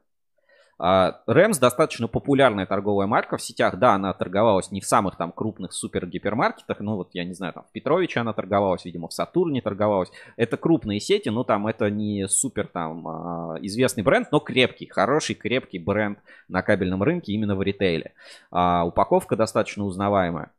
Рэмс 0.79 1.59
достаточно 1.59 2.09
популярная 2.09 2.67
торговая 2.67 3.07
марка 3.07 3.37
в 3.37 3.43
сетях. 3.43 3.79
Да, 3.79 3.95
она 3.95 4.13
торговалась 4.13 4.71
не 4.71 4.81
в 4.81 4.87
самых 4.87 5.17
там 5.17 5.31
крупных 5.31 5.73
супер 5.73 6.07
гипермаркетах. 6.07 6.81
Ну 6.81 6.97
вот, 6.97 7.11
я 7.13 7.25
не 7.25 7.35
знаю, 7.35 7.53
там 7.53 7.65
в 7.65 7.73
Петровиче 7.73 8.21
она 8.21 8.33
торговалась, 8.33 8.85
видимо, 8.85 9.09
в 9.09 9.13
Сатурне 9.13 9.61
торговалась. 9.61 10.11
Это 10.37 10.57
крупные 10.57 10.99
сети, 10.99 11.29
но 11.29 11.45
там 11.45 11.67
это 11.69 11.91
не 11.91 12.27
супер 12.29 12.67
там 12.67 13.07
а, 13.07 13.57
известный 13.61 14.03
бренд, 14.03 14.33
но 14.33 14.41
крепкий, 14.41 14.87
хороший, 14.87 15.37
крепкий 15.37 15.79
бренд 15.79 16.19
на 16.49 16.63
кабельном 16.63 17.03
рынке 17.03 17.33
именно 17.33 17.55
в 17.55 17.63
ритейле. 17.63 18.13
А, 18.51 18.85
упаковка 18.85 19.37
достаточно 19.37 19.85
узнаваемая 19.85 20.51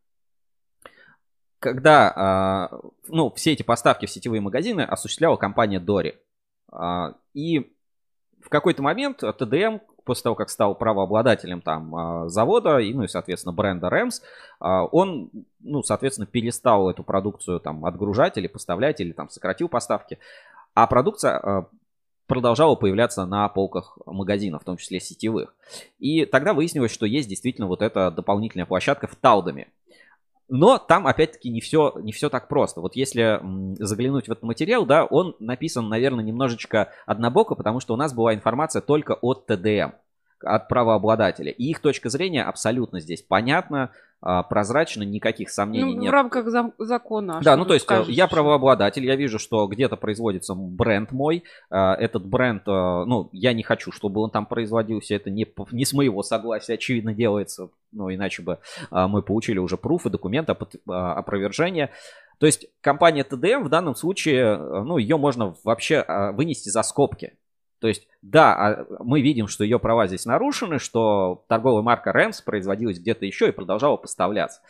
когда 1.59 2.13
а, 2.15 2.79
ну, 3.07 3.31
все 3.31 3.53
эти 3.53 3.63
поставки 3.63 4.05
в 4.05 4.11
сетевые 4.11 4.39
магазины 4.39 4.81
осуществляла 4.81 5.35
компания 5.35 5.79
Dori. 5.79 6.13
И 7.33 7.73
в 8.39 8.49
какой-то 8.49 8.83
момент 8.83 9.17
ТДМ 9.17 9.79
после 10.05 10.23
того, 10.23 10.35
как 10.35 10.49
стал 10.49 10.75
правообладателем 10.75 11.61
там 11.61 11.95
а, 11.95 12.29
завода 12.29 12.77
и, 12.77 12.93
ну 12.93 13.03
и, 13.03 13.07
соответственно, 13.07 13.53
бренда 13.53 13.89
Рэмс, 13.89 14.21
он, 14.59 15.29
ну, 15.59 15.83
соответственно, 15.83 16.25
перестал 16.25 16.89
эту 16.89 17.03
продукцию 17.03 17.59
там 17.59 17.83
отгружать 17.85 18.37
или 18.37 18.47
поставлять, 18.47 19.01
или 19.01 19.11
там 19.11 19.29
сократил 19.29 19.67
поставки. 19.67 20.17
А 20.73 20.87
продукция 20.87 21.37
а, 21.37 21.67
продолжала 22.27 22.75
появляться 22.75 23.25
на 23.25 23.47
полках 23.49 23.97
магазинов, 24.05 24.61
в 24.61 24.65
том 24.65 24.77
числе 24.77 24.99
сетевых. 24.99 25.55
И 25.99 26.25
тогда 26.25 26.53
выяснилось, 26.53 26.91
что 26.91 27.05
есть 27.05 27.29
действительно 27.29 27.67
вот 27.67 27.81
эта 27.81 28.11
дополнительная 28.11 28.65
площадка 28.65 29.07
в 29.07 29.15
Таудаме. 29.15 29.67
Но 30.47 30.77
там, 30.77 31.07
опять-таки, 31.07 31.49
не 31.49 31.59
все, 31.59 31.93
не 32.01 32.11
все 32.11 32.29
так 32.29 32.47
просто. 32.47 32.81
Вот 32.81 32.95
если 32.95 33.41
заглянуть 33.83 34.27
в 34.27 34.31
этот 34.31 34.43
материал, 34.43 34.85
да, 34.85 35.05
он 35.05 35.35
написан, 35.39 35.89
наверное, 35.89 36.23
немножечко 36.23 36.91
однобоко, 37.05 37.55
потому 37.55 37.79
что 37.79 37.93
у 37.93 37.97
нас 37.97 38.13
была 38.13 38.33
информация 38.33 38.81
только 38.81 39.13
от 39.13 39.47
ТДМ, 39.47 39.93
от 40.45 40.67
правообладателя. 40.67 41.51
И 41.51 41.65
их 41.65 41.79
точка 41.79 42.09
зрения 42.09 42.43
абсолютно 42.43 42.99
здесь 42.99 43.21
понятна, 43.21 43.91
а, 44.21 44.41
прозрачно, 44.41 45.03
никаких 45.03 45.51
сомнений 45.51 45.93
ну, 45.93 46.01
нет. 46.01 46.09
В 46.09 46.13
рамках 46.13 46.47
за- 46.49 46.71
закона. 46.79 47.41
Да, 47.43 47.55
ну 47.55 47.63
то 47.63 47.75
есть 47.75 47.85
э, 47.85 47.87
скажете, 47.87 48.13
я 48.13 48.25
правообладатель, 48.25 49.05
я 49.05 49.15
вижу, 49.15 49.37
что 49.37 49.67
где-то 49.67 49.97
производится 49.97 50.55
бренд 50.55 51.11
мой. 51.11 51.43
Э, 51.69 51.91
этот 51.91 52.25
бренд, 52.25 52.63
э, 52.67 52.71
ну, 52.71 53.29
я 53.33 53.53
не 53.53 53.61
хочу, 53.61 53.91
чтобы 53.91 54.21
он 54.21 54.31
там 54.31 54.47
производился. 54.47 55.13
Это 55.13 55.29
не, 55.29 55.45
не 55.71 55.85
с 55.85 55.93
моего 55.93 56.23
согласия, 56.23 56.73
очевидно, 56.73 57.13
делается. 57.13 57.69
Ну, 57.91 58.11
иначе 58.11 58.41
бы 58.41 58.57
мы 58.89 59.21
получили 59.21 59.59
уже 59.59 59.77
пруфы, 59.77 60.09
документы, 60.09 60.55
опровержения. 60.87 61.91
То 62.39 62.47
есть 62.47 62.65
компания 62.81 63.23
TDM 63.23 63.63
в 63.63 63.69
данном 63.69 63.93
случае, 63.95 64.57
ну, 64.57 64.97
ее 64.97 65.17
можно 65.17 65.55
вообще 65.63 66.03
вынести 66.33 66.69
за 66.69 66.81
скобки. 66.81 67.33
То 67.79 67.87
есть, 67.87 68.07
да, 68.21 68.53
а, 68.53 68.85
мы 68.99 69.21
видим, 69.21 69.47
что 69.47 69.63
ее 69.63 69.79
права 69.79 70.07
здесь 70.07 70.25
нарушены, 70.25 70.79
что 70.79 71.45
торговая 71.47 71.83
марка 71.83 72.11
Рэмс 72.11 72.41
производилась 72.41 72.99
где-то 72.99 73.25
еще 73.25 73.49
и 73.49 73.51
продолжала 73.51 73.97
поставляться. 73.97 74.61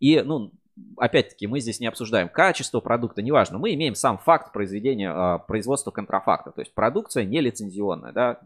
И, 0.00 0.20
ну, 0.22 0.52
опять-таки, 0.96 1.46
мы 1.46 1.60
здесь 1.60 1.80
не 1.80 1.86
обсуждаем 1.86 2.28
качество 2.28 2.80
продукта, 2.80 3.22
неважно. 3.22 3.58
Мы 3.58 3.74
имеем 3.74 3.94
сам 3.94 4.18
факт 4.18 4.52
произведения, 4.52 5.10
а, 5.10 5.38
производства 5.38 5.90
контрафакта. 5.90 6.50
То 6.50 6.60
есть 6.60 6.74
продукция 6.74 7.24
не 7.24 7.40
лицензионная, 7.40 8.12
да, 8.12 8.40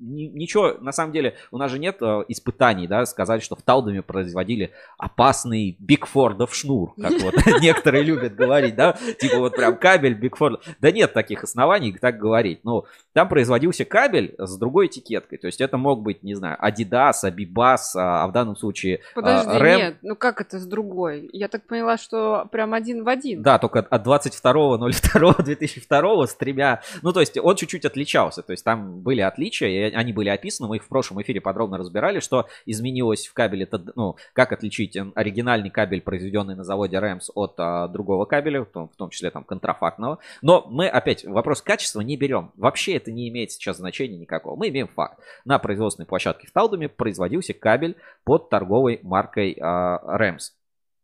ничего, 0.00 0.76
на 0.80 0.92
самом 0.92 1.12
деле, 1.12 1.36
у 1.50 1.58
нас 1.58 1.70
же 1.70 1.78
нет 1.78 1.98
э, 2.00 2.24
испытаний, 2.28 2.86
да, 2.86 3.04
сказать, 3.06 3.42
что 3.42 3.54
в 3.54 3.62
Талдоме 3.62 4.02
производили 4.02 4.72
опасный 4.98 5.76
Бигфордов 5.78 6.54
шнур, 6.54 6.94
как 7.00 7.12
вот 7.20 7.34
некоторые 7.60 8.02
любят 8.02 8.34
говорить, 8.34 8.74
да, 8.74 8.96
типа 9.18 9.38
вот 9.38 9.54
прям 9.54 9.76
кабель 9.76 10.14
Бигфорд. 10.14 10.64
Да 10.80 10.90
нет 10.90 11.12
таких 11.12 11.44
оснований 11.44 11.92
так 11.92 12.18
говорить. 12.18 12.60
Ну, 12.64 12.86
там 13.12 13.28
производился 13.28 13.84
кабель 13.84 14.34
с 14.38 14.56
другой 14.56 14.86
этикеткой, 14.86 15.38
то 15.38 15.46
есть 15.46 15.60
это 15.60 15.76
мог 15.76 16.02
быть, 16.02 16.22
не 16.22 16.34
знаю, 16.34 16.56
Adidas, 16.62 17.24
Abibas, 17.24 17.96
а, 17.96 18.24
а 18.24 18.28
в 18.28 18.32
данном 18.32 18.56
случае 18.56 19.00
а, 19.14 19.20
Подожди, 19.20 19.58
Рэм. 19.58 19.78
нет, 19.78 19.96
ну 20.02 20.16
как 20.16 20.40
это 20.40 20.58
с 20.58 20.66
другой? 20.66 21.28
Я 21.32 21.48
так 21.48 21.66
поняла, 21.66 21.98
что 21.98 22.48
прям 22.50 22.72
один 22.72 23.04
в 23.04 23.08
один. 23.08 23.42
Да, 23.42 23.58
только 23.58 23.80
от 23.80 24.06
22.02.2002 24.06 26.26
с 26.30 26.34
тремя, 26.34 26.80
ну 27.02 27.12
то 27.12 27.20
есть 27.20 27.36
он 27.38 27.56
чуть-чуть 27.56 27.84
отличался, 27.84 28.42
то 28.42 28.52
есть 28.52 28.64
там 28.64 29.00
были 29.00 29.20
отличия, 29.20 29.89
они 29.94 30.12
были 30.12 30.28
описаны, 30.28 30.68
мы 30.68 30.76
их 30.76 30.84
в 30.84 30.88
прошлом 30.88 31.20
эфире 31.22 31.40
подробно 31.40 31.78
разбирали, 31.78 32.20
что 32.20 32.48
изменилось 32.66 33.26
в 33.26 33.34
кабеле, 33.34 33.68
ну, 33.94 34.16
как 34.32 34.52
отличить 34.52 34.96
оригинальный 35.14 35.70
кабель, 35.70 36.00
произведенный 36.00 36.54
на 36.54 36.64
заводе 36.64 36.96
Rams 36.96 37.30
от 37.34 37.54
а, 37.58 37.88
другого 37.88 38.24
кабеля, 38.24 38.62
в 38.62 38.66
том, 38.66 38.88
в 38.88 38.96
том 38.96 39.10
числе 39.10 39.30
там 39.30 39.44
контрафактного. 39.44 40.18
Но 40.42 40.66
мы 40.68 40.88
опять 40.88 41.24
вопрос 41.24 41.62
качества 41.62 42.00
не 42.00 42.16
берем. 42.16 42.52
Вообще 42.56 42.96
это 42.96 43.10
не 43.10 43.28
имеет 43.28 43.52
сейчас 43.52 43.78
значения 43.78 44.18
никакого. 44.18 44.56
Мы 44.56 44.68
имеем 44.68 44.88
факт. 44.88 45.20
На 45.44 45.58
производственной 45.58 46.06
площадке 46.06 46.46
в 46.46 46.52
Талдуме 46.52 46.88
производился 46.88 47.54
кабель 47.54 47.96
под 48.24 48.50
торговой 48.50 49.00
маркой 49.02 49.56
а, 49.60 50.18
Rams. 50.18 50.52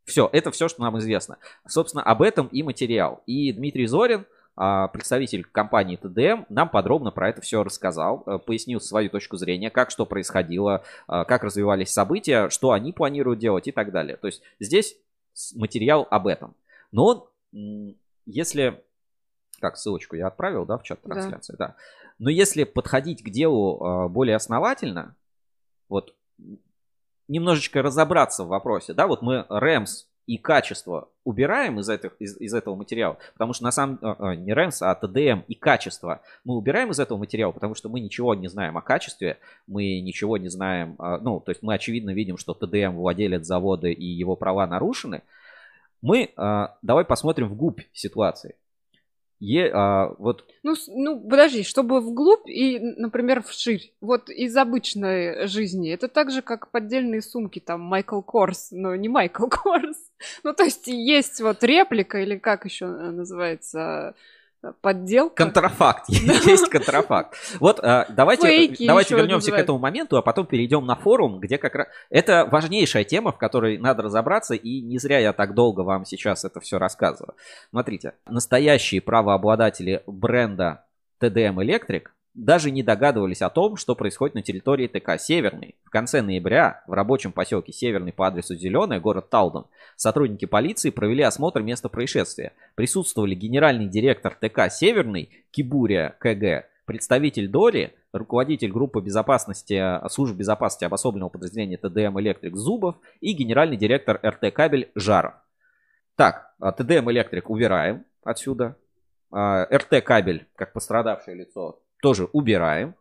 Все, 0.06 0.30
это 0.32 0.52
все, 0.52 0.68
что 0.68 0.82
нам 0.82 0.98
известно. 0.98 1.38
Собственно, 1.66 2.02
об 2.02 2.22
этом 2.22 2.46
и 2.46 2.62
материал. 2.62 3.22
И 3.26 3.52
Дмитрий 3.52 3.86
Зорин, 3.86 4.24
представитель 4.56 5.44
компании 5.44 5.96
ТДМ 5.96 6.44
нам 6.48 6.70
подробно 6.70 7.10
про 7.10 7.28
это 7.28 7.42
все 7.42 7.62
рассказал, 7.62 8.22
э, 8.26 8.38
пояснил 8.38 8.80
свою 8.80 9.10
точку 9.10 9.36
зрения, 9.36 9.70
как 9.70 9.90
что 9.90 10.06
происходило, 10.06 10.82
а, 11.06 11.24
как 11.26 11.44
развивались 11.44 11.92
события, 11.92 12.48
что 12.48 12.72
они 12.72 12.92
планируют 12.92 13.38
делать 13.38 13.68
и 13.68 13.72
так 13.72 13.92
далее. 13.92 14.16
То 14.16 14.28
есть 14.28 14.42
здесь 14.58 14.96
материал 15.54 16.06
об 16.10 16.26
этом. 16.26 16.54
Но 16.90 17.28
если... 18.24 18.82
Так, 19.60 19.76
ссылочку 19.76 20.16
я 20.16 20.26
отправил, 20.26 20.66
да, 20.66 20.78
в 20.78 20.82
чат 20.82 21.00
трансляции, 21.02 21.54
да. 21.58 21.68
да. 21.68 21.76
Но 22.18 22.30
если 22.30 22.64
подходить 22.64 23.22
к 23.22 23.28
делу 23.28 23.82
а, 23.82 24.08
более 24.08 24.36
основательно, 24.36 25.16
вот 25.88 26.14
немножечко 27.28 27.82
разобраться 27.82 28.44
в 28.44 28.48
вопросе, 28.48 28.94
да, 28.94 29.06
вот 29.06 29.20
мы 29.20 29.46
REMS 29.50 30.06
и 30.26 30.38
качество 30.38 31.08
убираем 31.24 31.78
из, 31.78 31.88
этих, 31.88 32.16
из, 32.18 32.36
из 32.40 32.54
этого 32.54 32.74
материала, 32.74 33.16
потому 33.32 33.52
что 33.52 33.64
на 33.64 33.70
самом 33.70 33.98
э, 34.02 34.34
не 34.36 34.52
REMS, 34.52 34.78
а 34.80 34.98
TDM 35.00 35.44
и 35.46 35.54
качество 35.54 36.20
мы 36.44 36.56
убираем 36.56 36.90
из 36.90 36.98
этого 36.98 37.18
материала, 37.18 37.52
потому 37.52 37.74
что 37.74 37.88
мы 37.88 38.00
ничего 38.00 38.34
не 38.34 38.48
знаем 38.48 38.76
о 38.76 38.82
качестве, 38.82 39.38
мы 39.66 40.00
ничего 40.00 40.36
не 40.36 40.48
знаем, 40.48 40.96
э, 40.98 41.18
ну, 41.22 41.40
то 41.40 41.50
есть 41.50 41.62
мы 41.62 41.74
очевидно 41.74 42.10
видим, 42.10 42.38
что 42.38 42.56
TDM 42.60 42.90
владелец 42.92 43.44
завода 43.44 43.88
и 43.88 44.04
его 44.04 44.36
права 44.36 44.66
нарушены. 44.66 45.22
Мы 46.02 46.32
давай 46.82 47.04
посмотрим 47.04 47.48
в 47.48 47.56
губ 47.56 47.80
ситуации. 47.92 48.54
Е, 49.38 49.70
а, 49.72 50.14
вот... 50.18 50.46
ну, 50.62 50.74
ну, 50.88 51.20
подожди, 51.20 51.62
чтобы 51.62 52.00
вглубь 52.00 52.48
и, 52.48 52.78
например, 52.78 53.42
вширь. 53.42 53.92
Вот 54.00 54.30
из 54.30 54.56
обычной 54.56 55.46
жизни. 55.46 55.92
Это 55.92 56.08
так 56.08 56.30
же, 56.30 56.40
как 56.40 56.70
поддельные 56.70 57.20
сумки, 57.20 57.58
там, 57.58 57.80
Майкл 57.82 58.22
Корс, 58.22 58.68
но 58.70 58.96
не 58.96 59.08
Майкл 59.08 59.48
Корс. 59.48 59.96
Ну, 60.42 60.54
то 60.54 60.64
есть 60.64 60.86
есть 60.86 61.42
вот 61.42 61.62
реплика, 61.62 62.18
или 62.18 62.38
как 62.38 62.64
еще 62.64 62.86
называется, 62.86 64.14
подделка. 64.80 65.44
Контрафакт. 65.44 66.08
Есть 66.08 66.68
контрафакт. 66.68 67.36
Вот 67.60 67.80
а, 67.82 68.06
давайте, 68.08 68.74
давайте 68.86 69.14
вернемся 69.14 69.50
к 69.52 69.54
этому 69.54 69.78
моменту, 69.78 70.16
а 70.16 70.22
потом 70.22 70.46
перейдем 70.46 70.86
на 70.86 70.96
форум, 70.96 71.40
где 71.40 71.58
как 71.58 71.74
раз... 71.74 71.88
Это 72.10 72.46
важнейшая 72.50 73.04
тема, 73.04 73.32
в 73.32 73.38
которой 73.38 73.78
надо 73.78 74.02
разобраться, 74.02 74.54
и 74.54 74.80
не 74.80 74.98
зря 74.98 75.18
я 75.18 75.32
так 75.32 75.54
долго 75.54 75.80
вам 75.80 76.04
сейчас 76.04 76.44
это 76.44 76.60
все 76.60 76.78
рассказываю. 76.78 77.34
Смотрите, 77.70 78.14
настоящие 78.26 79.00
правообладатели 79.00 80.02
бренда 80.06 80.84
TDM 81.20 81.56
Electric 81.56 82.04
даже 82.36 82.70
не 82.70 82.82
догадывались 82.82 83.40
о 83.40 83.48
том, 83.48 83.76
что 83.76 83.94
происходит 83.94 84.34
на 84.34 84.42
территории 84.42 84.86
ТК 84.86 85.18
«Северный». 85.18 85.74
В 85.84 85.90
конце 85.90 86.20
ноября 86.20 86.84
в 86.86 86.92
рабочем 86.92 87.32
поселке 87.32 87.72
«Северный» 87.72 88.12
по 88.12 88.26
адресу 88.26 88.54
Зеленый, 88.54 89.00
город 89.00 89.30
Талдон, 89.30 89.66
сотрудники 89.96 90.44
полиции 90.44 90.90
провели 90.90 91.22
осмотр 91.22 91.62
места 91.62 91.88
происшествия. 91.88 92.52
Присутствовали 92.74 93.34
генеральный 93.34 93.88
директор 93.88 94.36
ТК 94.38 94.68
«Северный» 94.68 95.30
Кибурия 95.50 96.14
КГ, 96.20 96.68
представитель 96.84 97.48
Дори, 97.48 97.94
руководитель 98.12 98.70
группы 98.70 99.00
безопасности, 99.00 100.06
службы 100.10 100.36
безопасности 100.36 100.84
обособленного 100.84 101.30
подразделения 101.30 101.78
ТДМ 101.78 102.20
«Электрик» 102.20 102.54
Зубов 102.54 102.96
и 103.22 103.32
генеральный 103.32 103.78
директор 103.78 104.20
РТ 104.22 104.52
«Кабель» 104.52 104.90
Жаров. 104.94 105.32
Так, 106.16 106.52
а 106.60 106.72
ТДМ 106.72 107.10
«Электрик» 107.10 107.48
убираем 107.48 108.04
отсюда. 108.22 108.76
А, 109.30 109.64
РТ 109.74 110.04
«Кабель» 110.04 110.46
как 110.54 110.74
пострадавшее 110.74 111.34
лицо 111.34 111.80
тоже 112.00 112.28
убираем. 112.32 112.94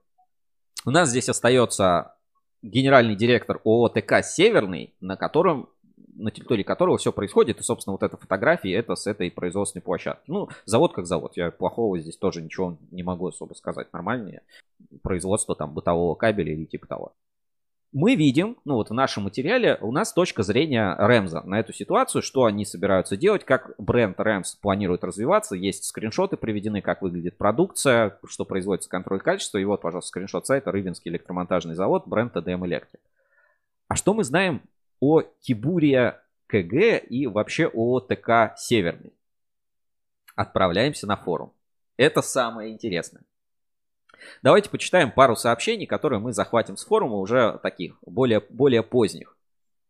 У 0.86 0.92
нас 0.92 1.10
здесь 1.10 1.30
остается 1.30 2.16
генеральный 2.62 3.16
директор 3.16 3.62
ООО 3.64 3.90
ТК 3.90 4.22
«Северный», 4.22 4.94
на 5.00 5.18
котором 5.18 5.70
на 6.16 6.32
территории 6.32 6.64
которого 6.64 6.98
все 6.98 7.12
происходит. 7.12 7.60
И, 7.60 7.64
собственно, 7.64 7.92
вот 7.92 8.04
эта 8.04 8.18
фотография, 8.18 8.74
это 8.74 8.96
с 8.96 9.06
этой 9.06 9.30
производственной 9.30 9.82
площадки. 9.82 10.24
Ну, 10.28 10.50
завод 10.66 10.94
как 10.94 11.06
завод. 11.06 11.34
Я 11.36 11.52
плохого 11.52 12.00
здесь 12.00 12.18
тоже 12.18 12.42
ничего 12.42 12.78
не 12.92 13.04
могу 13.04 13.28
особо 13.28 13.54
сказать. 13.54 13.92
Нормальнее 13.92 14.42
производство 15.04 15.56
там 15.56 15.74
бытового 15.74 16.16
кабеля 16.16 16.54
или 16.54 16.66
типа 16.66 16.88
того 16.88 17.14
мы 17.96 18.16
видим, 18.16 18.58
ну 18.66 18.74
вот 18.74 18.90
в 18.90 18.94
нашем 18.94 19.24
материале 19.24 19.78
у 19.80 19.94
нас 19.94 20.12
точка 20.12 20.44
зрения 20.44 20.96
Рэмза 20.98 21.44
на 21.46 21.62
эту 21.62 21.72
ситуацию, 21.72 22.22
что 22.22 22.44
они 22.44 22.66
собираются 22.66 23.16
делать, 23.16 23.46
как 23.46 23.74
бренд 23.78 24.20
Рэмс 24.20 24.56
планирует 24.56 25.06
развиваться. 25.06 25.56
Есть 25.56 25.86
скриншоты 25.86 26.36
приведены, 26.36 26.82
как 26.82 27.02
выглядит 27.02 27.38
продукция, 27.38 28.20
что 28.28 28.44
производится 28.44 28.90
контроль 28.90 29.22
качества. 29.22 29.60
И 29.60 29.64
вот, 29.64 29.80
пожалуйста, 29.80 30.10
скриншот 30.10 30.46
сайта 30.46 30.74
Рыбинский 30.74 31.10
электромонтажный 31.10 31.76
завод, 31.76 32.04
бренд 32.06 32.36
TDM 32.36 32.66
Electric. 32.66 33.00
А 33.88 33.96
что 33.96 34.14
мы 34.14 34.26
знаем 34.26 34.62
о 35.00 35.22
Кибурия 35.22 36.22
КГ 36.48 36.98
и 36.98 37.28
вообще 37.28 37.68
о 37.68 38.02
ТК 38.02 38.56
Северный? 38.58 39.14
Отправляемся 40.36 41.08
на 41.08 41.16
форум. 41.16 41.54
Это 41.96 42.22
самое 42.22 42.74
интересное. 42.74 43.24
Давайте 44.42 44.70
почитаем 44.70 45.12
пару 45.12 45.36
сообщений, 45.36 45.86
которые 45.86 46.20
мы 46.20 46.34
захватим 46.34 46.78
с 46.78 46.86
форума 46.86 47.18
уже 47.18 47.60
таких, 47.64 47.96
более, 48.06 48.42
более 48.50 48.84
поздних. 48.84 49.36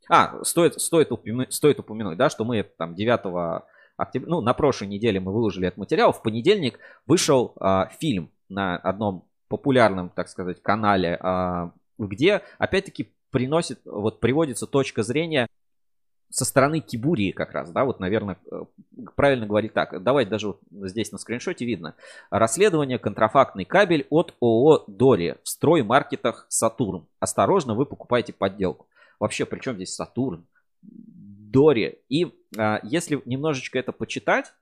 А, 0.09 0.43
стоит, 0.43 0.79
стоит, 0.79 1.11
упомянуть, 1.11 1.53
стоит 1.53 1.79
упомянуть, 1.79 2.17
да, 2.17 2.29
что 2.29 2.43
мы 2.45 2.63
там 2.63 2.95
9 2.95 3.63
октября, 3.97 4.29
ну, 4.29 4.41
на 4.41 4.53
прошлой 4.53 4.87
неделе 4.87 5.19
мы 5.19 5.33
выложили 5.33 5.67
этот 5.67 5.77
материал. 5.77 6.11
В 6.11 6.21
понедельник 6.21 6.79
вышел 7.07 7.53
а, 7.59 7.89
фильм 7.99 8.31
на 8.49 8.77
одном 8.77 9.25
популярном, 9.47 10.09
так 10.09 10.29
сказать, 10.29 10.61
канале, 10.61 11.17
а, 11.21 11.71
где, 11.97 12.41
опять-таки, 12.57 13.13
приносит, 13.31 13.79
вот 13.85 14.19
приводится 14.19 14.67
точка 14.67 15.03
зрения 15.03 15.47
со 16.29 16.45
стороны 16.45 16.79
Кибурии 16.79 17.31
как 17.31 17.51
раз, 17.51 17.71
да, 17.71 17.85
вот, 17.85 17.99
наверное, 17.99 18.37
э, 18.51 18.63
правильно 19.15 19.45
говорить 19.45 19.73
так. 19.73 20.03
Давайте 20.03 20.29
даже 20.29 20.47
вот 20.47 20.59
здесь 20.71 21.11
на 21.11 21.17
скриншоте 21.17 21.65
видно. 21.65 21.95
Расследование 22.29 22.99
контрафактный 22.99 23.65
кабель 23.65 24.05
от 24.09 24.33
ООО 24.41 24.83
Дори 24.87 25.35
в 25.43 25.49
строймаркетах 25.49 26.45
Сатурн. 26.49 27.07
Осторожно, 27.19 27.75
вы 27.75 27.85
покупаете 27.85 28.33
подделку. 28.33 28.87
Вообще, 29.19 29.45
при 29.45 29.59
чем 29.59 29.75
здесь 29.75 29.95
Сатурн? 29.95 30.45
Дори. 30.81 31.99
И 32.09 32.33
а, 32.57 32.79
если 32.83 33.21
немножечко 33.25 33.79
это 33.79 33.91
почитать, 33.91 34.53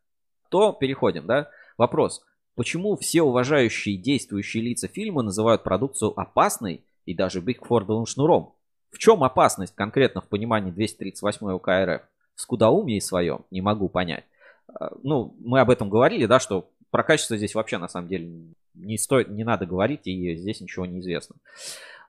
то 0.49 0.73
переходим, 0.73 1.25
да. 1.25 1.49
Вопрос. 1.77 2.23
Почему 2.55 2.95
все 2.97 3.23
уважающие 3.23 3.97
действующие 3.97 4.63
лица 4.63 4.87
фильма 4.87 5.23
называют 5.23 5.63
продукцию 5.63 6.17
опасной 6.19 6.83
и 7.05 7.15
даже 7.15 7.41
бигфордовым 7.41 8.05
шнуром? 8.05 8.53
В 8.93 8.99
чем 8.99 9.23
опасность 9.23 9.75
конкретно 9.75 10.21
в 10.21 10.27
понимании 10.27 10.71
238 10.71 11.51
УК 11.51 11.67
РФ? 11.69 12.01
В 12.35 12.41
скудоумии 12.41 12.99
своем 12.99 13.45
не 13.51 13.61
могу 13.61 13.89
понять. 13.89 14.23
А, 14.67 14.91
ну, 15.01 15.35
мы 15.39 15.59
об 15.59 15.71
этом 15.71 15.89
говорили, 15.89 16.27
да, 16.27 16.39
что 16.39 16.69
про 16.91 17.03
качество 17.03 17.35
здесь 17.35 17.55
вообще 17.55 17.79
на 17.79 17.87
самом 17.87 18.07
деле 18.07 18.29
не 18.75 18.97
стоит, 18.97 19.29
не 19.29 19.43
надо 19.43 19.65
говорить, 19.65 20.01
и 20.05 20.35
здесь 20.35 20.61
ничего 20.61 20.85
не 20.85 20.99
известно. 20.99 21.35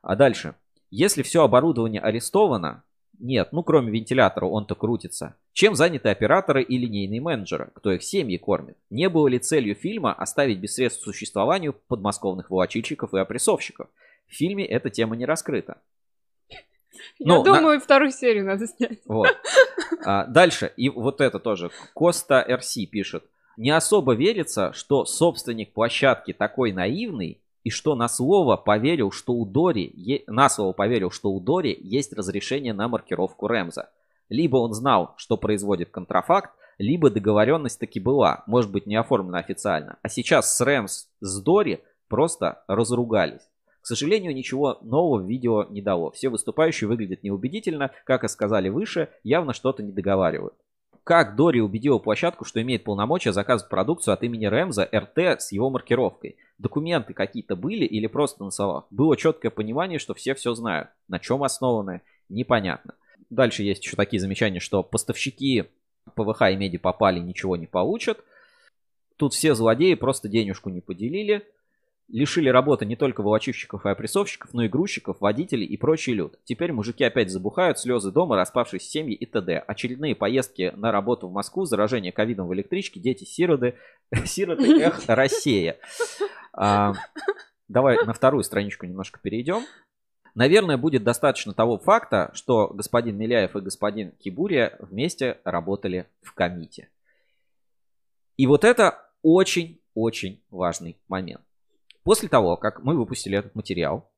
А 0.02 0.14
дальше. 0.14 0.54
Если 0.90 1.22
все 1.22 1.42
оборудование 1.42 2.00
арестовано, 2.00 2.84
Нет, 3.18 3.48
ну 3.52 3.62
кроме 3.62 3.92
вентилятора 3.92 4.46
он-то 4.46 4.74
крутится. 4.74 5.36
Чем 5.52 5.74
заняты 5.74 6.08
операторы 6.08 6.62
и 6.62 6.76
линейные 6.76 7.20
менеджеры? 7.20 7.70
Кто 7.74 7.92
их 7.92 8.02
семьи 8.02 8.36
кормит? 8.36 8.76
Не 8.90 9.08
было 9.08 9.28
ли 9.28 9.38
целью 9.38 9.74
фильма 9.74 10.12
оставить 10.12 10.58
без 10.58 10.74
средств 10.74 11.04
существованию 11.04 11.74
подмосковных 11.88 12.50
волочильщиков 12.50 13.14
и 13.14 13.18
опрессовщиков? 13.18 13.88
В 14.26 14.34
фильме 14.34 14.66
эта 14.66 14.90
тема 14.90 15.16
не 15.16 15.26
раскрыта. 15.26 15.78
Я 17.18 17.36
ну, 17.36 17.42
думаю, 17.42 17.80
вторую 17.80 18.10
серию 18.10 18.44
надо 18.44 18.66
снять. 18.66 18.98
Вот. 19.06 19.28
А, 20.04 20.26
дальше, 20.26 20.72
и 20.76 20.88
вот 20.88 21.20
это 21.20 21.38
тоже. 21.38 21.70
Коста 21.94 22.44
РС 22.48 22.74
пишет. 22.90 23.24
Не 23.56 23.70
особо 23.70 24.14
верится, 24.14 24.72
что 24.72 25.04
собственник 25.04 25.72
площадки 25.72 26.32
такой 26.32 26.72
наивный, 26.72 27.40
и 27.62 27.70
что 27.70 27.94
на 27.94 28.08
слово 28.08 28.56
поверил, 28.56 29.10
что 29.10 29.32
у 29.32 29.46
Дори, 29.46 30.22
на 30.26 30.48
слово 30.48 30.72
поверил, 30.72 31.10
что 31.10 31.30
у 31.32 31.40
Дори 31.40 31.76
есть 31.80 32.12
разрешение 32.12 32.74
на 32.74 32.88
маркировку 32.88 33.48
Рэмза. 33.48 33.90
Либо 34.28 34.56
он 34.56 34.74
знал, 34.74 35.14
что 35.16 35.36
производит 35.36 35.90
контрафакт, 35.90 36.50
либо 36.78 37.08
договоренность 37.08 37.80
таки 37.80 38.00
была, 38.00 38.42
может 38.46 38.70
быть 38.70 38.86
не 38.86 38.96
оформлена 38.96 39.38
официально. 39.38 39.98
А 40.02 40.08
сейчас 40.08 40.56
с 40.56 40.60
Рэмс, 40.60 41.06
с 41.20 41.42
Дори 41.42 41.80
просто 42.08 42.62
разругались. 42.68 43.48
К 43.84 43.86
сожалению, 43.86 44.34
ничего 44.34 44.78
нового 44.80 45.22
в 45.22 45.28
видео 45.28 45.64
не 45.64 45.82
дало. 45.82 46.10
Все 46.10 46.30
выступающие 46.30 46.88
выглядят 46.88 47.22
неубедительно, 47.22 47.90
как 48.06 48.24
и 48.24 48.28
сказали 48.28 48.70
выше, 48.70 49.10
явно 49.22 49.52
что-то 49.52 49.82
не 49.82 49.92
договаривают. 49.92 50.54
Как 51.04 51.36
Дори 51.36 51.60
убедила 51.60 51.98
площадку, 51.98 52.46
что 52.46 52.62
имеет 52.62 52.82
полномочия 52.82 53.34
заказывать 53.34 53.68
продукцию 53.68 54.14
от 54.14 54.22
имени 54.22 54.46
Рэмза 54.46 54.88
РТ 54.90 55.18
с 55.38 55.52
его 55.52 55.68
маркировкой? 55.68 56.38
Документы 56.56 57.12
какие-то 57.12 57.56
были 57.56 57.84
или 57.84 58.06
просто 58.06 58.42
на 58.42 58.50
словах? 58.50 58.86
Было 58.88 59.18
четкое 59.18 59.50
понимание, 59.50 59.98
что 59.98 60.14
все 60.14 60.34
все 60.34 60.54
знают. 60.54 60.88
На 61.06 61.18
чем 61.18 61.42
основаны? 61.42 62.00
Непонятно. 62.30 62.94
Дальше 63.28 63.64
есть 63.64 63.84
еще 63.84 63.96
такие 63.96 64.18
замечания, 64.18 64.60
что 64.60 64.82
поставщики 64.82 65.64
ПВХ 66.14 66.40
и 66.50 66.56
меди 66.56 66.78
попали, 66.78 67.20
ничего 67.20 67.58
не 67.58 67.66
получат. 67.66 68.24
Тут 69.16 69.34
все 69.34 69.54
злодеи 69.54 69.92
просто 69.92 70.30
денежку 70.30 70.70
не 70.70 70.80
поделили 70.80 71.46
лишили 72.08 72.48
работы 72.48 72.84
не 72.84 72.96
только 72.96 73.22
волочивщиков 73.22 73.86
и 73.86 73.88
опрессовщиков, 73.88 74.52
но 74.52 74.64
и 74.64 74.68
грузчиков, 74.68 75.16
водителей 75.20 75.66
и 75.66 75.76
прочий 75.76 76.12
люд. 76.12 76.38
Теперь 76.44 76.72
мужики 76.72 77.02
опять 77.02 77.30
забухают, 77.30 77.78
слезы 77.78 78.10
дома, 78.10 78.36
распавшиеся 78.36 78.88
семьи 78.88 79.14
и 79.14 79.26
т.д. 79.26 79.58
Очередные 79.58 80.14
поездки 80.14 80.72
на 80.76 80.92
работу 80.92 81.28
в 81.28 81.32
Москву, 81.32 81.64
заражение 81.64 82.12
ковидом 82.12 82.46
в 82.46 82.54
электричке, 82.54 83.00
дети-сироты, 83.00 83.74
сироты, 84.24 84.80
эх, 84.82 85.02
Россия. 85.08 85.78
А, 86.52 86.94
давай 87.68 88.04
на 88.04 88.12
вторую 88.12 88.44
страничку 88.44 88.86
немножко 88.86 89.18
перейдем. 89.20 89.62
Наверное, 90.34 90.76
будет 90.76 91.04
достаточно 91.04 91.54
того 91.54 91.78
факта, 91.78 92.30
что 92.34 92.68
господин 92.68 93.16
Миляев 93.16 93.54
и 93.54 93.60
господин 93.60 94.10
Кибурия 94.12 94.76
вместе 94.80 95.38
работали 95.44 96.08
в 96.22 96.34
комите. 96.34 96.90
И 98.36 98.46
вот 98.46 98.64
это 98.64 99.10
очень-очень 99.22 100.42
важный 100.50 100.98
момент. 101.06 101.42
После 102.04 102.28
того, 102.28 102.56
как 102.56 102.82
мы 102.82 102.96
выпустили 102.96 103.38
этот 103.38 103.54
материал, 103.54 104.10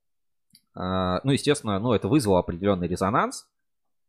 а, 0.75 1.21
ну, 1.25 1.31
естественно, 1.31 1.79
ну, 1.79 1.93
это 1.93 2.09
вызвало 2.09 2.41
определенный 2.41 2.89
резонанс. 2.89 3.49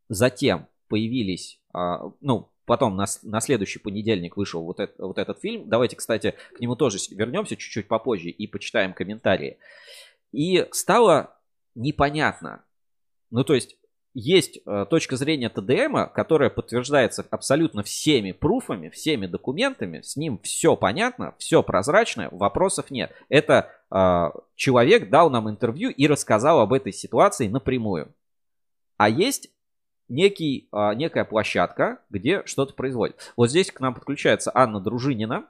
Затем 0.10 0.68
появились, 0.90 1.62
а, 1.74 2.12
ну, 2.20 2.50
потом 2.66 2.96
на, 2.96 3.06
на 3.24 3.40
следующий 3.40 3.80
понедельник 3.80 4.36
вышел 4.36 4.64
вот, 4.64 4.80
это, 4.80 5.06
вот 5.06 5.18
этот 5.18 5.40
фильм. 5.40 5.70
Давайте, 5.70 5.96
кстати, 5.96 6.36
к 6.56 6.60
нему 6.60 6.76
тоже 6.76 6.98
вернемся 7.12 7.56
чуть-чуть 7.56 7.88
попозже 7.88 8.30
и 8.30 8.48
почитаем 8.48 8.94
комментарии. 8.94 9.60
И 10.32 10.68
стало 10.72 11.38
непонятно. 11.76 12.66
Ну, 13.30 13.44
то 13.44 13.54
есть, 13.54 13.78
есть 14.20 14.58
э, 14.66 14.88
точка 14.90 15.16
зрения 15.16 15.48
ТДМ, 15.48 16.12
которая 16.12 16.50
подтверждается 16.50 17.24
абсолютно 17.30 17.84
всеми 17.84 18.32
пруфами, 18.32 18.90
всеми 18.90 19.28
документами, 19.28 20.02
с 20.02 20.16
ним 20.16 20.40
все 20.40 20.76
понятно, 20.76 21.36
все 21.38 21.62
прозрачно, 21.62 22.28
вопросов 22.32 22.90
нет. 22.90 23.12
Это 23.30 23.70
э, 23.92 24.30
человек 24.56 25.12
дал 25.12 25.30
нам 25.30 25.48
интервью 25.48 25.92
и 25.92 26.08
рассказал 26.08 26.62
об 26.62 26.74
этой 26.74 26.94
ситуации 26.94 27.48
напрямую. 27.48 28.12
А 28.98 29.08
есть 29.08 29.52
некий, 30.10 30.68
э, 30.72 30.96
некая 30.96 31.24
площадка, 31.24 32.00
где 32.10 32.44
что-то 32.48 32.74
производит. 32.74 33.34
Вот 33.38 33.52
здесь 33.52 33.72
к 33.72 33.80
нам 33.80 33.94
подключается 33.94 34.50
Анна 34.52 34.80
Дружинина, 34.80 35.46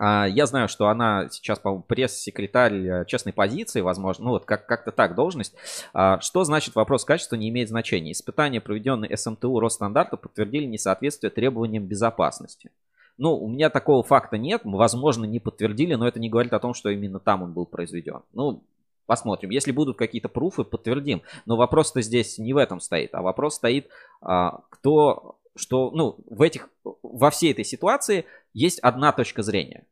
я 0.00 0.46
знаю, 0.46 0.68
что 0.68 0.88
она 0.88 1.28
сейчас, 1.30 1.58
по-моему, 1.58 1.82
пресс-секретарь 1.82 2.86
э, 2.86 3.04
честной 3.06 3.32
позиции, 3.32 3.80
возможно, 3.80 4.24
ну 4.24 4.30
вот 4.30 4.46
как- 4.46 4.66
как-то 4.66 4.92
так 4.92 5.14
должность. 5.14 5.54
А, 5.92 6.20
что 6.20 6.44
значит 6.44 6.74
вопрос 6.74 7.04
качества 7.04 7.36
не 7.36 7.50
имеет 7.50 7.68
значения? 7.68 8.12
Испытания, 8.12 8.60
проведенные 8.60 9.16
СМТУ 9.16 9.60
Росстандарта, 9.60 10.16
подтвердили 10.16 10.64
несоответствие 10.64 11.30
требованиям 11.30 11.84
безопасности. 11.84 12.70
Ну, 13.18 13.36
у 13.36 13.48
меня 13.48 13.68
такого 13.68 14.02
факта 14.02 14.38
нет, 14.38 14.62
возможно, 14.64 15.26
не 15.26 15.40
подтвердили, 15.40 15.94
но 15.94 16.08
это 16.08 16.18
не 16.18 16.30
говорит 16.30 16.54
о 16.54 16.58
том, 16.58 16.72
что 16.72 16.88
именно 16.88 17.20
там 17.20 17.42
он 17.42 17.52
был 17.52 17.66
произведен. 17.66 18.22
Ну, 18.32 18.62
посмотрим. 19.04 19.50
Если 19.50 19.72
будут 19.72 19.98
какие-то 19.98 20.28
пруфы, 20.30 20.64
подтвердим. 20.64 21.20
Но 21.44 21.56
вопрос-то 21.56 22.00
здесь 22.00 22.38
не 22.38 22.54
в 22.54 22.56
этом 22.56 22.80
стоит, 22.80 23.14
а 23.14 23.20
вопрос 23.20 23.56
стоит, 23.56 23.88
а, 24.22 24.60
кто, 24.70 25.36
что, 25.56 25.90
ну, 25.90 26.16
в 26.30 26.40
этих, 26.40 26.70
во 27.02 27.30
всей 27.30 27.52
этой 27.52 27.64
ситуации 27.64 28.24
есть 28.52 28.78
одна 28.80 29.12
точка 29.12 29.42
зрения. 29.42 29.86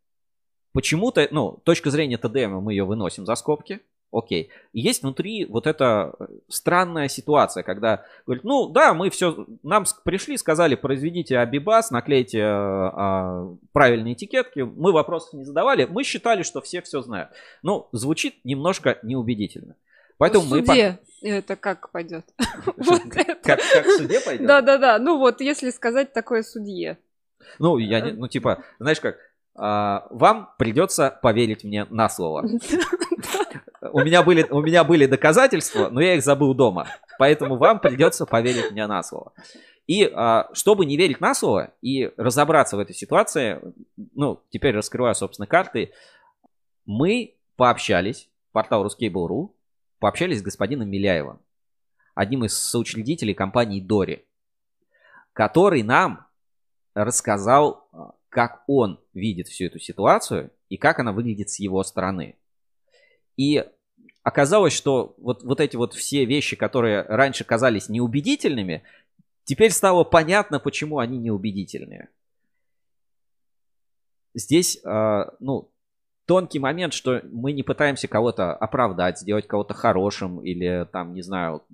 Почему-то, 0.72 1.26
ну, 1.30 1.60
точка 1.64 1.90
зрения 1.90 2.18
ТДМ, 2.18 2.60
мы 2.60 2.72
ее 2.72 2.84
выносим 2.84 3.24
за 3.26 3.34
скобки, 3.34 3.80
окей. 4.12 4.50
И 4.72 4.80
есть 4.80 5.02
внутри 5.02 5.44
вот 5.46 5.66
эта 5.66 6.14
э, 6.18 6.26
странная 6.48 7.08
ситуация, 7.08 7.62
когда 7.62 8.04
говорят, 8.26 8.44
ну 8.44 8.68
да, 8.68 8.94
мы 8.94 9.10
все, 9.10 9.46
нам 9.62 9.84
пришли, 10.04 10.36
сказали, 10.36 10.74
произведите 10.74 11.38
Абибас, 11.38 11.90
наклейте 11.90 12.38
э, 12.38 12.42
э, 12.42 13.56
правильные 13.72 14.14
этикетки, 14.14 14.60
мы 14.60 14.92
вопросов 14.92 15.32
не 15.34 15.44
задавали, 15.44 15.86
мы 15.86 16.04
считали, 16.04 16.42
что 16.42 16.60
все 16.60 16.82
все 16.82 17.00
знают. 17.02 17.30
Ну, 17.62 17.88
звучит 17.92 18.36
немножко 18.44 18.98
неубедительно. 19.02 19.74
Поэтому 20.18 20.44
в 20.44 20.48
суде 20.48 20.98
мы... 21.22 21.28
это 21.28 21.56
как 21.56 21.90
пойдет? 21.90 22.24
Как 23.42 23.60
в 23.60 23.96
суде 23.98 24.20
пойдет? 24.20 24.46
Да-да-да, 24.46 24.98
ну 24.98 25.18
вот 25.18 25.40
если 25.40 25.70
сказать 25.70 26.12
такое 26.12 26.42
судье. 26.42 26.98
Ну, 27.58 27.78
я 27.78 28.00
не, 28.00 28.12
ну 28.12 28.28
типа, 28.28 28.64
знаешь 28.78 29.00
как, 29.00 29.16
а, 29.54 30.06
вам 30.10 30.50
придется 30.58 31.18
поверить 31.22 31.64
мне 31.64 31.84
на 31.90 32.08
слово. 32.08 32.48
У 33.92 34.00
меня, 34.00 34.22
были, 34.22 34.44
у 34.50 34.60
меня 34.60 34.82
были 34.84 35.06
доказательства, 35.06 35.88
но 35.88 36.00
я 36.00 36.14
их 36.14 36.22
забыл 36.22 36.52
дома. 36.52 36.88
Поэтому 37.18 37.56
вам 37.56 37.78
придется 37.78 38.26
поверить 38.26 38.72
мне 38.72 38.86
на 38.86 39.02
слово. 39.02 39.32
И 39.86 40.04
а, 40.04 40.48
чтобы 40.52 40.84
не 40.84 40.96
верить 40.96 41.20
на 41.20 41.34
слово 41.34 41.72
и 41.80 42.12
разобраться 42.16 42.76
в 42.76 42.80
этой 42.80 42.94
ситуации, 42.94 43.60
ну, 44.14 44.42
теперь 44.50 44.74
раскрываю, 44.74 45.14
собственно, 45.14 45.46
карты, 45.46 45.92
мы 46.86 47.36
пообщались, 47.56 48.28
портал 48.52 48.86
Ruskable.ru, 48.86 49.50
пообщались 49.98 50.40
с 50.40 50.42
господином 50.42 50.88
Миляевым, 50.90 51.40
одним 52.14 52.44
из 52.44 52.56
соучредителей 52.56 53.34
компании 53.34 53.80
Дори, 53.80 54.26
который 55.32 55.82
нам 55.82 56.27
рассказал 57.04 57.88
а, 57.92 58.12
как 58.28 58.62
он 58.66 59.00
видит 59.14 59.48
всю 59.48 59.66
эту 59.66 59.78
ситуацию 59.78 60.50
и 60.68 60.76
как 60.76 60.98
она 60.98 61.12
выглядит 61.12 61.50
с 61.50 61.58
его 61.58 61.82
стороны. 61.82 62.36
И 63.36 63.64
оказалось, 64.22 64.72
что 64.72 65.14
вот, 65.18 65.42
вот 65.42 65.60
эти 65.60 65.76
вот 65.76 65.94
все 65.94 66.24
вещи, 66.24 66.56
которые 66.56 67.02
раньше 67.02 67.44
казались 67.44 67.88
неубедительными, 67.88 68.82
теперь 69.44 69.70
стало 69.70 70.04
понятно, 70.04 70.60
почему 70.60 70.98
они 70.98 71.18
неубедительные. 71.18 72.08
Здесь, 74.34 74.78
э, 74.84 75.24
ну, 75.40 75.70
тонкий 76.26 76.58
момент, 76.58 76.92
что 76.92 77.22
мы 77.24 77.52
не 77.52 77.62
пытаемся 77.62 78.06
кого-то 78.06 78.54
оправдать, 78.54 79.18
сделать 79.18 79.46
кого-то 79.46 79.72
хорошим 79.72 80.40
или 80.44 80.86
там, 80.92 81.14
не 81.14 81.22
знаю, 81.22 81.64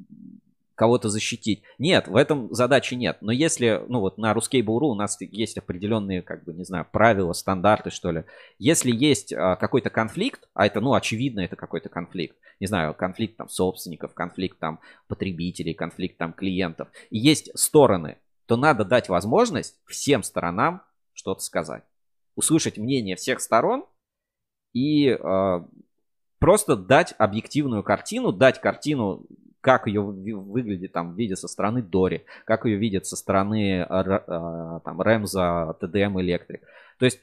кого-то 0.74 1.08
защитить. 1.08 1.62
Нет, 1.78 2.08
в 2.08 2.16
этом 2.16 2.52
задачи 2.52 2.94
нет. 2.94 3.18
Но 3.20 3.32
если, 3.32 3.82
ну 3.88 4.00
вот 4.00 4.18
на 4.18 4.32
Ruskable.ru 4.32 4.86
у 4.86 4.94
нас 4.94 5.20
есть 5.20 5.56
определенные, 5.56 6.22
как 6.22 6.44
бы, 6.44 6.52
не 6.52 6.64
знаю, 6.64 6.86
правила, 6.90 7.32
стандарты, 7.32 7.90
что 7.90 8.10
ли. 8.10 8.24
Если 8.58 8.90
есть 8.90 9.32
а, 9.32 9.56
какой-то 9.56 9.90
конфликт, 9.90 10.48
а 10.52 10.66
это, 10.66 10.80
ну, 10.80 10.94
очевидно, 10.94 11.40
это 11.40 11.56
какой-то 11.56 11.88
конфликт, 11.88 12.36
не 12.58 12.66
знаю, 12.66 12.94
конфликт 12.94 13.36
там 13.36 13.48
собственников, 13.48 14.14
конфликт 14.14 14.58
там 14.58 14.80
потребителей, 15.06 15.74
конфликт 15.74 16.18
там 16.18 16.32
клиентов, 16.32 16.88
и 17.10 17.18
есть 17.18 17.56
стороны, 17.58 18.18
то 18.46 18.56
надо 18.56 18.84
дать 18.84 19.08
возможность 19.08 19.76
всем 19.86 20.22
сторонам 20.22 20.82
что-то 21.12 21.40
сказать. 21.40 21.84
Услышать 22.34 22.78
мнение 22.78 23.16
всех 23.16 23.40
сторон 23.40 23.84
и 24.72 25.08
э, 25.08 25.64
просто 26.40 26.76
дать 26.76 27.14
объективную 27.16 27.84
картину, 27.84 28.32
дать 28.32 28.60
картину 28.60 29.24
как 29.64 29.86
ее 29.86 30.02
выглядит 30.02 30.92
там 30.92 31.14
видят 31.14 31.38
со 31.38 31.48
стороны 31.48 31.80
Дори, 31.80 32.26
как 32.44 32.66
ее 32.66 32.76
видят 32.76 33.06
со 33.06 33.16
стороны 33.16 33.78
э, 33.78 33.84
э, 33.88 34.80
там 34.84 35.00
Рэмза, 35.00 35.78
TDM 35.80 36.16
Electric. 36.16 36.60
То 36.98 37.06
есть 37.06 37.18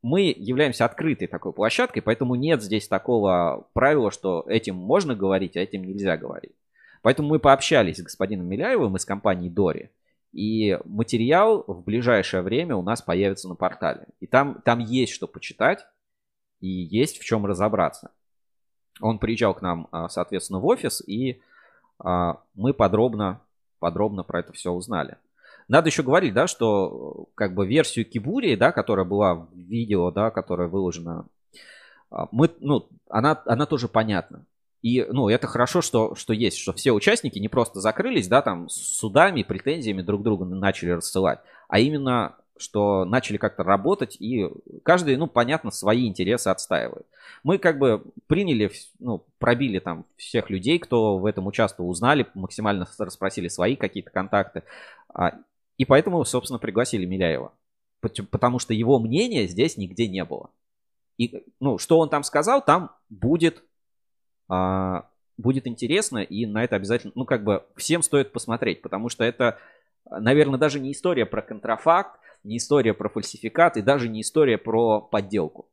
мы 0.00 0.32
являемся 0.36 0.84
открытой 0.84 1.26
такой 1.26 1.52
площадкой, 1.52 2.00
поэтому 2.00 2.36
нет 2.36 2.62
здесь 2.62 2.86
такого 2.86 3.66
правила, 3.72 4.12
что 4.12 4.44
этим 4.46 4.76
можно 4.76 5.16
говорить, 5.16 5.56
а 5.56 5.60
этим 5.60 5.82
нельзя 5.82 6.16
говорить. 6.16 6.54
Поэтому 7.02 7.28
мы 7.28 7.40
пообщались 7.40 7.96
с 7.96 8.02
господином 8.02 8.46
Миляевым 8.46 8.94
из 8.94 9.04
компании 9.04 9.48
Дори. 9.48 9.90
И 10.32 10.78
материал 10.84 11.64
в 11.66 11.82
ближайшее 11.82 12.42
время 12.42 12.76
у 12.76 12.82
нас 12.82 13.02
появится 13.02 13.48
на 13.48 13.56
портале. 13.56 14.06
И 14.20 14.28
там, 14.28 14.62
там 14.64 14.78
есть 14.78 15.12
что 15.12 15.26
почитать 15.26 15.84
и 16.60 16.68
есть 16.68 17.18
в 17.18 17.24
чем 17.24 17.46
разобраться. 17.46 18.12
Он 19.00 19.18
приезжал 19.18 19.54
к 19.54 19.62
нам, 19.62 19.88
а, 19.90 20.08
соответственно, 20.08 20.60
в 20.60 20.66
офис, 20.66 21.02
и 21.04 21.40
мы 21.98 22.74
подробно, 22.74 23.40
подробно 23.78 24.22
про 24.22 24.40
это 24.40 24.52
все 24.52 24.70
узнали. 24.70 25.18
Надо 25.68 25.88
еще 25.88 26.02
говорить, 26.02 26.34
да, 26.34 26.46
что 26.46 27.28
как 27.34 27.54
бы 27.54 27.66
версию 27.66 28.04
Кибури, 28.04 28.56
да, 28.56 28.72
которая 28.72 29.06
была 29.06 29.34
в 29.34 29.48
видео, 29.54 30.10
да, 30.10 30.30
которая 30.30 30.68
выложена, 30.68 31.26
а, 32.10 32.28
мы, 32.32 32.50
ну, 32.60 32.88
она, 33.08 33.40
она 33.46 33.66
тоже 33.66 33.88
понятна. 33.88 34.44
И, 34.82 35.02
ну, 35.10 35.28
это 35.30 35.46
хорошо, 35.46 35.80
что, 35.80 36.14
что 36.14 36.34
есть, 36.34 36.58
что 36.58 36.74
все 36.74 36.92
участники 36.92 37.38
не 37.38 37.48
просто 37.48 37.80
закрылись, 37.80 38.28
да, 38.28 38.42
там, 38.42 38.68
с 38.68 38.74
судами, 38.74 39.42
претензиями 39.42 40.02
друг 40.02 40.22
друга 40.22 40.44
начали 40.44 40.90
рассылать, 40.90 41.40
а 41.68 41.78
именно, 41.78 42.36
что 42.56 43.04
начали 43.04 43.36
как-то 43.36 43.64
работать, 43.64 44.16
и 44.20 44.48
каждый, 44.82 45.16
ну, 45.16 45.26
понятно, 45.26 45.70
свои 45.70 46.06
интересы 46.06 46.48
отстаивает. 46.48 47.06
Мы 47.42 47.58
как 47.58 47.78
бы 47.78 48.04
приняли, 48.26 48.70
ну, 48.98 49.24
пробили 49.38 49.78
там 49.78 50.06
всех 50.16 50.50
людей, 50.50 50.78
кто 50.78 51.18
в 51.18 51.26
этом 51.26 51.46
участвовал, 51.46 51.90
узнали, 51.90 52.26
максимально 52.34 52.86
расспросили 52.98 53.48
свои 53.48 53.76
какие-то 53.76 54.10
контакты, 54.10 54.62
а, 55.12 55.32
и 55.76 55.84
поэтому, 55.84 56.24
собственно, 56.24 56.58
пригласили 56.58 57.04
Миляева. 57.04 57.52
Потому 58.00 58.58
что 58.58 58.74
его 58.74 58.98
мнения 58.98 59.46
здесь 59.46 59.76
нигде 59.76 60.06
не 60.06 60.24
было. 60.24 60.50
И, 61.16 61.44
ну, 61.58 61.78
что 61.78 61.98
он 61.98 62.08
там 62.08 62.22
сказал, 62.22 62.62
там 62.62 62.90
будет 63.08 63.64
а, 64.48 65.08
будет 65.36 65.66
интересно, 65.66 66.18
и 66.18 66.46
на 66.46 66.62
это 66.64 66.76
обязательно, 66.76 67.12
ну, 67.14 67.24
как 67.24 67.44
бы 67.44 67.64
всем 67.76 68.02
стоит 68.02 68.32
посмотреть, 68.32 68.82
потому 68.82 69.08
что 69.08 69.24
это, 69.24 69.58
наверное, 70.08 70.58
даже 70.58 70.80
не 70.80 70.92
история 70.92 71.26
про 71.26 71.42
контрафакт, 71.42 72.20
не 72.44 72.58
история 72.58 72.94
про 72.94 73.08
фальсификат 73.08 73.76
и 73.76 73.82
даже 73.82 74.08
не 74.08 74.20
история 74.20 74.58
про 74.58 75.00
подделку. 75.00 75.68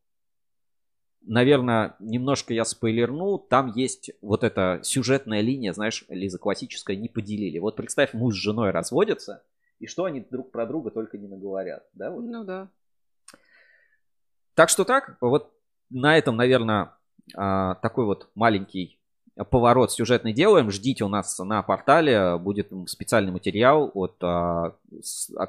Наверное, 1.24 1.96
немножко 2.00 2.54
я 2.54 2.66
спойлерну, 2.66 3.38
там 3.38 3.72
есть 3.76 4.12
вот 4.22 4.44
эта 4.44 4.80
сюжетная 4.84 5.42
линия, 5.42 5.72
знаешь, 5.72 6.04
Лиза, 6.10 6.40
классическая, 6.40 6.96
не 6.96 7.10
поделили. 7.10 7.60
Вот 7.60 7.76
представь, 7.76 8.14
муж 8.14 8.36
с 8.36 8.42
женой 8.42 8.72
разводятся, 8.72 9.44
и 9.80 9.86
что 9.86 10.06
они 10.06 10.22
друг 10.22 10.52
про 10.52 10.66
друга 10.66 10.90
только 10.90 11.18
не 11.18 11.28
наговорят, 11.28 11.88
да? 11.94 12.10
Вот. 12.10 12.24
Ну 12.24 12.44
да. 12.44 12.70
Так 14.56 14.70
что 14.70 14.84
так, 14.84 15.18
вот 15.22 15.54
на 15.90 16.18
этом, 16.18 16.38
наверное, 16.38 16.96
а, 17.36 17.76
такой 17.76 18.06
вот 18.06 18.30
маленький 18.34 19.01
поворот 19.50 19.92
сюжетный 19.92 20.34
делаем. 20.34 20.72
Ждите 20.72 21.04
у 21.04 21.08
нас 21.08 21.38
на 21.40 21.62
портале. 21.64 22.38
Будет 22.38 22.72
специальный 22.88 23.32
материал, 23.32 23.92
от, 23.94 24.16
а, 24.22 24.76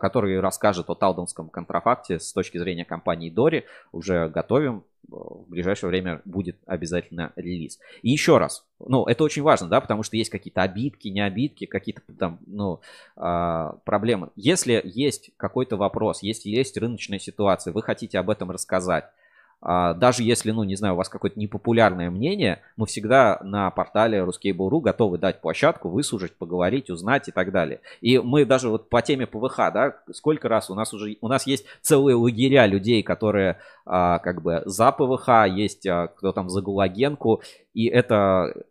который 0.01 0.41
расскажет 0.41 0.89
о 0.91 0.95
талдонском 0.95 1.49
контрафакте 1.49 2.19
с 2.19 2.33
точки 2.33 2.59
зрения 2.59 2.85
компании 2.85 3.31
Дори. 3.31 3.65
Уже 3.93 4.29
готовим. 4.29 4.85
В 5.09 5.45
ближайшее 5.49 5.91
время 5.91 6.23
будет 6.25 6.57
обязательно 6.65 7.33
релиз. 7.35 7.81
И 8.03 8.11
еще 8.11 8.39
раз, 8.39 8.65
ну, 8.79 9.05
это 9.05 9.25
очень 9.25 9.43
важно, 9.43 9.69
да, 9.69 9.81
потому 9.81 10.05
что 10.05 10.17
есть 10.17 10.31
какие-то 10.31 10.63
обидки, 10.63 11.09
не 11.09 11.21
обидки, 11.21 11.67
какие-то 11.67 12.01
там, 12.19 12.39
ну, 12.47 12.81
э, 13.17 13.73
проблемы. 13.85 14.31
Если 14.37 14.81
есть 14.85 15.33
какой-то 15.37 15.77
вопрос, 15.77 16.23
если 16.23 16.51
есть 16.51 16.77
рыночная 16.77 17.19
ситуация, 17.19 17.73
вы 17.73 17.83
хотите 17.83 18.17
об 18.19 18.31
этом 18.31 18.53
рассказать, 18.53 19.05
а, 19.05 19.22
даже 19.63 20.25
если, 20.25 20.51
ну, 20.51 20.65
не 20.65 20.75
знаю, 20.75 20.95
у 20.95 20.97
вас 20.97 21.09
какое-то 21.09 21.39
непопулярное 21.39 22.11
мнение, 22.11 22.63
мы 22.77 22.87
всегда 22.87 23.39
на 23.43 23.71
портале 23.71 24.19
Ruskable.ru 24.19 24.81
готовы 24.81 25.19
дать 25.19 25.41
площадку, 25.41 25.89
выслушать, 25.89 26.33
поговорить, 26.33 26.91
узнать 26.91 27.29
и 27.29 27.33
так 27.33 27.53
далее. 27.53 27.81
И 28.01 28.19
мы 28.19 28.45
даже 28.45 28.69
вот 28.69 28.89
по 28.89 29.03
теме 29.03 29.27
ПВХ, 29.27 29.57
да, 29.73 29.97
сколько 30.13 30.49
раз 30.49 30.71
у 30.71 30.75
нас 30.75 30.93
уже, 30.93 31.17
у 31.21 31.29
нас 31.29 31.47
есть 31.47 31.65
целые 31.81 32.17
лагеря 32.17 32.67
людей, 32.67 33.03
которые 33.03 33.59
а, 33.87 34.19
как 34.19 34.43
бы 34.43 34.63
за 34.65 34.91
ПВХ, 34.93 35.47
есть 35.49 35.87
а, 35.87 36.09
кто 36.09 36.33
там 36.33 36.49
за 36.49 36.61
Гулагенку, 36.61 37.43
и 37.75 37.87
это, 37.87 38.65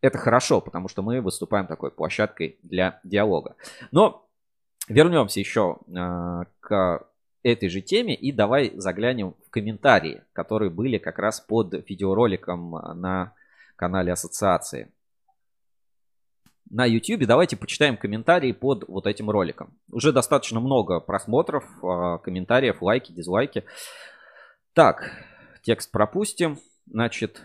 это 0.00 0.18
хорошо, 0.18 0.60
потому 0.60 0.88
что 0.88 1.02
мы 1.02 1.20
выступаем 1.20 1.66
такой 1.66 1.90
площадкой 1.90 2.58
для 2.62 3.00
диалога. 3.04 3.56
Но 3.90 4.26
вернемся 4.88 5.40
еще 5.40 5.78
а, 5.96 6.44
к 6.60 7.06
этой 7.52 7.68
же 7.68 7.80
теме 7.80 8.14
и 8.14 8.32
давай 8.32 8.72
заглянем 8.76 9.34
в 9.46 9.50
комментарии, 9.50 10.22
которые 10.32 10.70
были 10.70 10.98
как 10.98 11.18
раз 11.18 11.40
под 11.40 11.74
видеороликом 11.88 12.70
на 13.00 13.34
канале 13.76 14.12
ассоциации. 14.12 14.92
На 16.70 16.84
YouTube 16.84 17.26
давайте 17.26 17.56
почитаем 17.56 17.96
комментарии 17.96 18.52
под 18.52 18.86
вот 18.88 19.06
этим 19.06 19.30
роликом. 19.30 19.78
Уже 19.90 20.12
достаточно 20.12 20.60
много 20.60 21.00
просмотров, 21.00 21.64
а, 21.82 22.18
комментариев, 22.18 22.82
лайки, 22.82 23.12
дизлайки. 23.12 23.64
Так, 24.74 25.10
текст 25.62 25.90
пропустим. 25.90 26.58
Значит, 26.86 27.42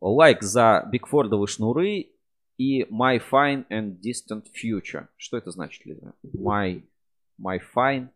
лайк 0.00 0.42
за 0.42 0.86
Бигфордовые 0.92 1.48
шнуры 1.48 2.12
и 2.56 2.82
My 2.84 3.20
Fine 3.30 3.66
and 3.68 3.98
Distant 4.00 4.44
Future. 4.52 5.08
Что 5.16 5.36
это 5.36 5.50
значит, 5.50 5.84
Лиза? 5.84 6.14
My, 6.24 6.84
my 7.40 7.58
Fine 7.74 8.08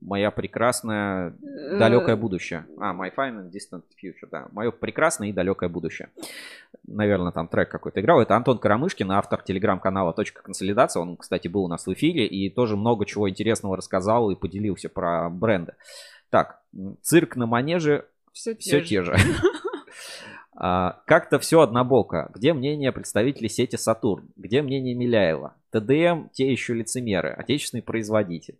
Моя 0.00 0.30
прекрасная 0.30 1.30
э, 1.30 1.78
далекое 1.78 2.16
будущее. 2.16 2.66
А, 2.78 2.92
My 2.92 3.12
Fine 3.14 3.44
and 3.44 3.50
Distant 3.50 3.84
Future, 4.02 4.28
да. 4.30 4.46
Мое 4.52 4.70
прекрасное 4.70 5.28
и 5.28 5.32
далекое 5.32 5.68
будущее. 5.68 6.10
Наверное, 6.86 7.32
там 7.32 7.48
трек 7.48 7.70
какой-то 7.70 8.00
играл. 8.00 8.20
Это 8.20 8.36
Антон 8.36 8.58
Карамышкин, 8.58 9.10
автор 9.10 9.42
телеграм-канала 9.42 10.12
«Точка 10.12 10.42
консолидации». 10.42 11.00
Он, 11.00 11.16
кстати, 11.16 11.48
был 11.48 11.64
у 11.64 11.68
нас 11.68 11.86
в 11.86 11.92
эфире 11.92 12.26
и 12.26 12.50
тоже 12.50 12.76
много 12.76 13.06
чего 13.06 13.28
интересного 13.28 13.76
рассказал 13.76 14.30
и 14.30 14.36
поделился 14.36 14.88
про 14.88 15.30
бренды. 15.30 15.74
Так, 16.30 16.60
цирк 17.02 17.36
на 17.36 17.46
манеже 17.46 18.06
все 18.32 18.54
те, 18.54 18.60
все 18.60 18.80
те 18.82 19.02
же. 19.02 19.16
А, 20.58 21.02
как-то 21.06 21.38
все 21.38 21.60
однобоко. 21.60 22.30
Где 22.34 22.54
мнение 22.54 22.90
представителей 22.90 23.50
сети 23.50 23.76
Сатурн? 23.76 24.30
Где 24.36 24.62
мнение 24.62 24.94
Миляева? 24.94 25.54
ТДМ 25.70 26.30
те 26.32 26.50
еще 26.50 26.72
лицемеры, 26.72 27.28
отечественный 27.28 27.82
производитель. 27.82 28.58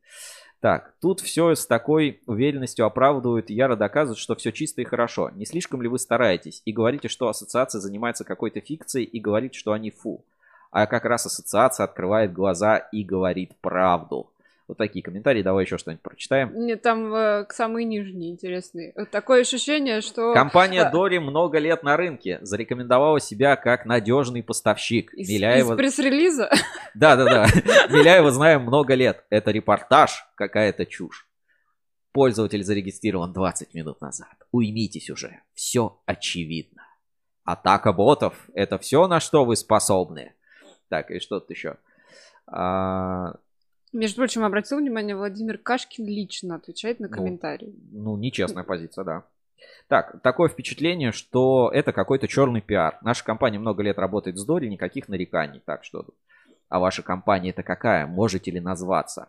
Так, 0.66 0.94
тут 1.00 1.20
все 1.20 1.54
с 1.54 1.64
такой 1.64 2.20
уверенностью 2.26 2.86
оправдывают 2.86 3.50
и 3.50 3.54
яро 3.54 3.76
доказывают, 3.76 4.18
что 4.18 4.34
все 4.34 4.50
чисто 4.50 4.82
и 4.82 4.84
хорошо. 4.84 5.30
Не 5.36 5.46
слишком 5.46 5.80
ли 5.80 5.86
вы 5.86 5.96
стараетесь 5.96 6.60
и 6.64 6.72
говорите, 6.72 7.06
что 7.06 7.28
ассоциация 7.28 7.80
занимается 7.80 8.24
какой-то 8.24 8.60
фикцией 8.60 9.04
и 9.04 9.20
говорите, 9.20 9.56
что 9.56 9.70
они 9.70 9.92
фу? 9.92 10.24
А 10.72 10.88
как 10.88 11.04
раз 11.04 11.24
ассоциация 11.24 11.84
открывает 11.84 12.32
глаза 12.32 12.78
и 12.78 13.04
говорит 13.04 13.52
правду. 13.60 14.28
Вот 14.68 14.78
такие 14.78 15.02
комментарии. 15.02 15.42
Давай 15.42 15.64
еще 15.64 15.78
что-нибудь 15.78 16.02
прочитаем. 16.02 16.48
Мне 16.48 16.76
там 16.76 17.14
э, 17.14 17.46
самые 17.50 17.84
нижние 17.84 18.32
интересные. 18.32 18.92
Такое 19.12 19.42
ощущение, 19.42 20.00
что... 20.00 20.34
Компания 20.34 20.90
Дори 20.92 21.20
много 21.20 21.58
лет 21.58 21.84
на 21.84 21.96
рынке. 21.96 22.40
Зарекомендовала 22.42 23.20
себя 23.20 23.54
как 23.54 23.86
надежный 23.86 24.42
поставщик. 24.42 25.14
Из, 25.14 25.28
Миляева... 25.28 25.74
из 25.74 25.76
пресс-релиза? 25.76 26.50
Да-да-да. 26.94 27.46
Миляева 27.90 28.32
знаем 28.32 28.62
много 28.62 28.94
лет. 28.94 29.24
Это 29.30 29.52
репортаж, 29.52 30.26
какая-то 30.34 30.84
чушь. 30.84 31.28
Пользователь 32.12 32.64
зарегистрирован 32.64 33.32
20 33.32 33.72
минут 33.74 34.00
назад. 34.00 34.34
Уймитесь 34.50 35.10
уже. 35.10 35.42
Все 35.54 36.00
очевидно. 36.06 36.82
Атака 37.44 37.92
ботов– 37.92 38.48
это 38.54 38.78
все, 38.78 39.06
на 39.06 39.20
что 39.20 39.44
вы 39.44 39.54
способны. 39.54 40.34
Так, 40.88 41.12
и 41.12 41.20
что 41.20 41.38
тут 41.38 41.50
еще? 41.50 41.76
А, 42.48 43.34
между 43.96 44.16
прочим, 44.16 44.44
обратил 44.44 44.78
внимание, 44.78 45.16
Владимир 45.16 45.58
Кашкин 45.58 46.06
лично 46.06 46.56
отвечает 46.56 47.00
на 47.00 47.08
ну, 47.08 47.14
комментарии. 47.14 47.74
Ну, 47.92 48.12
ну 48.12 48.16
нечестная 48.16 48.64
позиция, 48.64 49.04
да. 49.04 49.24
Так, 49.88 50.20
такое 50.22 50.48
впечатление, 50.48 51.12
что 51.12 51.70
это 51.72 51.92
какой-то 51.92 52.28
черный 52.28 52.60
пиар. 52.60 52.98
Наша 53.02 53.24
компания 53.24 53.58
много 53.58 53.82
лет 53.82 53.98
работает 53.98 54.38
с 54.38 54.44
Дори, 54.44 54.68
никаких 54.68 55.08
нареканий. 55.08 55.62
Так 55.64 55.84
что, 55.84 56.06
а 56.68 56.80
ваша 56.80 57.02
компания 57.02 57.50
это 57.50 57.62
какая? 57.62 58.06
Можете 58.06 58.50
ли 58.50 58.60
назваться? 58.60 59.28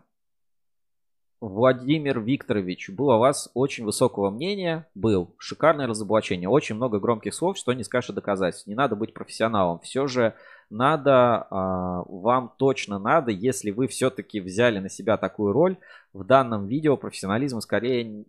Владимир 1.40 2.18
Викторович, 2.18 2.90
был 2.90 3.12
о 3.12 3.18
вас 3.18 3.48
очень 3.54 3.84
высокого 3.84 4.30
мнения. 4.30 4.88
Был. 4.96 5.36
Шикарное 5.38 5.86
разоблачение. 5.86 6.48
Очень 6.48 6.74
много 6.74 6.98
громких 6.98 7.32
слов, 7.32 7.56
что 7.56 7.72
не 7.72 7.84
скажешь 7.84 8.10
доказательств. 8.10 8.66
Не 8.66 8.74
надо 8.74 8.96
быть 8.96 9.14
профессионалом. 9.14 9.78
Все 9.78 10.08
же 10.08 10.34
надо, 10.70 11.46
а, 11.50 12.02
вам 12.06 12.52
точно 12.58 12.98
надо, 12.98 13.30
если 13.30 13.70
вы 13.70 13.88
все-таки 13.88 14.40
взяли 14.40 14.78
на 14.78 14.88
себя 14.88 15.16
такую 15.16 15.52
роль, 15.52 15.76
в 16.12 16.24
данном 16.24 16.66
видео 16.66 16.96
профессионализма 16.96 17.60
скорее, 17.60 18.24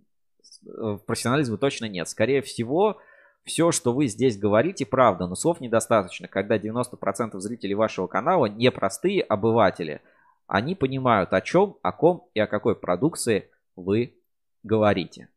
э, 0.66 0.98
профессионализма 1.06 1.58
точно 1.58 1.86
нет. 1.86 2.08
Скорее 2.08 2.42
всего, 2.42 2.98
все, 3.44 3.72
что 3.72 3.94
вы 3.94 4.08
здесь 4.08 4.38
говорите, 4.38 4.86
правда, 4.86 5.28
но 5.28 5.36
слов 5.36 5.60
недостаточно, 5.60 6.28
когда 6.28 6.58
90% 6.58 7.40
зрителей 7.40 7.76
вашего 7.76 8.08
канала 8.08 8.46
не 8.46 8.72
простые 8.72 9.22
обыватели. 9.22 10.02
Они 10.48 10.76
понимают, 10.76 11.34
о 11.34 11.42
чем, 11.42 11.78
о 11.82 11.92
ком 11.92 12.28
и 12.34 12.40
о 12.40 12.48
какой 12.48 12.76
продукции 12.76 13.50
вы 13.76 14.16
говорите. 14.64 15.30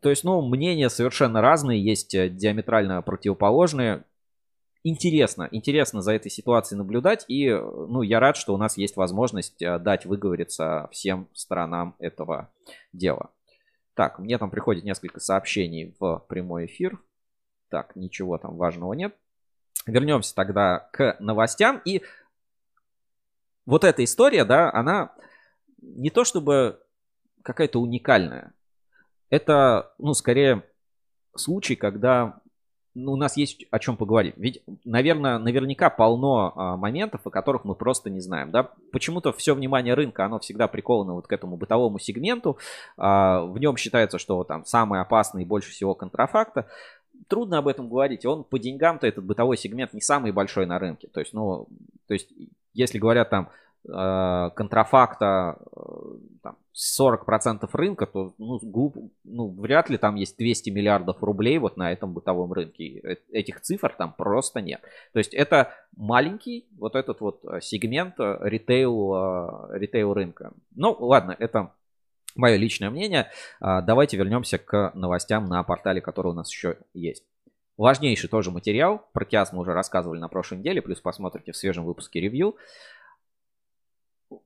То 0.00 0.10
есть, 0.10 0.24
ну, 0.24 0.42
мнения 0.42 0.90
совершенно 0.90 1.40
разные, 1.40 1.82
есть 1.82 2.14
э, 2.14 2.28
диаметрально 2.28 3.02
противоположные. 3.02 4.04
Интересно, 4.88 5.48
интересно 5.50 6.00
за 6.00 6.12
этой 6.12 6.30
ситуацией 6.30 6.78
наблюдать, 6.78 7.24
и, 7.28 7.50
ну, 7.50 8.02
я 8.02 8.20
рад, 8.20 8.36
что 8.36 8.54
у 8.54 8.56
нас 8.56 8.76
есть 8.76 8.96
возможность 8.96 9.60
э, 9.60 9.78
дать 9.78 10.06
выговориться 10.06 10.88
всем 10.92 11.28
сторонам 11.32 11.96
этого 11.98 12.50
дела. 12.92 13.30
Так, 13.94 14.18
мне 14.18 14.38
там 14.38 14.50
приходит 14.50 14.84
несколько 14.84 15.20
сообщений 15.20 15.96
в 15.98 16.24
прямой 16.28 16.66
эфир. 16.66 17.00
Так, 17.68 17.96
ничего 17.96 18.38
там 18.38 18.56
важного 18.56 18.92
нет. 18.92 19.16
Вернемся 19.86 20.34
тогда 20.34 20.88
к 20.92 21.16
новостям. 21.18 21.80
И 21.84 22.02
вот 23.64 23.84
эта 23.84 24.04
история, 24.04 24.44
да, 24.44 24.72
она 24.72 25.14
не 25.80 26.10
то 26.10 26.24
чтобы 26.24 26.80
какая-то 27.42 27.80
уникальная. 27.80 28.52
Это, 29.30 29.94
ну, 29.98 30.14
скорее 30.14 30.62
случай, 31.34 31.74
когда 31.74 32.40
у 32.96 33.16
нас 33.16 33.36
есть 33.36 33.66
о 33.70 33.78
чем 33.78 33.96
поговорить. 33.96 34.34
Ведь, 34.36 34.62
наверное, 34.84 35.38
наверняка 35.38 35.90
полно 35.90 36.52
а, 36.54 36.76
моментов, 36.76 37.20
о 37.24 37.30
которых 37.30 37.64
мы 37.64 37.74
просто 37.74 38.08
не 38.10 38.20
знаем. 38.20 38.50
Да? 38.50 38.70
Почему-то 38.92 39.32
все 39.32 39.54
внимание 39.54 39.94
рынка, 39.94 40.24
оно 40.24 40.38
всегда 40.38 40.66
приковано 40.66 41.14
вот 41.14 41.26
к 41.26 41.32
этому 41.32 41.56
бытовому 41.56 41.98
сегменту. 41.98 42.58
А, 42.96 43.42
в 43.42 43.58
нем 43.58 43.76
считается, 43.76 44.18
что 44.18 44.42
там 44.44 44.64
самый 44.64 45.00
опасный 45.00 45.42
и 45.42 45.46
больше 45.46 45.70
всего 45.70 45.94
контрафакта. 45.94 46.66
Трудно 47.28 47.58
об 47.58 47.68
этом 47.68 47.88
говорить. 47.88 48.24
Он 48.24 48.44
по 48.44 48.58
деньгам-то 48.58 49.06
этот 49.06 49.24
бытовой 49.24 49.56
сегмент 49.56 49.92
не 49.92 50.00
самый 50.00 50.32
большой 50.32 50.66
на 50.66 50.78
рынке. 50.78 51.08
То 51.08 51.20
есть, 51.20 51.32
ну, 51.32 51.68
то 52.06 52.14
есть, 52.14 52.32
если 52.72 52.98
говорят 52.98 53.30
там 53.30 53.50
Э, 53.88 54.50
контрафакта 54.56 55.58
э, 55.76 55.80
там, 56.42 56.56
40% 56.74 57.68
рынка, 57.72 58.06
то 58.06 58.34
ну, 58.38 58.58
глуп, 58.60 58.96
ну, 59.36 59.50
вряд 59.60 59.90
ли 59.90 59.98
там 59.98 60.14
есть 60.16 60.38
200 60.38 60.70
миллиардов 60.70 61.22
рублей 61.22 61.58
вот 61.58 61.76
на 61.76 61.92
этом 61.92 62.12
бытовом 62.14 62.52
рынке. 62.52 63.00
Э, 63.00 63.16
этих 63.30 63.60
цифр 63.60 63.94
там 63.96 64.12
просто 64.12 64.60
нет. 64.60 64.80
То 65.12 65.18
есть 65.18 65.34
это 65.34 65.74
маленький 65.96 66.66
вот 66.78 66.96
этот 66.96 67.20
вот 67.20 67.42
сегмент 67.60 68.14
ритейл, 68.18 69.72
ритейл 69.72 70.14
рынка. 70.14 70.52
Ну 70.74 70.96
ладно, 70.98 71.36
это 71.38 71.72
мое 72.34 72.56
личное 72.56 72.90
мнение. 72.90 73.30
Давайте 73.60 74.16
вернемся 74.16 74.58
к 74.58 74.92
новостям 74.94 75.46
на 75.46 75.62
портале, 75.62 76.00
который 76.00 76.28
у 76.28 76.34
нас 76.34 76.50
еще 76.50 76.78
есть. 76.92 77.24
Важнейший 77.76 78.28
тоже 78.28 78.50
материал. 78.50 79.06
Про 79.12 79.24
Киас 79.24 79.52
мы 79.52 79.60
уже 79.60 79.72
рассказывали 79.72 80.18
на 80.18 80.28
прошлой 80.28 80.58
неделе, 80.58 80.82
плюс 80.82 81.00
посмотрите 81.00 81.52
в 81.52 81.56
свежем 81.56 81.84
выпуске 81.84 82.20
ревью 82.20 82.56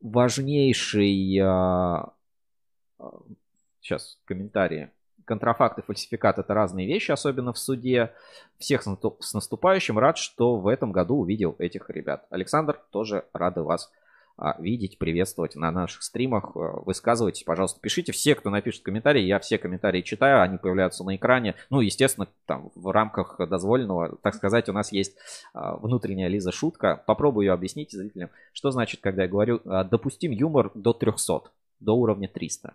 важнейший... 0.01 1.41
Сейчас 3.81 4.19
комментарии. 4.25 4.91
Контрафакт 5.25 5.79
и 5.79 5.83
фальсификат 5.83 6.39
это 6.39 6.55
разные 6.55 6.87
вещи, 6.87 7.13
особенно 7.13 7.53
в 7.53 7.59
суде. 7.59 8.13
Всех 8.59 8.83
с 8.83 9.35
наступающим. 9.35 9.99
Рад, 9.99 10.19
что 10.19 10.57
в 10.57 10.67
этом 10.67 10.93
году 10.93 11.17
увидел 11.17 11.55
этих 11.59 11.89
ребят. 11.91 12.27
Александр, 12.31 12.81
тоже 12.91 13.25
рады 13.33 13.63
вас 13.63 13.91
а, 14.43 14.57
видеть, 14.59 14.97
приветствовать 14.97 15.55
на 15.55 15.71
наших 15.71 16.03
стримах. 16.03 16.53
Э, 16.57 16.81
высказывайтесь, 16.87 17.43
пожалуйста, 17.43 17.79
пишите. 17.79 18.13
Все, 18.13 18.35
кто 18.35 18.49
напишет 18.49 18.83
комментарии, 18.83 19.21
я 19.21 19.39
все 19.39 19.59
комментарии 19.59 20.01
читаю, 20.01 20.41
они 20.41 20.57
появляются 20.57 21.05
на 21.05 21.15
экране. 21.15 21.57
Ну, 21.69 21.81
естественно, 21.81 22.27
там 22.47 22.71
в 22.75 22.91
рамках 22.91 23.37
дозволенного, 23.39 24.17
так 24.23 24.35
сказать, 24.35 24.71
у 24.71 24.73
нас 24.73 24.93
есть 24.93 25.15
а, 25.53 25.77
внутренняя 25.77 26.29
Лиза 26.29 26.53
шутка. 26.53 27.03
Попробую 27.07 27.49
ее 27.49 27.53
объяснить 27.53 27.93
зрителям, 27.93 28.31
что 28.55 28.71
значит, 28.71 29.03
когда 29.03 29.25
я 29.25 29.29
говорю 29.29 29.61
а, 29.67 29.85
допустим 29.85 30.31
юмор 30.31 30.71
до 30.75 30.95
300, 30.95 31.43
до 31.81 31.93
уровня 31.93 32.27
300. 32.27 32.75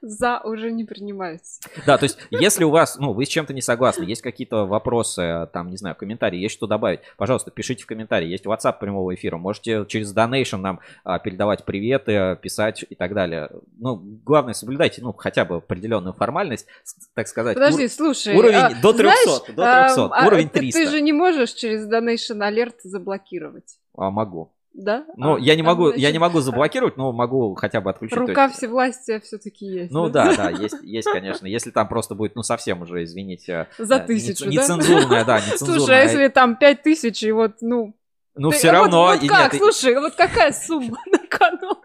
За 0.00 0.40
уже 0.40 0.70
не 0.70 0.84
принимается. 0.84 1.60
Да, 1.86 1.98
то 1.98 2.04
есть, 2.04 2.18
если 2.30 2.64
у 2.64 2.70
вас, 2.70 2.98
ну, 2.98 3.12
вы 3.12 3.24
с 3.24 3.28
чем-то 3.28 3.54
не 3.54 3.62
согласны, 3.62 4.04
есть 4.04 4.22
какие-то 4.22 4.66
вопросы, 4.66 5.48
там, 5.52 5.70
не 5.70 5.76
знаю, 5.76 5.96
комментарии, 5.96 6.38
есть 6.38 6.54
что 6.54 6.66
добавить, 6.66 7.00
пожалуйста, 7.16 7.50
пишите 7.50 7.84
в 7.84 7.86
комментарии. 7.86 8.28
Есть 8.28 8.44
WhatsApp 8.46 8.78
прямого 8.78 9.14
эфира. 9.14 9.36
Можете 9.36 9.84
через 9.88 10.14
Donation 10.14 10.58
нам 10.58 10.80
а, 11.04 11.18
передавать 11.18 11.64
приветы, 11.64 12.38
писать 12.40 12.84
и 12.88 12.94
так 12.94 13.14
далее. 13.14 13.50
Ну, 13.78 13.96
главное, 14.24 14.54
соблюдайте, 14.54 15.02
ну, 15.02 15.12
хотя 15.12 15.44
бы 15.44 15.56
определенную 15.56 16.12
формальность, 16.12 16.66
так 17.14 17.28
сказать. 17.28 17.54
Подожди, 17.54 17.84
ур- 17.84 17.90
слушай. 17.90 18.36
Уровень 18.36 18.56
а, 18.56 18.70
до 18.80 18.92
300, 18.92 18.94
знаешь, 18.94 19.40
до 19.48 19.84
300, 19.84 20.04
а, 20.12 20.26
уровень 20.26 20.48
300. 20.48 20.78
Ты, 20.78 20.84
ты 20.84 20.90
же 20.90 21.00
не 21.00 21.12
можешь 21.12 21.52
через 21.52 21.88
Donation 21.88 22.38
Alert 22.38 22.76
заблокировать. 22.82 23.78
А, 23.96 24.10
могу. 24.10 24.52
Да? 24.74 25.04
Ну, 25.16 25.36
а, 25.36 25.38
я 25.38 25.54
не 25.54 25.62
могу, 25.62 25.88
значит... 25.88 26.00
я 26.00 26.12
не 26.12 26.18
могу 26.18 26.40
заблокировать, 26.40 26.96
но 26.96 27.12
могу 27.12 27.54
хотя 27.54 27.80
бы 27.80 27.90
отключить. 27.90 28.16
Рука 28.16 28.44
есть... 28.44 28.56
всевластия 28.56 29.20
все-таки 29.20 29.66
есть. 29.66 29.92
Ну 29.92 30.08
да, 30.08 30.34
да, 30.34 30.50
есть, 30.50 30.76
есть, 30.82 31.08
конечно. 31.10 31.46
Если 31.46 31.70
там 31.70 31.88
просто 31.88 32.14
будет, 32.14 32.34
ну 32.34 32.42
совсем 32.42 32.82
уже, 32.82 33.04
извините. 33.04 33.68
За 33.78 33.96
э, 33.96 34.06
тысячу, 34.06 34.48
не, 34.48 34.56
да? 34.56 34.62
Нецензурная, 34.62 35.24
да, 35.24 35.36
нецензурная. 35.46 35.78
Слушай, 35.78 36.00
а 36.00 36.02
если 36.04 36.28
там 36.28 36.56
пять 36.56 36.82
тысяч, 36.82 37.22
и 37.22 37.32
вот, 37.32 37.56
ну... 37.60 37.94
Ну 38.34 38.50
ты, 38.50 38.56
все 38.56 38.70
равно... 38.70 39.02
Вот, 39.02 39.20
вот 39.20 39.28
как, 39.28 39.52
нет, 39.52 39.62
слушай, 39.62 39.94
вот 39.94 40.14
какая 40.14 40.52
сумма 40.52 40.98
на 41.06 41.18
кону? 41.18 41.82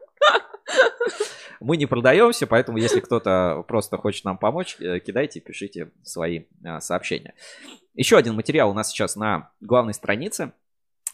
Мы 1.59 1.77
не 1.77 1.85
продаемся, 1.85 2.47
поэтому 2.47 2.77
если 2.77 2.99
кто-то 2.99 3.63
просто 3.67 3.97
хочет 3.97 4.25
нам 4.25 4.37
помочь, 4.37 4.77
э, 4.79 4.99
кидайте, 4.99 5.39
пишите 5.39 5.91
свои 6.03 6.43
а, 6.63 6.79
сообщения. 6.79 7.33
Еще 7.95 8.15
один 8.15 8.35
материал 8.35 8.69
у 8.69 8.73
нас 8.73 8.89
сейчас 8.89 9.15
на 9.15 9.49
главной 9.59 9.93
странице. 9.93 10.53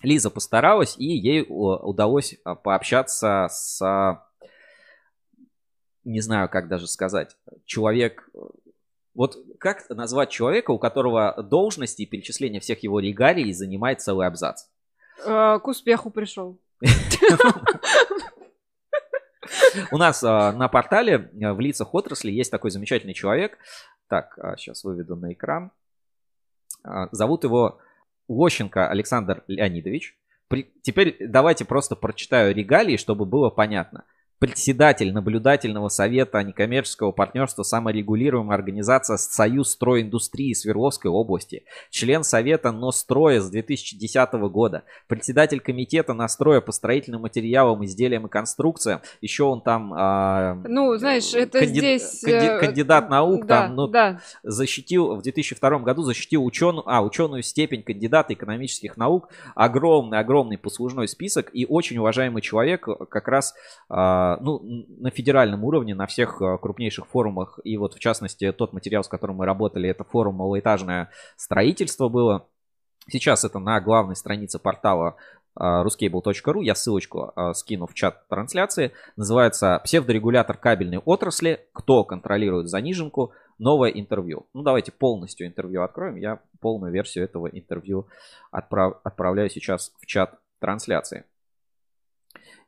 Лиза 0.04 0.30
постаралась, 0.30 0.95
и 0.97 1.06
ей 1.06 1.45
удалось 1.49 2.36
а, 2.43 2.56
пообщаться 2.56 3.47
с, 3.49 3.80
не 6.04 6.20
знаю, 6.20 6.49
как 6.49 6.68
даже 6.68 6.88
сказать, 6.88 7.36
человек... 7.66 8.30
Вот 9.16 9.38
как 9.60 9.88
назвать 9.89 10.32
человека, 10.32 10.72
у 10.72 10.80
которого 10.80 11.41
должности 11.43 12.01
и 12.01 12.08
перечисление 12.08 12.60
всех 12.60 12.82
его 12.82 12.99
регалий 12.99 13.54
занимает 13.54 14.01
целый 14.01 14.26
абзац? 14.26 14.66
К 15.24 15.62
успеху 15.68 16.10
пришел. 16.10 16.60
У 19.91 19.97
нас 19.97 20.24
на 20.24 20.68
портале 20.68 21.30
в 21.32 21.60
лицах 21.60 21.93
отрасли 21.93 22.32
есть 22.32 22.49
такой 22.49 22.72
замечательный 22.72 23.14
человек. 23.14 23.60
Так, 24.08 24.36
сейчас 24.58 24.84
выведу 24.84 25.16
на 25.16 25.32
экран. 25.32 25.72
Зовут 27.12 27.43
его 27.43 27.78
Лощенко 28.28 28.89
Александр 28.89 29.43
Леонидович. 29.47 30.17
Теперь 30.82 31.17
давайте 31.19 31.65
просто 31.65 31.95
прочитаю 31.95 32.53
регалии, 32.53 32.97
чтобы 32.97 33.26
было 33.26 33.49
понятно 33.49 34.05
председатель 34.39 35.13
наблюдательного 35.13 35.89
совета 35.89 36.43
некоммерческого 36.43 37.11
партнерства 37.11 37.63
саморегулируемая 37.63 38.57
организация 38.57 39.17
Союз 39.17 39.71
стройиндустрии 39.71 40.53
Свердловской 40.53 41.09
области, 41.09 41.63
член 41.89 42.23
совета 42.23 42.71
Ностроя 42.71 43.39
с 43.39 43.49
2010 43.49 44.34
года, 44.51 44.84
председатель 45.07 45.59
комитета 45.59 46.13
настроя 46.13 46.61
по 46.61 46.71
строительным 46.71 47.21
материалам, 47.21 47.86
изделиям 47.86 48.27
и 48.27 48.29
конструкциям. 48.29 49.01
Еще 49.21 49.43
он 49.43 49.61
там... 49.61 49.93
А, 49.95 50.55
ну, 50.65 50.97
знаешь, 50.97 51.34
это 51.34 51.59
канди... 51.59 51.79
здесь... 51.79 52.21
Канди... 52.21 52.45
Э, 52.45 52.59
кандидат 52.59 53.09
наук 53.09 53.45
да, 53.45 53.61
там, 53.61 53.75
ну, 53.75 53.88
да. 53.88 54.19
защитил 54.43 55.15
в 55.15 55.21
2002 55.21 55.79
году 55.79 56.03
защитил 56.03 56.43
ученую, 56.45 56.84
а, 56.88 57.01
ученую 57.01 57.43
степень 57.43 57.84
кандидата 57.84 58.34
экономических 58.34 58.97
наук. 58.97 59.29
Огромный-огромный 59.55 60.57
послужной 60.57 61.07
список 61.07 61.49
и 61.53 61.65
очень 61.65 61.97
уважаемый 61.97 62.41
человек 62.41 62.88
как 63.09 63.27
раз 63.27 63.53
а, 63.89 64.32
ну, 64.41 64.61
на 64.63 65.09
федеральном 65.09 65.63
уровне, 65.63 65.95
на 65.95 66.07
всех 66.07 66.41
э, 66.41 66.57
крупнейших 66.57 67.07
форумах, 67.07 67.59
и 67.63 67.77
вот 67.77 67.93
в 67.93 67.99
частности 67.99 68.51
тот 68.51 68.73
материал, 68.73 69.03
с 69.03 69.07
которым 69.07 69.38
мы 69.38 69.45
работали, 69.45 69.89
это 69.89 70.03
форум 70.03 70.36
«Малоэтажное 70.36 71.09
строительство» 71.36 72.09
было. 72.09 72.47
Сейчас 73.09 73.43
это 73.43 73.59
на 73.59 73.79
главной 73.81 74.15
странице 74.15 74.59
портала 74.59 75.15
э, 75.55 75.61
ruscable.ru, 75.61 76.63
я 76.63 76.75
ссылочку 76.75 77.34
э, 77.36 77.53
скину 77.53 77.88
в 77.88 77.93
чат 77.93 78.27
трансляции, 78.27 78.91
называется 79.15 79.81
«Псевдорегулятор 79.84 80.57
кабельной 80.57 80.99
отрасли. 80.99 81.67
Кто 81.73 82.03
контролирует 82.03 82.69
заниженку? 82.69 83.31
Новое 83.59 83.89
интервью». 83.89 84.47
Ну, 84.53 84.61
давайте 84.61 84.91
полностью 84.91 85.47
интервью 85.47 85.84
откроем, 85.84 86.15
я 86.15 86.39
полную 86.59 86.91
версию 86.93 87.25
этого 87.25 87.47
интервью 87.47 88.07
отправ... 88.51 88.99
отправляю 89.03 89.49
сейчас 89.49 89.91
в 89.99 90.05
чат 90.05 90.39
трансляции. 90.59 91.25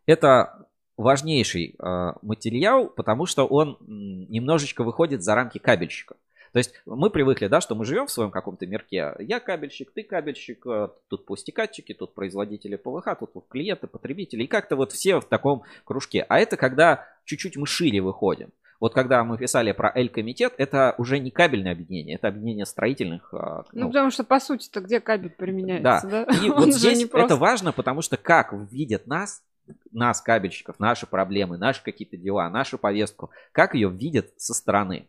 Это 0.05 0.67
важнейший 0.97 1.75
э, 1.77 2.13
материал, 2.21 2.87
потому 2.87 3.25
что 3.25 3.45
он 3.45 3.77
немножечко 3.87 4.83
выходит 4.83 5.23
за 5.23 5.35
рамки 5.35 5.57
кабельщика. 5.57 6.15
То 6.55 6.59
есть 6.59 6.73
мы 6.85 7.09
привыкли, 7.09 7.47
да, 7.47 7.59
что 7.59 7.75
мы 7.75 7.83
живем 7.83 8.07
в 8.07 8.11
своем 8.11 8.31
каком-то 8.31 8.65
мирке. 8.65 9.13
Я 9.19 9.41
кабельщик, 9.41 9.91
ты 9.91 10.03
кабельщик, 10.03 10.65
э, 10.65 10.87
тут 11.09 11.25
пустякатчики, 11.25 11.93
тут 11.93 12.13
производители 12.13 12.77
ПВХ, 12.77 13.19
тут 13.19 13.45
клиенты, 13.49 13.87
потребители. 13.87 14.43
И 14.43 14.47
как-то 14.47 14.77
вот 14.77 14.93
все 14.93 15.19
в 15.19 15.25
таком 15.25 15.63
кружке. 15.83 16.25
А 16.29 16.39
это 16.39 16.55
когда 16.55 17.05
чуть-чуть 17.25 17.57
мы 17.57 17.67
шире 17.67 17.99
выходим. 17.99 18.51
Вот 18.79 18.93
когда 18.93 19.25
мы 19.25 19.37
писали 19.37 19.73
про 19.73 19.91
L-комитет, 19.95 20.53
это 20.57 20.95
уже 20.97 21.19
не 21.19 21.29
кабельное 21.31 21.73
объединение, 21.73 22.15
это 22.15 22.29
объединение 22.29 22.65
строительных. 22.65 23.33
Э, 23.33 23.63
ну, 23.73 23.81
ну 23.81 23.87
потому 23.87 24.11
что 24.11 24.23
по 24.23 24.39
сути-то 24.39 24.79
где 24.79 25.01
кабель 25.01 25.31
применяется, 25.31 26.07
да? 26.07 26.25
да? 26.25 26.37
И 26.37 26.49
вот 26.51 26.73
здесь 26.73 27.03
это 27.11 27.35
важно, 27.35 27.73
потому 27.73 28.01
что 28.01 28.15
как 28.15 28.53
видят 28.71 29.07
нас 29.07 29.43
нас, 29.91 30.21
кабельщиков, 30.21 30.79
наши 30.79 31.07
проблемы, 31.07 31.57
наши 31.57 31.83
какие-то 31.83 32.17
дела, 32.17 32.49
нашу 32.49 32.77
повестку, 32.77 33.31
как 33.51 33.73
ее 33.73 33.89
видят 33.89 34.31
со 34.37 34.53
стороны. 34.53 35.07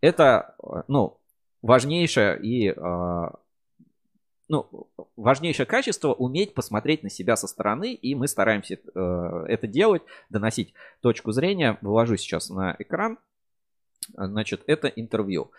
Это, 0.00 0.54
ну, 0.88 1.18
важнейшее 1.62 2.38
и 2.40 2.68
э, 2.68 3.28
ну, 4.48 4.88
важнейшее 5.16 5.66
качество 5.66 6.12
уметь 6.12 6.54
посмотреть 6.54 7.02
на 7.02 7.10
себя 7.10 7.36
со 7.36 7.46
стороны, 7.46 7.94
и 7.94 8.14
мы 8.14 8.28
стараемся 8.28 8.74
э, 8.74 9.44
это 9.48 9.66
делать, 9.66 10.02
доносить 10.28 10.74
точку 11.00 11.32
зрения. 11.32 11.78
Вывожу 11.80 12.16
сейчас 12.16 12.50
на 12.50 12.76
экран. 12.78 13.18
Значит, 14.12 14.62
это 14.66 14.88
интервью. 14.88 15.50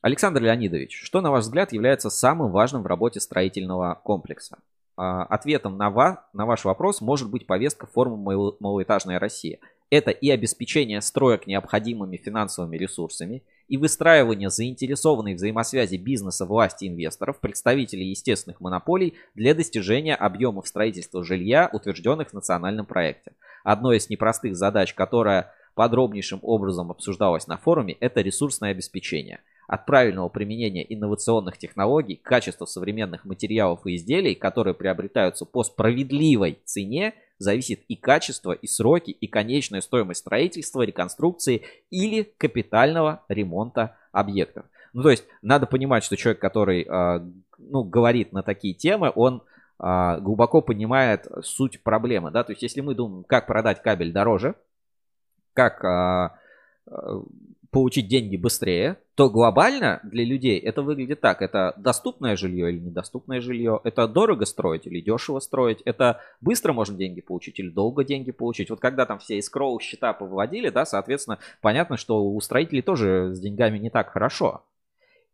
Александр 0.00 0.42
Леонидович, 0.42 1.02
что, 1.04 1.20
на 1.20 1.30
ваш 1.30 1.44
взгляд, 1.44 1.72
является 1.72 2.10
самым 2.10 2.50
важным 2.50 2.82
в 2.82 2.86
работе 2.86 3.20
строительного 3.20 4.00
комплекса? 4.02 4.58
А, 4.96 5.24
ответом 5.24 5.78
на, 5.78 5.90
ва, 5.90 6.26
на 6.32 6.44
ваш 6.44 6.64
вопрос 6.64 7.00
может 7.00 7.30
быть 7.30 7.46
повестка 7.46 7.86
формы 7.86 8.54
малоэтажная 8.60 9.18
Россия. 9.18 9.58
Это 9.90 10.10
и 10.10 10.30
обеспечение 10.30 11.00
строек 11.00 11.46
необходимыми 11.46 12.16
финансовыми 12.16 12.76
ресурсами, 12.76 13.42
и 13.68 13.76
выстраивание 13.76 14.50
заинтересованной 14.50 15.34
взаимосвязи 15.34 15.96
бизнеса, 15.96 16.44
власти, 16.44 16.86
инвесторов, 16.86 17.40
представителей 17.40 18.08
естественных 18.08 18.60
монополий 18.60 19.14
для 19.34 19.54
достижения 19.54 20.14
объемов 20.14 20.68
строительства 20.68 21.24
жилья, 21.24 21.70
утвержденных 21.72 22.30
в 22.30 22.34
национальном 22.34 22.84
проекте. 22.84 23.32
Одной 23.64 23.96
из 23.98 24.10
непростых 24.10 24.56
задач, 24.56 24.92
которая 24.92 25.52
подробнейшим 25.74 26.40
образом 26.42 26.90
обсуждалась 26.90 27.46
на 27.46 27.56
форуме, 27.56 27.94
это 27.94 28.20
ресурсное 28.20 28.70
обеспечение– 28.70 29.40
от 29.66 29.86
правильного 29.86 30.28
применения 30.28 30.84
инновационных 30.92 31.58
технологий, 31.58 32.16
качества 32.16 32.66
современных 32.66 33.24
материалов 33.24 33.86
и 33.86 33.96
изделий, 33.96 34.34
которые 34.34 34.74
приобретаются 34.74 35.44
по 35.44 35.64
справедливой 35.64 36.58
цене, 36.64 37.14
зависит 37.38 37.80
и 37.88 37.96
качество, 37.96 38.52
и 38.52 38.66
сроки, 38.66 39.10
и 39.10 39.26
конечная 39.26 39.80
стоимость 39.80 40.20
строительства, 40.20 40.82
реконструкции 40.82 41.62
или 41.90 42.22
капитального 42.38 43.24
ремонта 43.28 43.96
объектов. 44.12 44.66
Ну, 44.92 45.02
то 45.02 45.10
есть, 45.10 45.24
надо 45.40 45.66
понимать, 45.66 46.04
что 46.04 46.16
человек, 46.16 46.40
который 46.40 46.86
а, 46.88 47.26
ну, 47.58 47.82
говорит 47.82 48.32
на 48.32 48.42
такие 48.42 48.74
темы, 48.74 49.10
он 49.14 49.42
а, 49.78 50.18
глубоко 50.18 50.60
понимает 50.60 51.26
суть 51.42 51.82
проблемы. 51.82 52.30
Да? 52.30 52.44
То 52.44 52.52
есть, 52.52 52.62
если 52.62 52.80
мы 52.80 52.94
думаем, 52.94 53.24
как 53.24 53.46
продать 53.46 53.82
кабель 53.82 54.12
дороже, 54.12 54.54
как 55.54 55.84
а, 55.84 56.38
получить 57.72 58.06
деньги 58.06 58.36
быстрее, 58.36 58.98
то 59.14 59.30
глобально 59.30 60.00
для 60.04 60.24
людей 60.24 60.58
это 60.58 60.82
выглядит 60.82 61.22
так. 61.22 61.40
Это 61.40 61.72
доступное 61.78 62.36
жилье 62.36 62.70
или 62.70 62.78
недоступное 62.78 63.40
жилье. 63.40 63.80
Это 63.82 64.06
дорого 64.06 64.44
строить 64.44 64.86
или 64.86 65.00
дешево 65.00 65.40
строить. 65.40 65.80
Это 65.86 66.20
быстро 66.42 66.74
можно 66.74 66.98
деньги 66.98 67.22
получить 67.22 67.58
или 67.58 67.70
долго 67.70 68.04
деньги 68.04 68.30
получить. 68.30 68.68
Вот 68.68 68.78
когда 68.78 69.06
там 69.06 69.18
все 69.18 69.38
искроу 69.38 69.80
счета 69.80 70.12
повыводили, 70.12 70.68
да, 70.68 70.84
соответственно, 70.84 71.38
понятно, 71.62 71.96
что 71.96 72.22
у 72.22 72.38
строителей 72.42 72.82
тоже 72.82 73.34
с 73.34 73.40
деньгами 73.40 73.78
не 73.78 73.88
так 73.88 74.10
хорошо. 74.10 74.64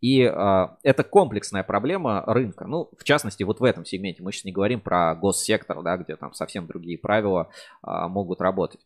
И 0.01 0.22
э, 0.22 0.68
это 0.84 1.03
комплексная 1.03 1.64
проблема 1.64 2.22
рынка. 2.24 2.66
Ну, 2.66 2.89
в 2.97 3.03
частности, 3.03 3.43
вот 3.43 3.59
в 3.59 3.64
этом 3.64 3.84
сегменте. 3.84 4.22
Мы 4.22 4.30
сейчас 4.30 4.45
не 4.45 4.53
говорим 4.53 4.80
про 4.80 5.16
госсектор, 5.16 5.82
да, 5.82 5.97
где 5.97 6.14
там 6.14 6.32
совсем 6.34 6.68
другие 6.68 6.99
правила 6.99 7.51
э, 7.82 8.07
могут 8.07 8.41
работать. 8.41 8.80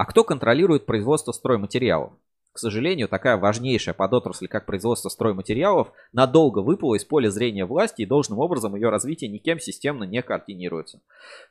А 0.00 0.06
кто 0.06 0.24
контролирует 0.24 0.86
производство 0.86 1.30
стройматериалов? 1.30 2.14
К 2.52 2.58
сожалению, 2.58 3.06
такая 3.06 3.36
важнейшая 3.36 3.94
подотрасль, 3.94 4.48
как 4.48 4.66
производство 4.66 5.08
стройматериалов, 5.08 5.92
надолго 6.12 6.58
выпала 6.58 6.96
из 6.96 7.04
поля 7.04 7.30
зрения 7.30 7.64
власти 7.64 8.02
и 8.02 8.06
должным 8.06 8.40
образом 8.40 8.74
ее 8.74 8.88
развитие 8.88 9.30
никем 9.30 9.60
системно 9.60 10.02
не 10.02 10.20
координируется. 10.20 11.00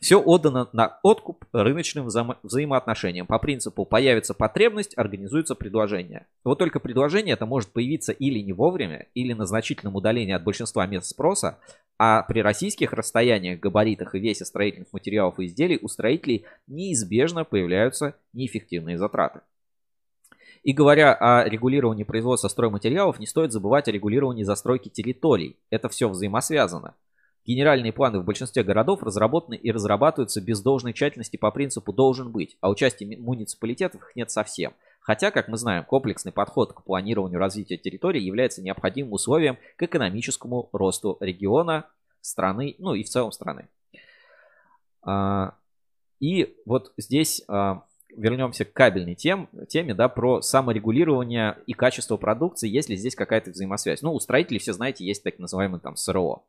Все 0.01 0.19
отдано 0.21 0.67
на 0.73 0.99
откуп 1.01 1.45
рыночным 1.53 2.07
вза 2.07 2.37
взаимоотношениям. 2.43 3.27
По 3.27 3.39
принципу 3.39 3.85
появится 3.85 4.33
потребность, 4.33 4.97
организуется 4.97 5.55
предложение. 5.55 6.27
Вот 6.43 6.59
только 6.59 6.81
предложение 6.81 7.33
это 7.33 7.45
может 7.45 7.69
появиться 7.69 8.11
или 8.11 8.39
не 8.39 8.51
вовремя, 8.51 9.07
или 9.13 9.31
на 9.31 9.45
значительном 9.45 9.95
удалении 9.95 10.33
от 10.33 10.43
большинства 10.43 10.85
мест 10.85 11.07
спроса, 11.07 11.59
а 11.97 12.23
при 12.23 12.41
российских 12.41 12.91
расстояниях, 12.91 13.61
габаритах 13.61 14.15
и 14.15 14.19
весе 14.19 14.43
строительных 14.43 14.91
материалов 14.91 15.39
и 15.39 15.45
изделий 15.45 15.79
у 15.81 15.87
строителей 15.87 16.45
неизбежно 16.67 17.45
появляются 17.45 18.15
неэффективные 18.33 18.97
затраты. 18.97 19.39
И 20.63 20.73
говоря 20.73 21.13
о 21.13 21.47
регулировании 21.47 22.03
производства 22.03 22.47
стройматериалов, 22.47 23.19
не 23.19 23.25
стоит 23.25 23.51
забывать 23.51 23.87
о 23.87 23.91
регулировании 23.91 24.43
застройки 24.43 24.89
территорий. 24.89 25.57
Это 25.69 25.89
все 25.89 26.09
взаимосвязано. 26.09 26.95
Генеральные 27.45 27.93
планы 27.93 28.19
в 28.19 28.25
большинстве 28.25 28.63
городов 28.63 29.01
разработаны 29.01 29.55
и 29.55 29.71
разрабатываются 29.71 30.41
без 30.41 30.61
должной 30.61 30.93
тщательности 30.93 31.37
по 31.37 31.49
принципу 31.51 31.93
«должен 31.93 32.31
быть», 32.31 32.57
а 32.61 32.69
участия 32.69 33.17
муниципалитетов 33.17 34.01
их 34.01 34.15
нет 34.15 34.29
совсем. 34.29 34.73
Хотя, 34.99 35.31
как 35.31 35.47
мы 35.47 35.57
знаем, 35.57 35.85
комплексный 35.85 36.31
подход 36.31 36.73
к 36.73 36.83
планированию 36.83 37.39
развития 37.39 37.77
территории 37.77 38.21
является 38.21 38.61
необходимым 38.61 39.13
условием 39.13 39.57
к 39.77 39.83
экономическому 39.83 40.69
росту 40.73 41.17
региона, 41.21 41.85
страны, 42.21 42.75
ну 42.77 42.93
и 42.93 43.03
в 43.03 43.09
целом 43.09 43.31
страны. 43.31 43.69
А, 45.01 45.55
и 46.19 46.55
вот 46.65 46.93
здесь 46.97 47.41
а, 47.47 47.83
вернемся 48.15 48.65
к 48.65 48.73
кабельной 48.73 49.15
тем, 49.15 49.49
теме, 49.67 49.93
да, 49.93 50.09
про 50.09 50.41
саморегулирование 50.41 51.57
и 51.67 51.73
качество 51.73 52.17
продукции, 52.17 52.69
есть 52.69 52.89
ли 52.89 52.95
здесь 52.95 53.15
какая-то 53.15 53.51
взаимосвязь. 53.51 54.01
Ну, 54.01 54.13
у 54.13 54.19
строителей, 54.19 54.59
все 54.59 54.73
знаете, 54.73 55.05
есть 55.05 55.23
так 55.23 55.39
называемый 55.39 55.79
там 55.79 55.95
СРО. 55.95 56.43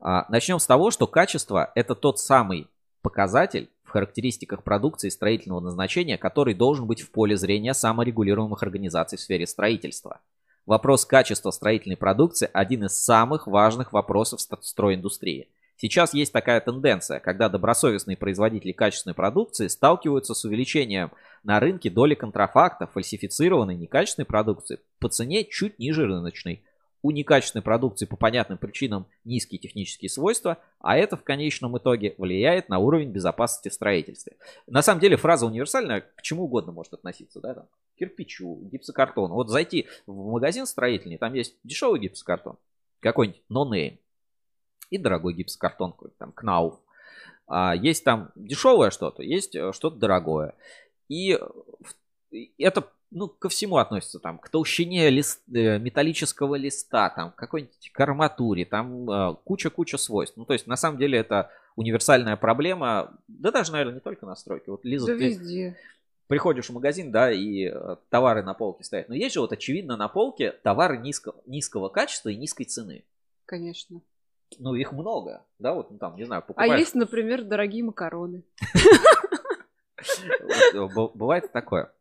А, 0.00 0.26
начнем 0.28 0.58
с 0.58 0.66
того, 0.66 0.90
что 0.90 1.06
качество– 1.06 1.72
это 1.74 1.94
тот 1.94 2.18
самый 2.18 2.68
показатель 3.02 3.68
в 3.84 3.90
характеристиках 3.90 4.62
продукции 4.62 5.08
строительного 5.08 5.60
назначения, 5.60 6.18
который 6.18 6.54
должен 6.54 6.86
быть 6.86 7.00
в 7.00 7.10
поле 7.10 7.36
зрения 7.36 7.74
саморегулируемых 7.74 8.62
организаций 8.62 9.16
в 9.16 9.20
сфере 9.20 9.46
строительства. 9.46 10.20
Вопрос 10.66 11.06
качества 11.06 11.50
строительной 11.50 11.96
продукции– 11.96 12.50
один 12.52 12.84
из 12.84 12.92
самых 13.02 13.46
важных 13.46 13.92
вопросов 13.92 14.40
стройиндустрии– 14.40 15.48
Сейчас 15.80 16.12
есть 16.12 16.32
такая 16.32 16.60
тенденция, 16.60 17.20
когда 17.20 17.48
добросовестные 17.48 18.16
производители 18.16 18.72
качественной 18.72 19.14
продукции 19.14 19.68
сталкиваются 19.68 20.34
с 20.34 20.44
увеличением 20.44 21.12
на 21.44 21.60
рынке 21.60 21.88
доли 21.88 22.16
контрафакта, 22.16 22.88
фальсифицированной 22.88 23.76
некачественной 23.76 24.26
продукции 24.26 24.80
по 24.98 25.08
цене 25.08 25.44
чуть 25.44 25.78
ниже 25.78 26.04
рыночной. 26.04 26.64
У 27.00 27.12
некачественной 27.12 27.62
продукции 27.62 28.06
по 28.06 28.16
понятным 28.16 28.58
причинам 28.58 29.06
низкие 29.24 29.60
технические 29.60 30.08
свойства, 30.08 30.58
а 30.80 30.98
это 30.98 31.16
в 31.16 31.22
конечном 31.22 31.78
итоге 31.78 32.16
влияет 32.18 32.68
на 32.68 32.80
уровень 32.80 33.12
безопасности 33.12 33.68
в 33.68 33.74
строительстве. 33.74 34.32
На 34.66 34.82
самом 34.82 35.00
деле 35.00 35.16
фраза 35.16 35.46
универсальная 35.46 36.00
к 36.00 36.22
чему 36.22 36.46
угодно 36.46 36.72
может 36.72 36.94
относиться, 36.94 37.40
да, 37.40 37.54
там, 37.54 37.66
к 37.94 37.98
кирпичу, 38.00 38.68
гипсокартону. 38.72 39.34
Вот 39.34 39.48
зайти 39.48 39.86
в 40.08 40.32
магазин 40.32 40.66
строительный, 40.66 41.18
там 41.18 41.34
есть 41.34 41.54
дешевый 41.62 42.00
гипсокартон, 42.00 42.56
какой-нибудь 42.98 43.42
no-name, 43.48 43.98
и 44.90 44.98
дорогой 44.98 45.34
гипсокартон, 45.34 45.94
там, 46.18 46.32
Кнауф. 46.32 46.80
А, 47.48 47.74
есть 47.74 48.04
там 48.04 48.30
дешевое 48.34 48.90
что-то, 48.90 49.22
есть 49.22 49.54
э, 49.56 49.72
что-то 49.72 49.96
дорогое. 49.96 50.54
И 51.08 51.38
это 52.58 52.92
ну, 53.10 53.28
ко 53.28 53.48
всему 53.48 53.78
относится, 53.78 54.18
там, 54.18 54.38
к 54.38 54.50
толщине 54.50 55.08
лист, 55.08 55.42
э, 55.48 55.78
металлического 55.78 56.56
листа, 56.56 57.08
там, 57.08 57.32
какой-нибудь 57.32 57.90
к 57.90 58.00
арматуре, 58.00 58.66
там 58.66 59.10
э, 59.10 59.36
куча-куча 59.44 59.96
свойств. 59.96 60.36
Ну, 60.36 60.44
то 60.44 60.52
есть, 60.52 60.66
на 60.66 60.76
самом 60.76 60.98
деле, 60.98 61.18
это 61.18 61.50
универсальная 61.74 62.36
проблема, 62.36 63.18
да 63.28 63.50
даже, 63.50 63.72
наверное, 63.72 63.94
не 63.94 64.00
только 64.00 64.26
на 64.26 64.36
стройке. 64.36 64.70
Вот, 64.70 64.84
Лиза, 64.84 65.06
да 65.06 65.18
ты 65.18 65.28
везде. 65.28 65.76
приходишь 66.26 66.66
в 66.66 66.74
магазин, 66.74 67.10
да, 67.10 67.32
и 67.32 67.72
товары 68.10 68.42
на 68.42 68.52
полке 68.52 68.84
стоят. 68.84 69.08
Но 69.08 69.14
есть 69.14 69.34
же 69.34 69.40
вот, 69.40 69.52
очевидно, 69.52 69.96
на 69.96 70.08
полке 70.08 70.52
товары 70.52 70.98
низкого, 70.98 71.40
низкого 71.46 71.88
качества 71.88 72.28
и 72.28 72.36
низкой 72.36 72.64
цены. 72.64 73.04
Конечно. 73.46 74.02
Ну, 74.58 74.74
их 74.74 74.92
много, 74.92 75.44
да, 75.58 75.74
вот, 75.74 75.90
ну, 75.90 75.98
там, 75.98 76.16
не 76.16 76.24
знаю, 76.24 76.40
а 76.40 76.42
покупаешь... 76.42 76.72
А 76.72 76.78
есть, 76.78 76.94
например, 76.94 77.44
дорогие 77.44 77.84
макароны. 77.84 78.44
Бывает 81.14 81.52
такое. 81.52 81.92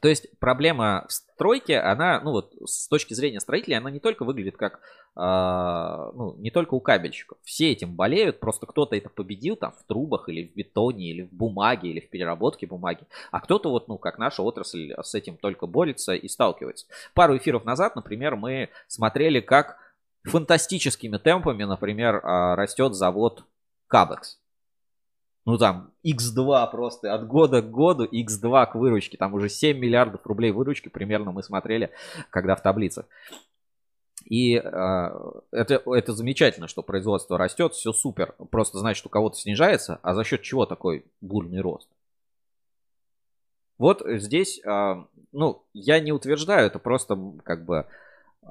То 0.00 0.08
есть 0.08 0.38
проблема 0.38 1.06
в 1.08 1.12
стройке, 1.12 1.78
она, 1.78 2.20
ну 2.20 2.32
вот, 2.32 2.52
с 2.64 2.86
точки 2.88 3.14
зрения 3.14 3.40
строителей, 3.40 3.76
она 3.76 3.90
не 3.90 3.98
только 3.98 4.24
выглядит 4.24 4.56
как, 4.56 4.74
э, 5.16 6.12
ну, 6.14 6.36
не 6.36 6.50
только 6.50 6.74
у 6.74 6.80
кабельщиков. 6.80 7.38
Все 7.42 7.72
этим 7.72 7.96
болеют, 7.96 8.38
просто 8.38 8.66
кто-то 8.66 8.94
это 8.94 9.08
победил 9.08 9.56
там 9.56 9.72
в 9.72 9.82
трубах 9.84 10.28
или 10.28 10.46
в 10.46 10.54
бетоне, 10.54 11.10
или 11.10 11.22
в 11.22 11.32
бумаге, 11.32 11.90
или 11.90 12.00
в 12.00 12.10
переработке 12.10 12.66
бумаги. 12.66 13.06
А 13.30 13.40
кто-то 13.40 13.70
вот, 13.70 13.88
ну, 13.88 13.98
как 13.98 14.18
наша 14.18 14.42
отрасль 14.42 14.92
с 15.02 15.14
этим 15.14 15.36
только 15.38 15.66
борется 15.66 16.14
и 16.14 16.28
сталкивается. 16.28 16.86
Пару 17.14 17.36
эфиров 17.36 17.64
назад, 17.64 17.96
например, 17.96 18.36
мы 18.36 18.68
смотрели, 18.86 19.40
как 19.40 19.78
фантастическими 20.26 21.16
темпами, 21.18 21.64
например, 21.64 22.20
а, 22.22 22.56
растет 22.56 22.94
завод 22.94 23.44
Кабекс. 23.86 24.38
Ну 25.44 25.58
там 25.58 25.92
X2 26.04 26.70
просто 26.72 27.14
от 27.14 27.26
года 27.26 27.62
к 27.62 27.70
году 27.70 28.04
X2 28.04 28.72
к 28.72 28.74
выручке. 28.74 29.16
Там 29.16 29.32
уже 29.34 29.48
7 29.48 29.78
миллиардов 29.78 30.26
рублей 30.26 30.50
выручки 30.50 30.88
примерно 30.88 31.30
мы 31.30 31.42
смотрели, 31.42 31.92
когда 32.30 32.56
в 32.56 32.62
таблицах. 32.62 33.06
И 34.24 34.56
э, 34.56 34.60
это, 35.52 35.82
это 35.86 36.12
замечательно, 36.12 36.66
что 36.66 36.82
производство 36.82 37.38
растет, 37.38 37.74
все 37.74 37.92
супер. 37.92 38.34
Просто 38.50 38.78
значит, 38.78 39.06
у 39.06 39.08
кого-то 39.08 39.36
снижается, 39.36 40.00
а 40.02 40.14
за 40.14 40.24
счет 40.24 40.42
чего 40.42 40.66
такой 40.66 41.04
бурный 41.20 41.60
рост? 41.60 41.88
Вот 43.78 44.02
здесь, 44.04 44.60
а, 44.64 45.06
ну, 45.30 45.62
я 45.74 46.00
не 46.00 46.10
утверждаю, 46.10 46.66
это 46.66 46.80
просто 46.80 47.16
как 47.44 47.64
бы 47.64 47.86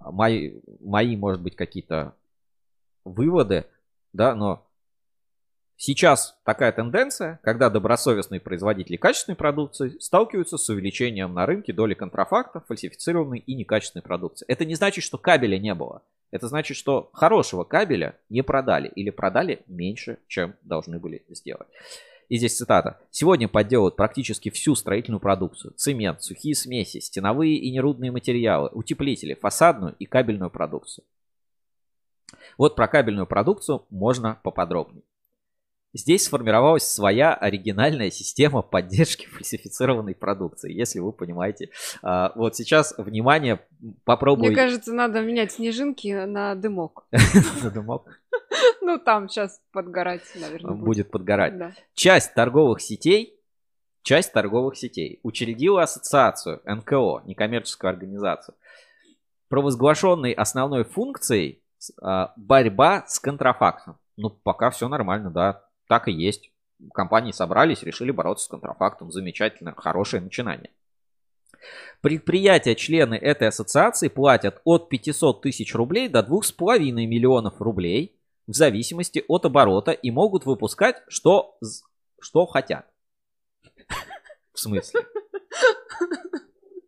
мои, 0.01 0.59
мои 0.79 1.15
может 1.15 1.41
быть, 1.41 1.55
какие-то 1.55 2.15
выводы, 3.03 3.65
да, 4.13 4.35
но 4.35 4.67
сейчас 5.77 6.37
такая 6.43 6.71
тенденция, 6.71 7.39
когда 7.43 7.69
добросовестные 7.69 8.39
производители 8.39 8.97
качественной 8.97 9.35
продукции 9.35 9.97
сталкиваются 9.99 10.57
с 10.57 10.69
увеличением 10.69 11.33
на 11.33 11.45
рынке 11.45 11.73
доли 11.73 11.93
контрафакта, 11.93 12.61
фальсифицированной 12.61 13.39
и 13.39 13.55
некачественной 13.55 14.03
продукции. 14.03 14.45
Это 14.47 14.65
не 14.65 14.75
значит, 14.75 15.03
что 15.03 15.17
кабеля 15.17 15.57
не 15.57 15.73
было. 15.73 16.01
Это 16.31 16.47
значит, 16.47 16.75
что 16.75 17.09
хорошего 17.13 17.63
кабеля 17.63 18.17
не 18.29 18.41
продали 18.41 18.87
или 18.87 19.09
продали 19.09 19.61
меньше, 19.67 20.17
чем 20.27 20.55
должны 20.63 20.99
были 20.99 21.23
сделать. 21.29 21.67
И 22.27 22.37
здесь 22.37 22.57
цитата. 22.57 22.99
Сегодня 23.11 23.47
подделывают 23.47 23.95
практически 23.95 24.49
всю 24.49 24.75
строительную 24.75 25.19
продукцию. 25.19 25.73
Цемент, 25.75 26.23
сухие 26.23 26.55
смеси, 26.55 26.99
стеновые 26.99 27.55
и 27.55 27.71
нерудные 27.71 28.11
материалы, 28.11 28.69
утеплители, 28.73 29.35
фасадную 29.35 29.95
и 29.99 30.05
кабельную 30.05 30.49
продукцию. 30.49 31.05
Вот 32.57 32.75
про 32.75 32.87
кабельную 32.87 33.27
продукцию 33.27 33.85
можно 33.89 34.39
поподробнее. 34.43 35.03
Здесь 35.95 36.25
сформировалась 36.25 36.85
своя 36.85 37.33
оригинальная 37.33 38.11
система 38.11 38.61
поддержки 38.61 39.27
фальсифицированной 39.31 40.13
продукции, 40.13 40.73
если 40.73 40.99
вы 40.99 41.13
понимаете. 41.13 41.69
А, 42.03 42.33
вот 42.35 42.57
сейчас, 42.57 42.93
внимание, 42.97 43.61
попробую... 44.03 44.47
Мне 44.47 44.55
кажется, 44.55 44.93
надо 44.93 45.21
менять 45.21 45.53
снежинки 45.53 46.25
на 46.25 46.53
дымок. 46.55 47.05
На 47.63 47.71
дымок? 47.71 48.07
Ну, 48.81 48.99
там 48.99 49.27
сейчас 49.27 49.59
подгорать, 49.71 50.21
наверное, 50.35 50.75
будет. 50.75 51.09
подгорать. 51.09 51.53
Часть 51.93 52.33
торговых 52.35 52.81
сетей 52.81 53.35
часть 54.03 54.31
торговых 54.33 54.77
сетей 54.77 55.19
учредила 55.23 55.81
ассоциацию 55.81 56.61
НКО, 56.65 57.23
некоммерческую 57.25 57.89
организацию, 57.89 58.55
провозглашенной 59.49 60.31
основной 60.31 60.83
функцией 60.83 61.63
а, 62.01 62.31
борьба 62.37 63.05
с 63.07 63.19
контрафактом. 63.19 63.97
Ну, 64.15 64.29
пока 64.29 64.69
все 64.69 64.87
нормально, 64.87 65.31
да, 65.31 65.64
так 65.87 66.07
и 66.07 66.11
есть. 66.11 66.51
Компании 66.93 67.31
собрались, 67.31 67.83
решили 67.83 68.11
бороться 68.11 68.45
с 68.45 68.47
контрафактом. 68.49 69.11
Замечательно, 69.11 69.73
хорошее 69.75 70.21
начинание. 70.21 70.71
Предприятия, 72.01 72.75
члены 72.75 73.15
этой 73.15 73.47
ассоциации 73.47 74.07
платят 74.07 74.61
от 74.65 74.89
500 74.89 75.41
тысяч 75.41 75.73
рублей 75.73 76.09
до 76.09 76.19
2,5 76.19 76.91
миллионов 76.91 77.61
рублей 77.61 78.19
в 78.47 78.53
зависимости 78.53 79.23
от 79.27 79.45
оборота 79.45 79.91
и 79.91 80.11
могут 80.11 80.45
выпускать 80.45 81.01
что, 81.07 81.57
что 82.19 82.45
хотят. 82.45 82.85
В 84.53 84.59
смысле? 84.59 85.01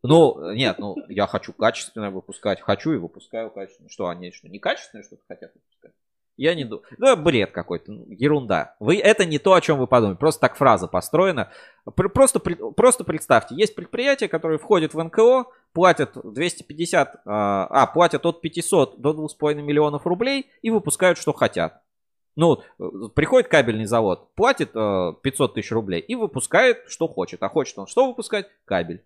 Ну, 0.03 0.53
нет, 0.53 0.77
ну, 0.79 0.95
я 1.09 1.27
хочу 1.27 1.51
качественно 1.51 2.11
выпускать, 2.11 2.61
хочу 2.61 2.93
и 2.93 2.97
выпускаю 2.97 3.49
качественно. 3.49 3.89
Что, 3.89 4.07
они 4.07 4.31
что, 4.31 4.47
некачественное 4.47 5.03
что-то 5.03 5.23
хотят 5.27 5.53
выпускать? 5.53 5.93
Я 6.37 6.53
не 6.53 6.63
думаю. 6.63 6.85
Ну, 6.97 7.17
бред 7.17 7.51
какой-то, 7.51 7.91
ну, 7.91 8.05
ерунда. 8.09 8.75
Вы, 8.79 8.97
это 8.97 9.25
не 9.25 9.39
то, 9.39 9.53
о 9.53 9.61
чем 9.61 9.79
вы 9.79 9.87
подумали. 9.87 10.15
Просто 10.15 10.41
так 10.41 10.55
фраза 10.55 10.87
построена. 10.87 11.51
Просто, 11.95 12.39
просто 12.39 13.03
представьте, 13.03 13.55
есть 13.55 13.75
предприятия, 13.75 14.27
которые 14.27 14.59
входят 14.59 14.93
в 14.93 15.03
НКО, 15.03 15.45
платят 15.73 16.11
250, 16.23 17.21
а, 17.25 17.65
а 17.65 17.87
платят 17.87 18.25
от 18.25 18.41
500 18.41 19.01
до 19.01 19.11
2,5 19.11 19.55
миллионов 19.55 20.05
рублей 20.05 20.47
и 20.61 20.69
выпускают, 20.69 21.17
что 21.17 21.33
хотят. 21.33 21.81
Ну, 22.35 22.61
приходит 23.15 23.49
кабельный 23.49 23.85
завод, 23.85 24.35
платит 24.35 24.71
500 24.73 25.21
э, 25.25 25.53
тысяч 25.55 25.71
рублей 25.71 26.01
и 26.01 26.13
выпускает, 26.13 26.83
что 26.87 27.07
хочет. 27.07 27.41
А 27.41 27.49
хочет 27.49 27.79
он 27.79 27.87
что 27.87 28.05
выпускать? 28.05 28.47
Кабель. 28.65 29.03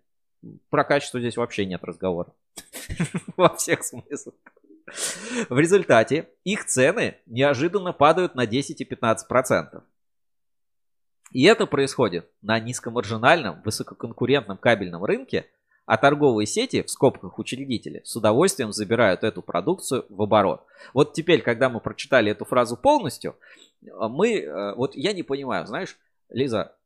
Про 0.68 0.84
качество 0.84 1.18
здесь 1.18 1.38
вообще 1.38 1.64
нет 1.64 1.82
разговора. 1.82 2.34
Во 3.38 3.48
всех 3.56 3.84
смыслах. 3.84 4.34
В 5.48 5.58
результате 5.58 6.28
их 6.44 6.66
цены 6.66 7.16
неожиданно 7.26 7.92
падают 7.92 8.34
на 8.34 8.46
10 8.46 8.80
и 8.80 8.84
15%. 8.84 9.82
И 11.32 11.44
это 11.44 11.66
происходит 11.66 12.28
на 12.42 12.60
низкомаржинальном, 12.60 13.62
высококонкурентном 13.62 14.58
кабельном 14.58 15.04
рынке, 15.04 15.46
а 15.86 15.96
торговые 15.96 16.46
сети, 16.46 16.82
в 16.82 16.90
скобках 16.90 17.38
учредители, 17.38 18.02
с 18.04 18.14
удовольствием 18.14 18.72
забирают 18.72 19.24
эту 19.24 19.42
продукцию 19.42 20.06
в 20.08 20.22
оборот. 20.22 20.64
Вот 20.94 21.12
теперь, 21.12 21.42
когда 21.42 21.68
мы 21.68 21.80
прочитали 21.80 22.30
эту 22.30 22.44
фразу 22.44 22.76
полностью, 22.76 23.36
мы, 23.80 24.38
э, 24.38 24.74
вот 24.74 24.94
я 24.94 25.12
не 25.12 25.22
понимаю, 25.22 25.66
знаешь, 25.66 25.98
Лиза, 26.28 26.76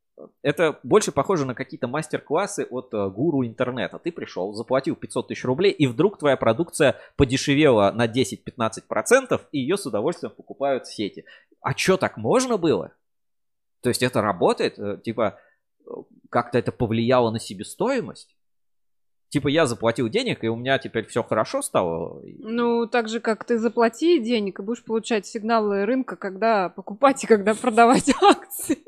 это 0.43 0.79
больше 0.83 1.13
похоже 1.13 1.45
на 1.45 1.55
какие-то 1.55 1.89
мастер-классы 1.89 2.67
от 2.71 2.93
э, 2.95 3.11
гуру 3.11 3.45
интернета. 3.45 3.99
Ты 3.99 4.13
пришел, 4.13 4.53
заплатил 4.55 4.97
500 4.97 5.29
тысяч 5.29 5.45
рублей, 5.45 5.73
и 5.73 5.87
вдруг 5.87 6.19
твоя 6.19 6.37
продукция 6.37 6.97
подешевела 7.17 7.93
на 7.93 8.07
10-15%, 8.07 9.41
и 9.53 9.59
ее 9.59 9.77
с 9.77 9.87
удовольствием 9.87 10.33
покупают 10.35 10.87
сети. 10.87 11.25
А 11.61 11.77
что, 11.77 11.97
так 11.97 12.17
можно 12.17 12.57
было? 12.57 12.93
То 13.83 13.91
есть 13.91 14.03
это 14.03 14.23
работает? 14.23 14.79
Э, 14.79 14.99
типа, 15.03 15.39
э, 15.85 15.91
как-то 16.31 16.59
это 16.59 16.73
повлияло 16.73 17.31
на 17.31 17.39
себестоимость? 17.39 18.37
Типа 19.29 19.49
я 19.49 19.67
заплатил 19.67 20.09
денег, 20.09 20.45
и 20.45 20.49
у 20.49 20.57
меня 20.57 20.79
теперь 20.79 21.07
все 21.07 21.23
хорошо 21.23 21.61
стало. 21.61 22.23
Ну, 22.39 22.87
так 22.87 23.09
же, 23.09 23.21
как 23.21 23.45
ты 23.45 23.59
заплати 23.59 24.21
денег, 24.21 24.61
и 24.61 24.63
будешь 24.63 24.85
получать 24.85 25.27
сигналы 25.27 25.85
рынка, 25.85 26.17
когда 26.17 26.69
покупать 26.69 27.25
и 27.25 27.27
когда 27.27 27.55
продавать 27.55 28.11
акции. 28.23 28.86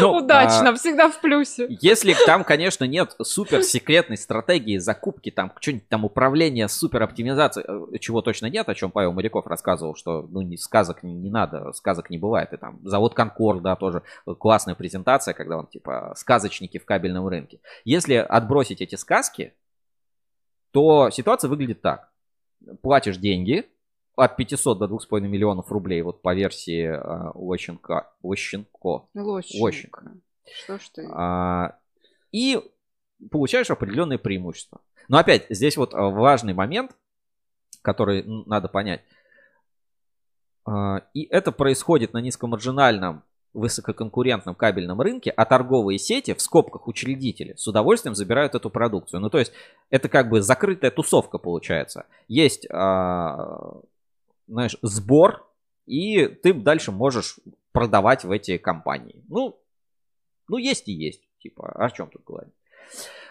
Ну, 0.00 0.16
Удачно, 0.16 0.70
а, 0.70 0.74
всегда 0.74 1.10
в 1.10 1.20
плюсе. 1.20 1.66
Если 1.80 2.14
там, 2.26 2.44
конечно, 2.44 2.84
нет 2.84 3.16
супер 3.22 3.62
секретной 3.62 4.16
стратегии 4.16 4.78
закупки, 4.78 5.30
там 5.30 5.52
что-нибудь 5.60 5.88
там 5.88 6.04
управления, 6.04 6.68
супер 6.68 7.02
оптимизации, 7.02 7.64
э, 7.66 7.98
чего 7.98 8.22
точно 8.22 8.46
нет, 8.46 8.68
о 8.68 8.74
чем 8.74 8.90
Павел 8.90 9.12
Моряков 9.12 9.46
рассказывал, 9.46 9.94
что 9.94 10.22
ну 10.22 10.42
не 10.42 10.56
сказок 10.56 11.02
не, 11.02 11.14
не 11.14 11.30
надо, 11.30 11.72
сказок 11.72 12.10
не 12.10 12.18
бывает. 12.18 12.52
И 12.52 12.56
там 12.56 12.80
завод 12.84 13.14
Конкорд, 13.14 13.62
да, 13.62 13.76
тоже 13.76 14.02
классная 14.38 14.74
презентация, 14.74 15.34
когда 15.34 15.58
он 15.58 15.66
типа 15.66 16.14
сказочники 16.16 16.78
в 16.78 16.84
кабельном 16.84 17.26
рынке. 17.28 17.60
Если 17.84 18.14
отбросить 18.14 18.80
эти 18.80 18.94
сказки, 18.94 19.54
то 20.70 21.10
ситуация 21.10 21.48
выглядит 21.48 21.80
так. 21.82 22.10
Платишь 22.82 23.16
деньги, 23.16 23.68
от 24.18 24.36
500 24.36 24.78
до 24.78 24.86
2,5 24.86 25.20
миллионов 25.20 25.70
рублей, 25.70 26.02
вот 26.02 26.22
по 26.22 26.34
версии 26.34 26.84
э, 26.84 27.30
Лощенко. 27.34 28.10
Лощенко. 28.22 29.08
Лощенко. 29.14 30.12
Что 30.52 30.78
ж 30.78 30.88
ты? 30.94 31.08
А, 31.12 31.78
и 32.32 32.60
получаешь 33.30 33.70
определенные 33.70 34.18
преимущества. 34.18 34.80
Но 35.08 35.18
опять, 35.18 35.46
здесь 35.50 35.76
вот 35.76 35.94
а, 35.94 36.08
важный 36.08 36.54
момент, 36.54 36.92
который 37.82 38.24
надо 38.46 38.68
понять. 38.68 39.02
А, 40.64 41.02
и 41.14 41.24
это 41.24 41.52
происходит 41.52 42.12
на 42.12 42.18
низкомаржинальном 42.18 43.22
высококонкурентном 43.54 44.54
кабельном 44.54 45.00
рынке, 45.00 45.30
а 45.30 45.44
торговые 45.44 45.98
сети, 45.98 46.34
в 46.34 46.42
скобках 46.42 46.86
учредители, 46.86 47.54
с 47.56 47.66
удовольствием 47.66 48.14
забирают 48.14 48.54
эту 48.54 48.68
продукцию. 48.68 49.20
Ну, 49.20 49.30
то 49.30 49.38
есть, 49.38 49.52
это 49.90 50.08
как 50.08 50.28
бы 50.28 50.42
закрытая 50.42 50.90
тусовка 50.90 51.38
получается. 51.38 52.06
Есть 52.28 52.66
знаешь, 54.48 54.76
сбор, 54.82 55.46
и 55.86 56.26
ты 56.26 56.52
дальше 56.52 56.92
можешь 56.92 57.38
продавать 57.72 58.24
в 58.24 58.30
эти 58.30 58.58
компании. 58.58 59.22
Ну, 59.28 59.58
ну 60.48 60.56
есть 60.56 60.88
и 60.88 60.92
есть. 60.92 61.22
Типа, 61.40 61.70
о 61.72 61.90
чем 61.90 62.10
тут 62.10 62.24
говорить? 62.24 62.52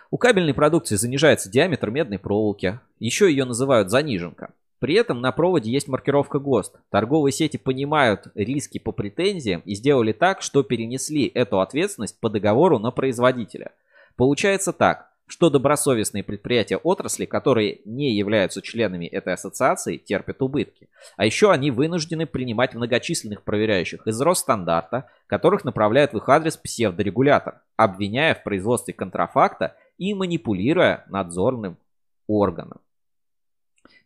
У 0.10 0.18
кабельной 0.18 0.54
продукции 0.54 0.96
занижается 0.96 1.50
диаметр 1.50 1.90
медной 1.90 2.20
проволоки. 2.20 2.80
Еще 3.00 3.30
ее 3.30 3.44
называют 3.44 3.90
заниженка. 3.90 4.54
При 4.80 4.94
этом 4.94 5.22
на 5.22 5.32
проводе 5.32 5.72
есть 5.72 5.88
маркировка 5.88 6.40
ГОСТ. 6.40 6.76
Торговые 6.90 7.34
сети 7.34 7.58
понимают 7.58 8.28
риски 8.36 8.78
по 8.78 8.92
претензиям 8.92 9.62
и 9.66 9.74
сделали 9.74 10.14
так, 10.14 10.42
что 10.42 10.64
перенесли 10.64 11.26
эту 11.26 11.60
ответственность 11.60 12.20
по 12.20 12.30
договору 12.30 12.78
на 12.78 12.92
производителя. 12.92 13.72
Получается 14.16 14.72
так 14.72 15.12
что 15.28 15.50
добросовестные 15.50 16.24
предприятия 16.24 16.78
отрасли, 16.78 17.26
которые 17.26 17.82
не 17.84 18.16
являются 18.16 18.62
членами 18.62 19.06
этой 19.06 19.34
ассоциации, 19.34 19.98
терпят 19.98 20.42
убытки. 20.42 20.90
А 21.18 21.26
еще 21.26 21.52
они 21.52 21.70
вынуждены 21.70 22.26
принимать 22.26 22.74
многочисленных 22.74 23.44
проверяющих 23.44 24.08
из 24.08 24.20
Росстандарта, 24.22 25.10
которых 25.28 25.66
направляет 25.66 26.14
в 26.14 26.18
их 26.18 26.30
адрес 26.30 26.56
псевдорегулятор, 26.56 27.62
обвиняя 27.76 28.34
в 28.36 28.44
производстве 28.44 28.94
контрафакта 28.94 29.76
и 29.98 30.14
манипулируя 30.14 31.06
надзорным 31.10 31.78
органом. 32.28 32.80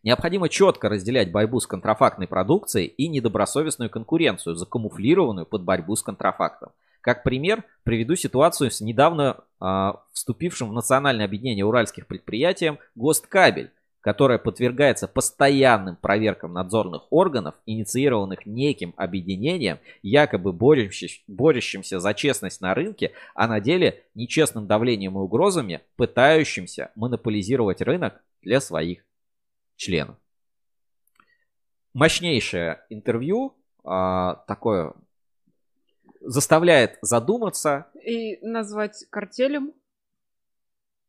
Необходимо 0.02 0.48
четко 0.48 0.88
разделять 0.88 1.30
борьбу 1.30 1.60
с 1.60 1.66
контрафактной 1.68 2.26
продукцией 2.26 2.86
и 2.86 3.06
недобросовестную 3.06 3.88
конкуренцию, 3.88 4.56
закамуфлированную 4.56 5.46
под 5.46 5.62
борьбу 5.62 5.94
с 5.94 6.02
контрафактом. 6.02 6.72
Как 7.02 7.24
пример 7.24 7.64
приведу 7.82 8.14
ситуацию 8.14 8.70
с 8.70 8.80
недавно 8.80 9.44
э, 9.60 9.92
вступившим 10.12 10.70
в 10.70 10.72
национальное 10.72 11.24
объединение 11.24 11.64
уральских 11.64 12.06
предприятием 12.06 12.78
Госткабель, 12.94 13.72
которая 14.00 14.38
подвергается 14.38 15.08
постоянным 15.08 15.96
проверкам 15.96 16.52
надзорных 16.52 17.02
органов, 17.10 17.56
инициированных 17.66 18.46
неким 18.46 18.94
объединением, 18.96 19.78
якобы 20.02 20.52
борющимся, 20.52 21.20
борющимся 21.26 21.98
за 21.98 22.14
честность 22.14 22.60
на 22.60 22.72
рынке, 22.72 23.12
а 23.34 23.48
на 23.48 23.60
деле 23.60 24.04
нечестным 24.14 24.68
давлением 24.68 25.16
и 25.16 25.20
угрозами, 25.20 25.80
пытающимся 25.96 26.92
монополизировать 26.94 27.82
рынок 27.82 28.22
для 28.42 28.60
своих 28.60 29.04
членов. 29.74 30.16
Мощнейшее 31.94 32.84
интервью, 32.90 33.56
а, 33.84 34.36
такое 34.46 34.94
заставляет 36.24 36.98
задуматься. 37.02 37.86
И 38.04 38.38
назвать 38.42 39.04
картелем 39.10 39.72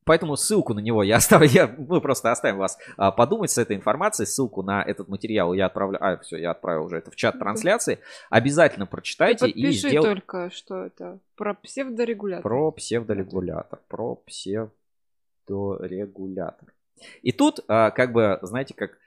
Поэтому 0.05 0.36
ссылку 0.36 0.74
на 0.74 0.80
него 0.80 1.03
я 1.03 1.16
оставлю, 1.18 1.47
я, 1.47 1.68
мы 1.68 2.01
просто 2.01 2.32
оставим 2.32 2.57
вас 2.57 2.80
а, 2.97 3.11
подумать 3.11 3.51
с 3.51 3.57
этой 3.57 3.76
информацией, 3.76 4.26
ссылку 4.26 4.64
на 4.64 4.84
этот 4.84 5.07
материал 5.07 5.53
я 5.53 5.68
отправлю, 5.68 5.97
а, 6.01 6.18
все, 6.18 6.38
я 6.38 6.51
отправил 6.51 6.84
уже 6.86 6.97
это 6.97 7.11
в 7.11 7.16
чат 7.16 7.39
трансляции, 7.39 7.99
обязательно 8.30 8.86
прочитайте 8.86 9.47
и 9.47 9.72
сделайте. 9.72 10.01
только, 10.01 10.49
что 10.51 10.84
это, 10.84 11.20
про 11.36 11.53
псевдорегулятор. 11.53 12.43
Про 12.43 12.72
псевдорегулятор, 12.72 13.80
про 13.88 14.16
псевдорегулятор. 14.16 16.74
И 17.22 17.32
тут, 17.32 17.61
а, 17.68 17.91
как 17.91 18.14
бы, 18.14 18.39
знаете, 18.41 18.74
как 18.74 18.97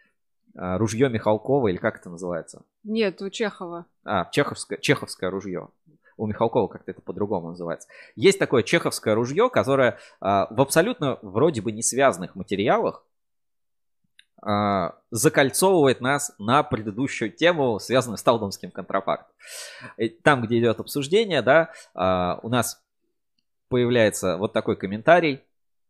а, 0.57 0.79
ружье 0.79 1.09
Михалкова, 1.09 1.67
или 1.69 1.77
как 1.77 1.99
это 1.99 2.11
называется? 2.11 2.63
Нет, 2.85 3.21
у 3.21 3.31
Чехова. 3.31 3.87
А, 4.05 4.29
чеховское, 4.31 4.79
чеховское 4.79 5.31
ружье 5.31 5.69
у 6.17 6.27
Михалкова 6.27 6.69
как-то 6.69 6.91
это 6.91 7.03
по-другому 7.03 7.51
называется. 7.51 7.89
Есть 8.15 8.39
такое 8.39 8.63
чеховское 8.63 9.15
ружье, 9.15 9.51
которое 9.51 9.99
а, 10.21 10.47
в 10.51 10.61
абсолютно 10.61 11.19
вроде 11.23 11.61
бы 11.61 11.73
не 11.73 11.83
связанных 11.83 12.35
материалах 12.35 13.05
а, 14.43 14.97
закольцовывает 15.11 16.01
нас 16.01 16.33
на 16.39 16.63
предыдущую 16.63 17.33
тему, 17.33 17.79
связанную 17.79 18.19
с 18.19 18.23
Талдомским 18.23 18.71
контрафактом. 18.71 19.35
Там, 20.23 20.43
где 20.43 20.59
идет 20.59 20.81
обсуждение, 20.81 21.43
да, 21.43 21.73
а, 21.95 22.39
у 22.43 22.49
нас 22.49 22.83
появляется 23.69 24.37
вот 24.37 24.53
такой 24.53 24.77
комментарий. 24.77 25.43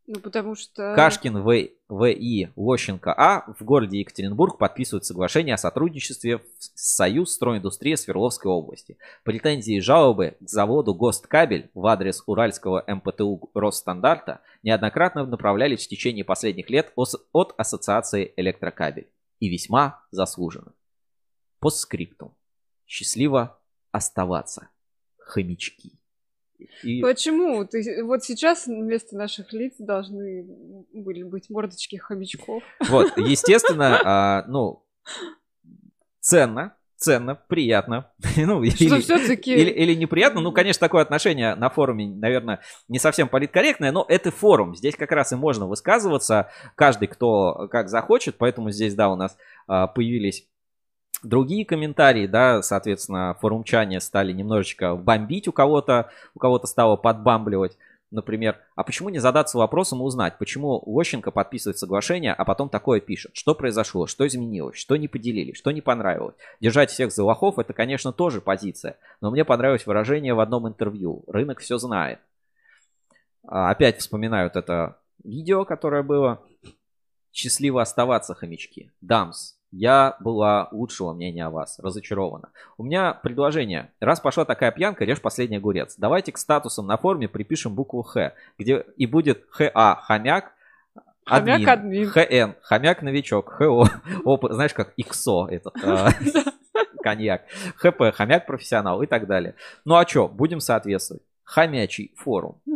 Ну, 0.06 0.20
потому 0.20 0.54
что... 0.54 0.94
Кашкин 0.94 1.42
В. 1.42 1.70
В.И. 1.88 2.48
Лощенко 2.54 3.12
А. 3.12 3.52
в 3.58 3.64
городе 3.64 3.98
Екатеринбург 3.98 4.56
подписывают 4.56 5.04
соглашение 5.04 5.54
о 5.54 5.58
сотрудничестве 5.58 6.44
с 6.58 6.94
Союз 6.94 7.32
стройиндустрии 7.32 7.96
Свердловской 7.96 8.50
области. 8.50 8.98
Претензии 9.24 9.76
и 9.76 9.80
жалобы 9.80 10.36
к 10.40 10.48
заводу 10.48 10.94
Госткабель 10.94 11.70
в 11.74 11.84
адрес 11.86 12.22
Уральского 12.26 12.84
МПТУ 12.86 13.50
Росстандарта 13.54 14.42
неоднократно 14.62 15.26
направлялись 15.26 15.84
в 15.84 15.88
течение 15.88 16.24
последних 16.24 16.70
лет 16.70 16.92
от 16.96 17.54
Ассоциации 17.56 18.32
Электрокабель. 18.36 19.08
И 19.40 19.48
весьма 19.48 20.02
заслуженно. 20.12 20.72
По 21.58 21.70
скрипту. 21.70 22.32
Счастливо 22.86 23.58
оставаться. 23.90 24.68
Хомячки. 25.18 25.98
И... 26.82 27.00
Почему? 27.00 27.64
Ты, 27.64 28.02
вот 28.04 28.24
сейчас 28.24 28.66
вместо 28.66 29.16
наших 29.16 29.52
лиц 29.52 29.74
должны 29.78 30.46
были 30.92 31.22
быть 31.22 31.50
мордочки 31.50 31.96
хомячков. 31.96 32.62
Вот, 32.88 33.12
естественно, 33.16 34.00
а, 34.04 34.44
ну, 34.48 34.84
ценно, 36.20 36.74
ценно, 36.96 37.34
приятно. 37.34 38.10
ну, 38.36 38.64
Что 38.64 38.84
или, 38.84 39.00
все-таки... 39.00 39.54
Или, 39.54 39.70
или 39.70 39.94
неприятно. 39.94 40.40
Ну, 40.40 40.52
конечно, 40.52 40.80
такое 40.80 41.02
отношение 41.02 41.54
на 41.54 41.70
форуме, 41.70 42.08
наверное, 42.08 42.60
не 42.88 42.98
совсем 42.98 43.28
политкорректное, 43.28 43.92
но 43.92 44.04
это 44.08 44.30
форум. 44.30 44.74
Здесь 44.74 44.96
как 44.96 45.12
раз 45.12 45.32
и 45.32 45.36
можно 45.36 45.66
высказываться. 45.66 46.50
Каждый, 46.74 47.08
кто 47.08 47.68
как 47.70 47.88
захочет. 47.88 48.36
Поэтому 48.38 48.70
здесь, 48.70 48.94
да, 48.94 49.08
у 49.10 49.16
нас 49.16 49.36
а, 49.66 49.86
появились 49.86 50.46
Другие 51.26 51.64
комментарии, 51.64 52.28
да, 52.28 52.62
соответственно, 52.62 53.36
форумчане 53.40 53.98
стали 53.98 54.30
немножечко 54.32 54.94
бомбить 54.94 55.48
у 55.48 55.52
кого-то, 55.52 56.08
у 56.36 56.38
кого-то 56.38 56.68
стало 56.68 56.94
подбамбливать. 56.94 57.76
Например, 58.12 58.60
а 58.76 58.84
почему 58.84 59.08
не 59.08 59.18
задаться 59.18 59.58
вопросом 59.58 59.98
и 59.98 60.04
узнать, 60.04 60.38
почему 60.38 60.80
Лощенко 60.86 61.32
подписывает 61.32 61.78
соглашение, 61.78 62.32
а 62.32 62.44
потом 62.44 62.68
такое 62.68 63.00
пишет? 63.00 63.32
Что 63.34 63.56
произошло? 63.56 64.06
Что 64.06 64.24
изменилось? 64.24 64.76
Что 64.76 64.94
не 64.94 65.08
поделили? 65.08 65.52
Что 65.52 65.72
не 65.72 65.80
понравилось? 65.80 66.36
Держать 66.60 66.92
всех 66.92 67.10
за 67.10 67.24
лохов– 67.24 67.58
это, 67.58 67.72
конечно, 67.72 68.12
тоже 68.12 68.40
позиция. 68.40 68.96
Но 69.20 69.32
мне 69.32 69.44
понравилось 69.44 69.84
выражение 69.84 70.32
в 70.32 70.38
одном 70.38 70.68
интервью. 70.68 71.24
Рынок 71.26 71.58
все 71.58 71.76
знает. 71.78 72.20
А, 73.42 73.70
опять 73.70 73.98
вспоминают 73.98 74.54
это 74.54 74.98
видео, 75.24 75.64
которое 75.64 76.04
было. 76.04 76.40
Счастливо 77.32 77.82
оставаться, 77.82 78.32
хомячки. 78.36 78.92
Дамс, 79.00 79.55
я 79.76 80.16
была 80.20 80.68
лучшего 80.72 81.12
мнения 81.12 81.44
о 81.44 81.50
вас, 81.50 81.78
разочарована. 81.78 82.48
У 82.78 82.82
меня 82.82 83.12
предложение. 83.12 83.92
Раз 84.00 84.20
пошла 84.20 84.44
такая 84.44 84.72
пьянка, 84.72 85.04
режь 85.04 85.20
последний 85.20 85.58
огурец. 85.58 85.96
Давайте 85.98 86.32
к 86.32 86.38
статусам 86.38 86.86
на 86.86 86.96
форме 86.96 87.28
припишем 87.28 87.74
букву 87.74 88.02
Х, 88.02 88.32
где 88.58 88.86
и 88.96 89.06
будет 89.06 89.44
ХА, 89.50 90.00
хомяк, 90.02 90.52
Хомяк 91.26 91.66
админ. 91.66 92.08
ХН, 92.08 92.52
хомяк 92.62 93.02
новичок, 93.02 93.50
ХО, 93.50 93.88
оп, 94.24 94.44
знаешь 94.48 94.72
как 94.72 94.92
ИКСО 94.96 95.48
этот 95.50 95.74
а, 95.84 96.10
коньяк, 97.02 97.42
ХП, 97.76 98.14
хомяк 98.14 98.46
профессионал 98.46 99.02
и 99.02 99.06
так 99.06 99.26
далее. 99.26 99.56
Ну 99.84 99.96
а 99.96 100.06
что, 100.06 100.28
будем 100.28 100.60
соответствовать. 100.60 101.22
Хомячий 101.44 102.12
форум. 102.16 102.60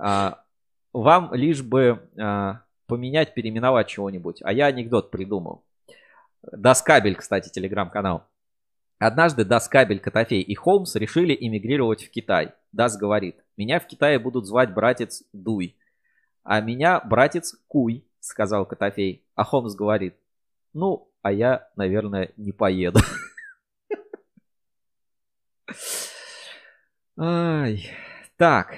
А, 0.00 0.44
вам 0.92 1.34
лишь 1.34 1.60
бы 1.60 2.00
а, 2.16 2.60
поменять, 2.86 3.34
переименовать 3.34 3.88
чего-нибудь. 3.88 4.42
А 4.44 4.52
я 4.52 4.66
анекдот 4.66 5.10
придумал. 5.10 5.64
Доскабель, 6.42 7.16
кстати, 7.16 7.48
телеграм-канал. 7.48 8.26
Однажды 8.98 9.44
Доскабель, 9.44 10.00
Котофей 10.00 10.42
и 10.42 10.54
Холмс 10.54 10.96
решили 10.96 11.36
эмигрировать 11.38 12.04
в 12.04 12.10
Китай. 12.10 12.52
Дас 12.72 12.96
говорит, 12.96 13.36
меня 13.56 13.78
в 13.78 13.86
Китае 13.86 14.18
будут 14.18 14.46
звать 14.46 14.74
братец 14.74 15.22
Дуй. 15.32 15.76
А 16.42 16.60
меня 16.60 17.00
братец 17.00 17.54
Куй, 17.68 18.04
сказал 18.20 18.66
Котофей. 18.66 19.24
А 19.34 19.44
Холмс 19.44 19.74
говорит, 19.74 20.16
ну, 20.72 21.10
а 21.22 21.32
я, 21.32 21.68
наверное, 21.76 22.32
не 22.36 22.52
поеду. 22.52 23.00
Ай. 27.18 27.90
Так, 28.36 28.76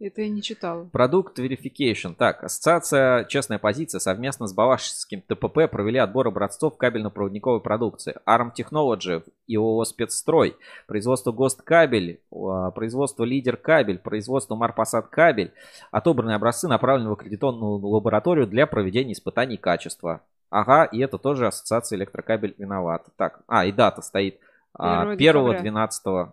это 0.00 0.22
я 0.22 0.28
не 0.28 0.42
читал. 0.42 0.86
Продукт 0.92 1.38
Verification. 1.38 2.14
Так, 2.14 2.44
ассоциация 2.44 3.24
«Честная 3.24 3.58
позиция» 3.58 4.00
совместно 4.00 4.46
с 4.46 4.52
Бавашским 4.52 5.22
ТПП 5.22 5.70
провели 5.70 5.98
отбор 5.98 6.28
образцов 6.28 6.76
кабельно-проводниковой 6.76 7.60
продукции. 7.60 8.16
ARM 8.26 8.50
Technology, 8.56 9.22
ИОО 9.46 9.84
«Спецстрой», 9.84 10.56
производство 10.86 11.32
ГОСТ 11.32 11.62
Кабель, 11.62 12.20
а, 12.32 12.70
производство 12.72 13.24
Лидер 13.24 13.56
Кабель, 13.56 13.98
производство 13.98 14.56
Марпасад 14.56 15.08
Кабель. 15.08 15.52
Отобранные 15.90 16.36
образцы 16.36 16.68
направлены 16.68 17.10
в 17.10 17.12
аккредитованную 17.12 17.78
лабораторию 17.78 18.46
для 18.46 18.66
проведения 18.66 19.12
испытаний 19.12 19.56
качества. 19.56 20.22
Ага, 20.50 20.84
и 20.84 21.00
это 21.00 21.18
тоже 21.18 21.46
ассоциация 21.46 21.96
электрокабель 21.96 22.54
виновата. 22.58 23.10
Так, 23.16 23.40
а, 23.48 23.64
и 23.64 23.72
дата 23.72 24.02
стоит 24.02 24.38
1-12 24.78 26.32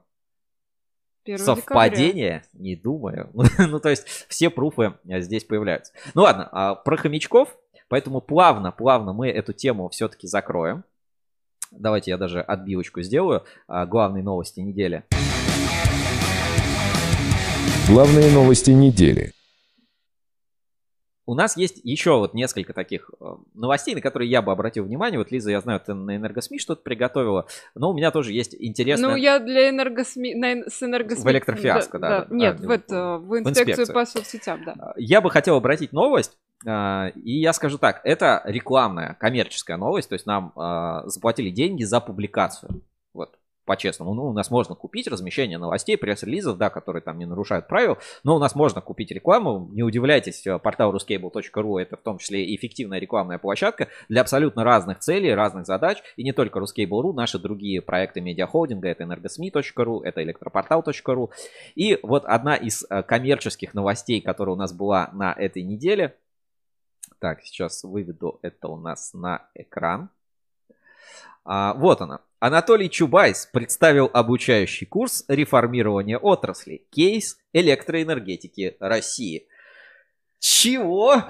Совпадение? 1.38 2.44
Декабря. 2.44 2.64
Не 2.64 2.76
думаю. 2.76 3.30
ну, 3.58 3.80
то 3.80 3.90
есть 3.90 4.08
все 4.28 4.50
пруфы 4.50 4.94
э, 5.08 5.22
здесь 5.22 5.44
появляются. 5.44 5.94
Ну 6.14 6.24
ладно, 6.24 6.50
а 6.52 6.76
про 6.76 6.98
хомячков, 6.98 7.56
поэтому 7.88 8.22
плавно, 8.22 8.72
плавно 8.72 9.14
мы 9.14 9.30
эту 9.30 9.54
тему 9.54 9.90
все-таки 9.90 10.28
закроем. 10.28 10.84
Давайте 11.72 12.12
я 12.12 12.18
даже 12.18 12.42
отбивочку 12.42 13.02
сделаю. 13.02 13.44
А, 13.68 13.86
главные 13.86 14.24
новости 14.24 14.60
недели. 14.60 15.04
Главные 17.88 18.32
новости 18.32 18.72
недели. 18.72 19.32
У 21.32 21.34
нас 21.34 21.56
есть 21.56 21.80
еще 21.86 22.18
вот 22.18 22.34
несколько 22.34 22.74
таких 22.74 23.10
э, 23.22 23.26
новостей, 23.54 23.96
на 23.96 24.02
которые 24.02 24.30
я 24.30 24.42
бы 24.42 24.52
обратил 24.52 24.84
внимание. 24.84 25.18
Вот, 25.18 25.32
Лиза, 25.32 25.50
я 25.50 25.62
знаю, 25.62 25.80
ты 25.80 25.94
на 25.94 26.18
Энергосми 26.18 26.58
что-то 26.58 26.82
приготовила, 26.82 27.48
но 27.74 27.92
у 27.92 27.94
меня 27.94 28.12
тоже 28.12 28.34
есть 28.34 28.54
интересное... 28.54 29.12
Ну, 29.12 29.16
я 29.16 29.40
для 29.40 29.70
Энергосми... 29.70 30.34
На... 30.34 30.70
с 30.70 30.84
Энергосми... 30.84 31.24
В 31.24 31.32
электрофиаско, 31.32 32.00
да. 32.00 32.10
да, 32.10 32.26
да. 32.26 32.36
Нет, 32.36 32.58
а, 32.60 32.68
в, 32.68 32.70
это, 32.70 33.18
в 33.18 33.40
инспекцию 33.40 33.66
в 33.66 33.70
инспекцию. 33.70 33.94
по 33.94 34.06
соцсетям, 34.06 34.66
да. 34.66 34.76
А, 34.78 34.94
я 34.98 35.22
бы 35.22 35.30
хотел 35.30 35.56
обратить 35.56 35.94
новость, 35.94 36.38
а, 36.68 37.14
и 37.16 37.40
я 37.40 37.54
скажу 37.54 37.78
так, 37.78 38.02
это 38.04 38.42
рекламная, 38.44 39.16
коммерческая 39.18 39.78
новость, 39.78 40.10
то 40.10 40.16
есть 40.16 40.26
нам 40.26 40.52
заплатили 41.06 41.50
деньги 41.50 41.86
за 41.86 42.02
публикацию. 42.02 42.82
По-честному. 43.72 44.14
Ну, 44.14 44.26
у 44.26 44.34
нас 44.34 44.52
можно 44.52 44.76
купить 44.76 45.08
размещение 45.08 45.58
новостей, 45.58 45.96
пресс-релизов, 45.96 46.58
да, 46.58 46.70
которые 46.70 47.02
там 47.02 47.18
не 47.18 47.26
нарушают 47.26 47.70
правил, 47.70 48.00
но 48.26 48.36
у 48.36 48.38
нас 48.38 48.54
можно 48.54 48.82
купить 48.82 49.12
рекламу. 49.12 49.70
Не 49.72 49.82
удивляйтесь, 49.82 50.46
э, 50.46 50.60
портал 50.60 50.94
ruscable.ru 50.94 51.80
это 51.80 51.96
в 51.96 52.02
том 52.02 52.18
числе 52.18 52.54
эффективная 52.54 53.00
рекламная 53.00 53.38
площадка 53.38 53.88
для 54.10 54.20
абсолютно 54.20 54.66
разных 54.66 55.00
целей, 55.00 55.34
разных 55.34 55.66
задач, 55.66 56.04
и 56.18 56.24
не 56.26 56.34
только 56.34 56.60
ruscable.ru, 56.60 57.14
наши 57.14 57.40
другие 57.40 57.82
проекты 57.82 58.20
медиахолдинга, 58.20 58.90
это 58.90 59.06
energosmi.ru, 59.06 60.04
это 60.04 60.22
электропортал.ру. 60.22 61.32
И 61.76 61.98
вот 62.04 62.26
одна 62.26 62.58
из 62.58 62.86
э, 62.90 63.04
коммерческих 63.04 63.74
новостей, 63.74 64.20
которая 64.20 64.54
у 64.56 64.60
нас 64.60 64.74
была 64.74 65.12
на 65.14 65.32
этой 65.32 65.64
неделе, 65.64 66.18
Так, 67.20 67.42
сейчас 67.42 67.86
выведу 67.86 68.38
это 68.42 68.68
у 68.68 68.76
нас 68.76 69.14
на 69.14 69.48
экран. 69.56 70.10
А, 71.44 71.74
вот 71.74 72.02
она. 72.02 72.22
Анатолий 72.40 72.90
Чубайс 72.90 73.48
представил 73.52 74.10
обучающий 74.12 74.88
курс 74.88 75.24
реформирования 75.28 76.18
отрасли 76.18 76.86
«Кейс 76.90 77.38
электроэнергетики 77.54 78.78
России». 78.80 79.48
Чего? 80.42 81.24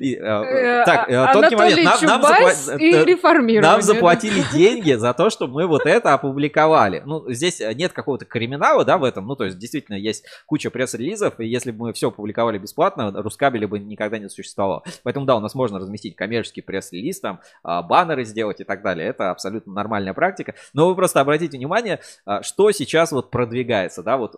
Э, 0.00 0.84
так, 0.84 1.08
а, 1.08 1.32
тонкий 1.32 1.56
момент. 1.56 2.02
Нам, 2.02 2.20
заплатили, 2.22 3.58
нам 3.58 3.80
заплатили 3.80 4.44
деньги 4.52 4.92
за 4.92 5.14
то, 5.14 5.30
чтобы 5.30 5.54
мы 5.54 5.66
вот 5.66 5.86
это 5.86 6.12
опубликовали. 6.12 7.02
Ну, 7.06 7.24
здесь 7.32 7.60
нет 7.60 7.94
какого-то 7.94 8.26
криминала, 8.26 8.84
да, 8.84 8.98
в 8.98 9.04
этом. 9.04 9.26
Ну, 9.26 9.34
то 9.34 9.44
есть, 9.44 9.56
действительно, 9.56 9.96
есть 9.96 10.26
куча 10.44 10.68
пресс-релизов, 10.68 11.40
и 11.40 11.46
если 11.46 11.70
бы 11.70 11.86
мы 11.86 11.92
все 11.94 12.08
опубликовали 12.08 12.58
бесплатно, 12.58 13.10
Рускабеля 13.22 13.66
бы 13.66 13.78
никогда 13.78 14.18
не 14.18 14.28
существовало. 14.28 14.82
Поэтому, 15.04 15.24
да, 15.24 15.36
у 15.36 15.40
нас 15.40 15.54
можно 15.54 15.78
разместить 15.78 16.14
коммерческий 16.14 16.60
пресс-релиз, 16.60 17.18
там, 17.20 17.40
а, 17.62 17.80
баннеры 17.80 18.24
сделать 18.24 18.60
и 18.60 18.64
так 18.64 18.82
далее. 18.82 19.08
Это 19.08 19.30
абсолютно 19.30 19.72
нормальная 19.72 20.12
практика. 20.12 20.54
Но 20.74 20.86
вы 20.86 20.96
просто 20.96 21.22
обратите 21.22 21.56
внимание, 21.56 22.00
а, 22.26 22.42
что 22.42 22.70
сейчас 22.72 23.10
вот 23.10 23.30
продвигается, 23.30 24.02
да, 24.02 24.18
вот 24.18 24.36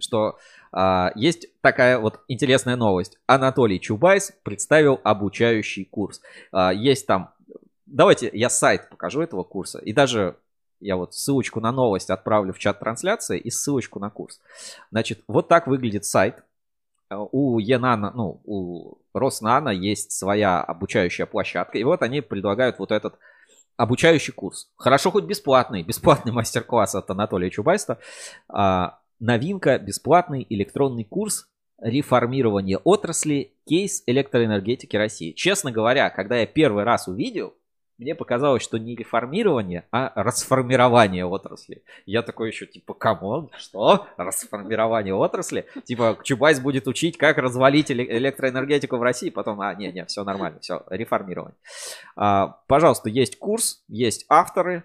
что 0.00 0.38
а, 0.72 1.12
есть 1.14 1.48
такая 1.60 1.98
вот 1.98 2.20
интересная 2.28 2.76
новость. 2.76 3.18
Анатолий 3.26 3.80
Чубайс 3.80 4.32
представил 4.42 5.00
обучающий 5.04 5.84
курс. 5.84 6.20
А, 6.52 6.72
есть 6.72 7.06
там... 7.06 7.32
Давайте 7.86 8.30
я 8.32 8.48
сайт 8.50 8.88
покажу 8.88 9.20
этого 9.20 9.42
курса. 9.42 9.78
И 9.78 9.92
даже 9.92 10.36
я 10.80 10.96
вот 10.96 11.14
ссылочку 11.14 11.60
на 11.60 11.72
новость 11.72 12.10
отправлю 12.10 12.52
в 12.52 12.58
чат 12.58 12.78
трансляции 12.78 13.38
и 13.38 13.50
ссылочку 13.50 13.98
на 13.98 14.10
курс. 14.10 14.40
Значит, 14.90 15.22
вот 15.28 15.48
так 15.48 15.66
выглядит 15.66 16.04
сайт. 16.04 16.42
У 17.10 17.58
Енана, 17.58 18.12
ну, 18.14 18.40
у 18.44 18.98
Роснана 19.12 19.70
есть 19.70 20.12
своя 20.12 20.60
обучающая 20.60 21.26
площадка. 21.26 21.78
И 21.78 21.84
вот 21.84 22.02
они 22.02 22.20
предлагают 22.20 22.78
вот 22.78 22.92
этот 22.92 23.18
обучающий 23.76 24.32
курс. 24.32 24.68
Хорошо 24.76 25.10
хоть 25.10 25.24
бесплатный. 25.24 25.82
Бесплатный 25.82 26.32
мастер-класс 26.32 26.94
от 26.94 27.10
Анатолия 27.10 27.50
Чубайса. 27.50 27.98
А, 28.48 29.00
Новинка, 29.20 29.78
бесплатный 29.78 30.46
электронный 30.48 31.04
курс 31.04 31.46
реформирование 31.78 32.78
отрасли 32.78 33.54
кейс 33.66 34.02
электроэнергетики 34.06 34.96
России. 34.96 35.32
Честно 35.32 35.70
говоря, 35.70 36.08
когда 36.10 36.38
я 36.38 36.46
первый 36.46 36.84
раз 36.84 37.06
увидел, 37.06 37.54
мне 37.98 38.14
показалось, 38.14 38.62
что 38.62 38.78
не 38.78 38.96
реформирование, 38.96 39.86
а 39.92 40.10
расформирование 40.14 41.26
отрасли. 41.26 41.84
Я 42.06 42.22
такой 42.22 42.48
еще, 42.48 42.64
типа, 42.66 42.94
come 42.94 43.26
on, 43.26 43.50
что? 43.58 44.06
Расформирование 44.16 45.14
отрасли? 45.14 45.66
Типа, 45.84 46.18
Чубайс 46.22 46.60
будет 46.60 46.88
учить, 46.88 47.18
как 47.18 47.36
развалить 47.36 47.92
электроэнергетику 47.92 48.96
в 48.96 49.02
России, 49.02 49.28
потом, 49.28 49.60
а, 49.60 49.74
не-не, 49.74 50.06
все 50.06 50.24
нормально, 50.24 50.60
все, 50.60 50.82
реформирование. 50.88 51.58
А, 52.16 52.58
пожалуйста, 52.66 53.10
есть 53.10 53.38
курс, 53.38 53.84
есть 53.86 54.24
авторы. 54.30 54.84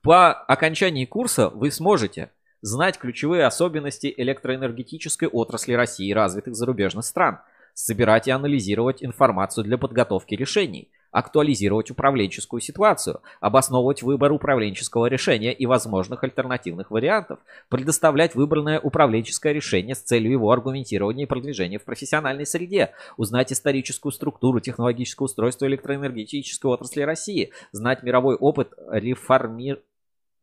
По 0.00 0.32
окончании 0.32 1.06
курса 1.06 1.48
вы 1.48 1.72
сможете 1.72 2.30
знать 2.62 2.98
ключевые 2.98 3.44
особенности 3.44 4.12
электроэнергетической 4.16 5.28
отрасли 5.28 5.74
России 5.74 6.08
и 6.08 6.14
развитых 6.14 6.54
зарубежных 6.54 7.04
стран, 7.04 7.40
собирать 7.74 8.28
и 8.28 8.30
анализировать 8.30 9.02
информацию 9.04 9.64
для 9.64 9.76
подготовки 9.76 10.34
решений, 10.34 10.88
актуализировать 11.10 11.90
управленческую 11.90 12.60
ситуацию, 12.60 13.20
обосновывать 13.40 14.02
выбор 14.02 14.32
управленческого 14.32 15.06
решения 15.06 15.52
и 15.52 15.66
возможных 15.66 16.24
альтернативных 16.24 16.90
вариантов, 16.90 17.38
предоставлять 17.68 18.34
выбранное 18.34 18.80
управленческое 18.80 19.52
решение 19.52 19.94
с 19.94 20.00
целью 20.00 20.32
его 20.32 20.50
аргументирования 20.50 21.24
и 21.24 21.28
продвижения 21.28 21.78
в 21.78 21.84
профессиональной 21.84 22.46
среде, 22.46 22.92
узнать 23.16 23.52
историческую 23.52 24.12
структуру 24.12 24.60
технологического 24.60 25.26
устройства 25.26 25.66
электроэнергетической 25.66 26.70
отрасли 26.70 27.02
России, 27.02 27.50
знать 27.72 28.02
мировой 28.02 28.36
опыт 28.36 28.72
реформирования 28.90 29.82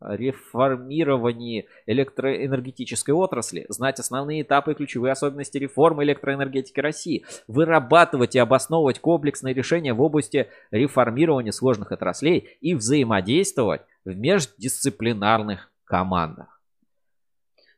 реформировании 0.02 1.68
электроэнергетической 1.86 3.14
отрасли, 3.14 3.66
знать 3.70 4.00
основные 4.00 4.44
этапы 4.44 4.72
и 4.72 4.76
ключевые 4.76 5.12
особенности 5.12 5.58
реформы 5.58 6.04
электроэнергетики 6.04 6.80
России, 6.80 7.26
вырабатывать 7.48 8.36
и 8.36 8.40
обосновывать 8.40 9.00
комплексные 9.00 9.54
решения 9.54 9.94
в 9.94 10.02
области 10.02 10.48
реформирования 10.72 11.52
сложных 11.52 11.92
отраслей 11.92 12.58
и 12.62 12.76
взаимодействовать 12.76 13.82
в 14.06 14.16
междисциплинарных 14.16 15.72
командах. 15.84 16.60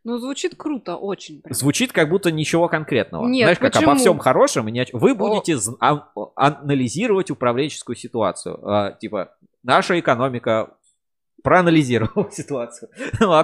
Ну, 0.04 0.18
звучит 0.18 0.56
круто, 0.56 0.96
очень. 0.96 1.42
Прям. 1.42 1.54
Звучит 1.54 1.92
как 1.92 2.10
будто 2.10 2.32
ничего 2.32 2.68
конкретного. 2.68 3.28
Нет, 3.28 3.46
Знаешь, 3.46 3.60
почему? 3.60 3.82
как 3.82 3.90
обо 3.90 4.00
всем 4.00 4.18
хорошем, 4.18 4.66
вы 4.94 5.14
будете 5.16 5.58
О... 5.80 6.32
Анализировать 6.36 7.30
управленческую 7.30 7.96
ситуацию. 7.96 8.60
А, 8.68 8.94
типа, 8.94 9.36
наша 9.62 10.00
экономика 10.00 10.76
проанализировал 11.44 12.30
ситуацию. 12.32 12.90
Ну, 13.20 13.32
а 13.32 13.44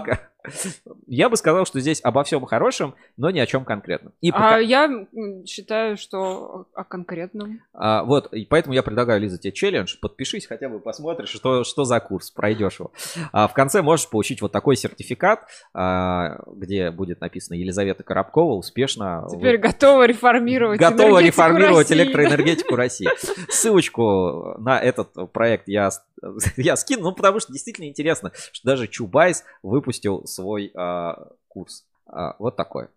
я 1.08 1.30
бы 1.30 1.38
сказал, 1.38 1.66
что 1.66 1.80
здесь 1.80 2.00
обо 2.04 2.24
всем 2.24 2.46
хорошем, 2.46 2.96
но 3.18 3.30
ни 3.30 3.40
о 3.40 3.46
чем 3.46 3.66
конкретном. 3.66 4.14
И 4.22 4.32
пока... 4.32 4.56
А 4.56 4.60
я 4.60 5.08
считаю, 5.46 5.98
что 5.98 6.68
о 6.74 6.84
конкретном. 6.84 7.62
А, 7.74 8.04
вот, 8.04 8.34
и 8.34 8.46
поэтому 8.46 8.74
я 8.74 8.84
предлагаю, 8.84 9.22
Лиза, 9.22 9.38
тебе 9.38 9.52
челлендж. 9.52 9.96
Подпишись, 10.02 10.48
хотя 10.48 10.70
бы 10.70 10.80
посмотришь, 10.80 11.30
что, 11.30 11.64
что 11.64 11.86
за 11.86 12.00
курс, 12.00 12.32
пройдешь 12.32 12.80
его. 12.80 12.92
А 13.32 13.48
в 13.48 13.54
конце 13.54 13.82
можешь 13.82 14.10
получить 14.10 14.42
вот 14.42 14.52
такой 14.52 14.76
сертификат, 14.76 15.48
а, 15.74 16.40
где 16.48 16.92
будет 16.92 17.22
написано 17.22 17.56
Елизавета 17.56 18.04
Коробкова 18.04 18.54
успешно... 18.54 19.28
Теперь 19.32 19.58
готова 19.58 20.06
реформировать 20.06 20.80
Готова 20.80 21.22
реформировать 21.22 21.90
России. 21.90 22.04
электроэнергетику 22.04 22.76
России. 22.76 23.10
Ссылочку 23.50 24.56
на 24.60 24.80
этот 24.80 25.32
проект 25.32 25.68
я, 25.68 25.90
я 26.58 26.76
скину, 26.76 27.04
ну, 27.04 27.12
потому 27.14 27.40
что 27.40 27.54
действительно 27.54 27.86
интересно, 27.86 28.32
что 28.52 28.68
даже 28.68 28.88
Чубайс 28.88 29.44
выпустил 29.64 30.26
свой 30.38 30.72
а, 30.76 31.32
курс. 31.48 31.86
А, 32.06 32.36
вот 32.40 32.56
такой. 32.56 32.88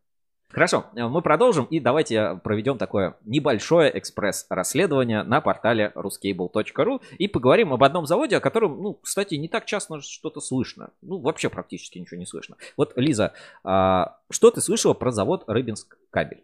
Хорошо, 0.50 0.86
э, 0.96 1.06
мы 1.06 1.22
продолжим 1.22 1.64
и 1.66 1.78
давайте 1.78 2.40
проведем 2.42 2.76
такое 2.76 3.16
небольшое 3.24 3.96
экспресс-расследование 3.96 5.22
на 5.22 5.40
портале 5.40 5.92
ruscable.ru 5.94 7.00
и 7.18 7.28
поговорим 7.28 7.72
об 7.72 7.84
одном 7.84 8.06
заводе, 8.06 8.36
о 8.36 8.40
котором, 8.40 8.82
ну, 8.82 8.94
кстати, 8.94 9.36
не 9.36 9.48
так 9.48 9.64
часто 9.64 10.00
что-то 10.00 10.40
слышно. 10.40 10.90
Ну, 11.02 11.18
вообще 11.18 11.48
практически 11.50 11.98
ничего 11.98 12.18
не 12.18 12.26
слышно. 12.26 12.56
Вот, 12.76 12.92
Лиза, 12.96 13.32
что 13.62 14.50
ты 14.52 14.60
слышала 14.60 14.92
про 14.92 15.12
завод 15.12 15.44
Рыбинск 15.46 15.96
кабель? 16.10 16.42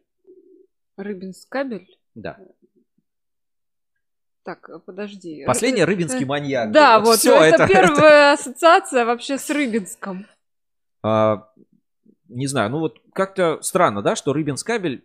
Рыбинск 0.97 1.49
кабель? 1.49 1.99
Да. 2.15 2.39
Так, 4.47 4.71
подожди. 4.85 5.43
Последний 5.45 5.83
рыбинский 5.83 6.25
маньяк. 6.25 6.71
Да, 6.71 7.01
вот, 7.01 7.19
Все, 7.19 7.35
это, 7.35 7.65
это 7.65 7.67
первая 7.67 8.33
ассоциация 8.33 9.05
вообще 9.05 9.39
с 9.39 9.51
Рыбинском. 9.51 10.25
А, 11.07 11.49
не 12.29 12.47
знаю, 12.49 12.71
ну 12.71 12.81
вот 12.81 13.01
как-то 13.13 13.63
странно, 13.63 14.03
да, 14.03 14.17
что 14.17 14.33
Рыбинскабель 14.33 15.05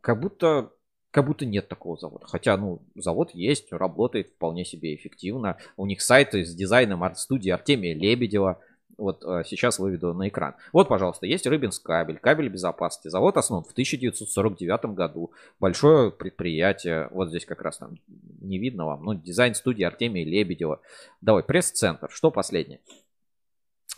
как 0.00 0.18
будто 0.18 0.72
как 1.10 1.26
будто 1.26 1.44
нет 1.44 1.68
такого 1.68 1.98
завода. 1.98 2.26
Хотя, 2.26 2.56
ну, 2.56 2.80
завод 2.94 3.32
есть, 3.34 3.70
работает 3.70 4.28
вполне 4.28 4.64
себе 4.64 4.94
эффективно. 4.94 5.58
У 5.76 5.84
них 5.84 6.00
сайты 6.00 6.42
с 6.42 6.54
дизайном 6.54 7.04
арт-студии 7.04 7.50
Артемия 7.50 7.94
Лебедева. 7.94 8.60
Вот 8.96 9.22
а, 9.22 9.44
сейчас 9.44 9.78
выведу 9.78 10.14
на 10.14 10.28
экран. 10.28 10.54
Вот, 10.72 10.88
пожалуйста, 10.88 11.26
есть 11.26 11.46
Рыбинск 11.46 11.82
кабель, 11.82 12.16
кабель 12.16 12.48
безопасности. 12.48 13.08
Завод 13.08 13.36
основан 13.36 13.62
в 13.62 13.72
1949 13.72 14.86
году. 14.94 15.32
Большое 15.60 16.10
предприятие. 16.10 17.08
Вот 17.10 17.28
здесь 17.28 17.44
как 17.44 17.60
раз 17.60 17.76
там 17.76 17.98
не 18.40 18.58
видно 18.58 18.86
вам. 18.86 19.04
Ну, 19.04 19.12
дизайн 19.12 19.54
студии 19.54 19.82
Артемия 19.82 20.24
Лебедева. 20.24 20.80
Давай, 21.20 21.42
пресс-центр. 21.42 22.08
Что 22.10 22.30
последнее? 22.30 22.80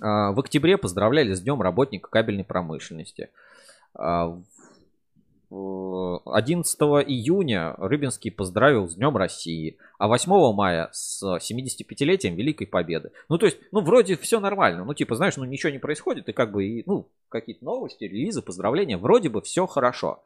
А, 0.01 0.33
в 0.33 0.41
октябре 0.41 0.77
поздравляли 0.77 1.33
с 1.35 1.41
Днем 1.41 1.61
работника 1.63 2.09
кабельной 2.11 2.45
промышленности. 2.45 3.31
11 3.95 4.37
а, 5.51 7.01
июня 7.01 7.75
Рыбинский 7.79 8.33
поздравил 8.33 8.89
с 8.89 8.97
Днем 8.97 9.17
России, 9.17 9.77
а 9.99 10.09
8 10.09 10.53
мая 10.53 10.89
с 10.93 11.23
75-летием 11.23 12.35
Великой 12.35 12.67
Победы. 12.67 13.13
Ну, 13.29 13.39
то 13.39 13.47
есть, 13.47 13.59
ну, 13.71 13.81
вроде 13.81 14.17
все 14.17 14.41
нормально. 14.41 14.85
Ну, 14.85 14.95
типа, 14.95 15.15
знаешь, 15.15 15.37
ну, 15.37 15.45
ничего 15.45 15.71
не 15.71 15.79
происходит, 15.79 16.29
и 16.29 16.33
как 16.33 16.51
бы, 16.51 16.83
ну, 16.87 17.09
какие-то 17.29 17.65
новости, 17.65 18.05
релизы, 18.05 18.43
поздравления, 18.43 18.99
вроде 18.99 19.29
бы 19.29 19.43
все 19.43 19.67
хорошо 19.67 20.25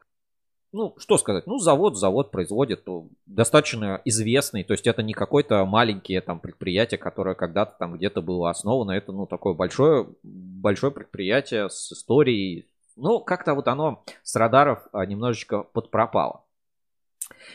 ну, 0.71 0.95
что 0.97 1.17
сказать, 1.17 1.47
ну, 1.47 1.57
завод, 1.57 1.97
завод 1.97 2.31
производит 2.31 2.85
достаточно 3.25 4.01
известный, 4.05 4.63
то 4.63 4.73
есть 4.73 4.85
это 4.85 5.01
не 5.01 5.13
какое-то 5.13 5.65
маленькое 5.65 6.21
там 6.21 6.39
предприятие, 6.39 6.97
которое 6.97 7.35
когда-то 7.35 7.75
там 7.79 7.95
где-то 7.95 8.21
было 8.21 8.49
основано, 8.49 8.91
это, 8.91 9.11
ну, 9.11 9.25
такое 9.25 9.53
большое, 9.53 10.07
большое 10.23 10.91
предприятие 10.91 11.69
с 11.69 11.91
историей, 11.91 12.67
ну, 12.95 13.19
как-то 13.19 13.53
вот 13.55 13.67
оно 13.67 14.03
с 14.23 14.35
радаров 14.35 14.87
а, 14.91 15.05
немножечко 15.05 15.63
подпропало. 15.63 16.43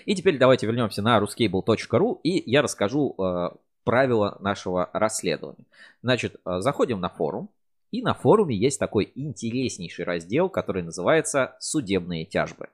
И 0.06 0.14
теперь 0.14 0.38
давайте 0.38 0.66
вернемся 0.66 1.02
на 1.02 1.18
ruscable.ru 1.18 2.20
и 2.22 2.50
я 2.50 2.62
расскажу 2.62 3.14
э, 3.18 3.50
правила 3.84 4.36
нашего 4.40 4.88
расследования. 4.92 5.66
Значит, 6.02 6.36
э, 6.44 6.60
заходим 6.60 7.00
на 7.00 7.08
форум, 7.08 7.50
и 7.90 8.02
на 8.02 8.14
форуме 8.14 8.56
есть 8.56 8.80
такой 8.80 9.12
интереснейший 9.14 10.04
раздел, 10.04 10.48
который 10.48 10.82
называется 10.82 11.56
«Судебные 11.60 12.24
тяжбы». 12.24 12.68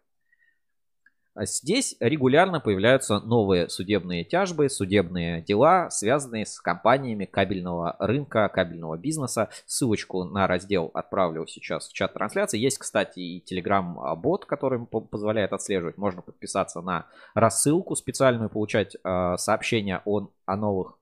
А 1.35 1.47
здесь 1.47 1.97
регулярно 2.01 2.59
появляются 2.59 3.21
новые 3.21 3.69
судебные 3.69 4.25
тяжбы, 4.25 4.69
судебные 4.69 5.43
дела, 5.43 5.89
связанные 5.89 6.45
с 6.45 6.61
компаниями 6.61 7.25
кабельного 7.25 7.95
рынка, 8.01 8.49
кабельного 8.49 8.97
бизнеса. 8.99 9.49
Ссылочку 9.65 10.25
на 10.25 10.49
раздел 10.49 10.91
отправлю 10.93 11.47
сейчас 11.47 11.89
в 11.89 11.93
чат 11.93 12.15
трансляции. 12.15 12.59
Есть, 12.59 12.79
кстати, 12.79 13.21
и 13.21 13.45
Telegram-бот, 13.45 14.45
который 14.45 14.85
позволяет 14.87 15.53
отслеживать. 15.53 15.99
Можно 15.99 16.21
подписаться 16.21 16.81
на 16.81 17.07
рассылку 17.35 17.95
специальную, 17.95 18.51
получать 18.51 18.97
э, 18.97 19.37
сообщения 19.37 20.03
о, 20.05 20.31
о 20.47 20.57
новых. 20.57 20.99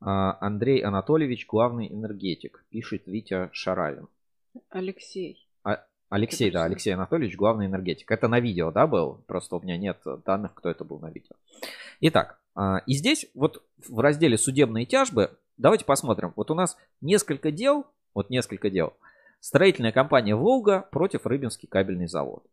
Э, 0.00 0.38
Андрей 0.40 0.80
Анатольевич, 0.84 1.46
главный 1.48 1.92
энергетик, 1.92 2.64
пишет 2.70 3.06
Витя 3.06 3.50
Шаравин. 3.52 4.06
Алексей. 4.68 5.48
Алексей, 6.10 6.50
да, 6.50 6.64
Алексей 6.64 6.90
Анатольевич, 6.92 7.36
главный 7.36 7.66
энергетик. 7.66 8.10
Это 8.10 8.26
на 8.26 8.40
видео, 8.40 8.72
да, 8.72 8.88
был? 8.88 9.22
Просто 9.28 9.54
у 9.54 9.62
меня 9.62 9.78
нет 9.78 9.98
данных, 10.26 10.54
кто 10.54 10.68
это 10.68 10.84
был 10.84 10.98
на 10.98 11.08
видео. 11.08 11.36
Итак, 12.00 12.40
а, 12.56 12.82
и 12.84 12.94
здесь 12.94 13.26
вот 13.32 13.62
в 13.88 14.00
разделе 14.00 14.36
судебные 14.36 14.86
тяжбы, 14.86 15.38
давайте 15.56 15.84
посмотрим. 15.84 16.32
Вот 16.34 16.50
у 16.50 16.54
нас 16.54 16.76
несколько 17.00 17.52
дел, 17.52 17.86
вот 18.12 18.28
несколько 18.28 18.70
дел. 18.70 18.92
Строительная 19.38 19.92
компания 19.92 20.34
«Волга» 20.34 20.86
против 20.90 21.26
Рыбинский 21.26 21.68
кабельный 21.68 22.08
завод. 22.08 22.44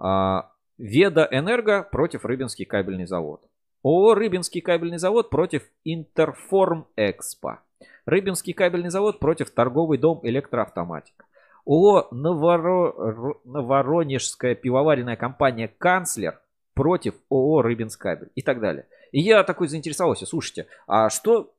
А, 0.00 0.50
Веда 0.76 1.28
Энерго 1.30 1.84
против 1.84 2.24
Рыбинский 2.24 2.64
кабельный 2.64 3.06
завод. 3.06 3.48
ООО 3.84 4.14
«Рыбинский 4.14 4.60
кабельный 4.60 4.98
завод» 4.98 5.30
против 5.30 5.62
Интерформ 5.84 6.88
Экспо. 6.96 7.60
Рыбинский 8.06 8.52
кабельный 8.54 8.90
завод 8.90 9.20
против 9.20 9.50
торговый 9.50 9.98
дом 9.98 10.18
электроавтоматика. 10.24 11.26
ООО 11.66 12.08
Новоро... 12.12 13.36
Новоронежская 13.44 14.54
пивоваренная 14.54 15.16
компания 15.16 15.68
«Канцлер» 15.68 16.40
против 16.74 17.14
ООО 17.30 17.62
«Рыбинскабель» 17.62 18.30
и 18.34 18.42
так 18.42 18.60
далее. 18.60 18.86
И 19.12 19.20
я 19.20 19.42
такой 19.44 19.68
заинтересовался, 19.68 20.26
слушайте, 20.26 20.66
а 20.86 21.10
что... 21.10 21.52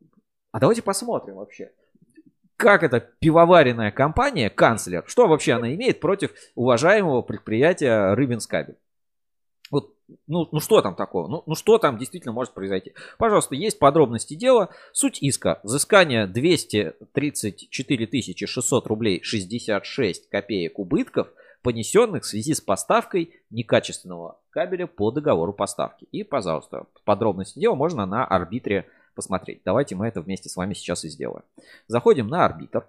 А 0.51 0.59
давайте 0.59 0.81
посмотрим 0.81 1.35
вообще. 1.35 1.71
Как 2.55 2.81
эта 2.81 2.99
пивоваренная 2.99 3.91
компания 3.91 4.49
«Канцлер», 4.49 5.03
что 5.07 5.27
вообще 5.27 5.53
она 5.53 5.73
имеет 5.75 5.99
против 5.99 6.31
уважаемого 6.55 7.21
предприятия 7.21 8.13
«Рыбинскабель»? 8.13 8.77
Ну, 10.27 10.47
ну 10.51 10.59
что 10.59 10.81
там 10.81 10.95
такого? 10.95 11.27
Ну, 11.27 11.43
ну 11.45 11.55
что 11.55 11.77
там 11.77 11.97
действительно 11.97 12.33
может 12.33 12.53
произойти? 12.53 12.93
Пожалуйста, 13.17 13.55
есть 13.55 13.79
подробности 13.79 14.35
дела. 14.35 14.69
Суть 14.93 15.21
иска. 15.21 15.59
Взыскание 15.63 16.27
234 16.27 18.47
600 18.47 18.87
рублей 18.87 19.21
66 19.21 20.29
копеек 20.29 20.79
убытков, 20.79 21.27
понесенных 21.61 22.23
в 22.23 22.27
связи 22.27 22.53
с 22.53 22.61
поставкой 22.61 23.33
некачественного 23.49 24.39
кабеля 24.49 24.87
по 24.87 25.11
договору 25.11 25.53
поставки. 25.53 26.07
И, 26.11 26.23
пожалуйста, 26.23 26.85
подробности 27.03 27.59
дела 27.59 27.75
можно 27.75 28.05
на 28.05 28.25
арбитре 28.25 28.87
посмотреть. 29.15 29.61
Давайте 29.65 29.95
мы 29.95 30.07
это 30.07 30.21
вместе 30.21 30.47
с 30.47 30.55
вами 30.55 30.73
сейчас 30.73 31.03
и 31.03 31.09
сделаем. 31.09 31.43
Заходим 31.87 32.27
на 32.27 32.45
арбитр. 32.45 32.87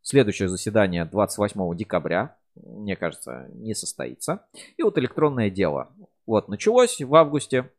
Следующее 0.00 0.48
заседание 0.48 1.04
28 1.04 1.76
декабря, 1.76 2.36
мне 2.54 2.96
кажется, 2.96 3.50
не 3.52 3.74
состоится. 3.74 4.46
И 4.76 4.82
вот 4.82 4.96
электронное 4.98 5.50
дело. 5.50 5.90
Вот, 6.26 6.48
началось 6.48 7.00
в 7.00 7.14
августе. 7.14 7.70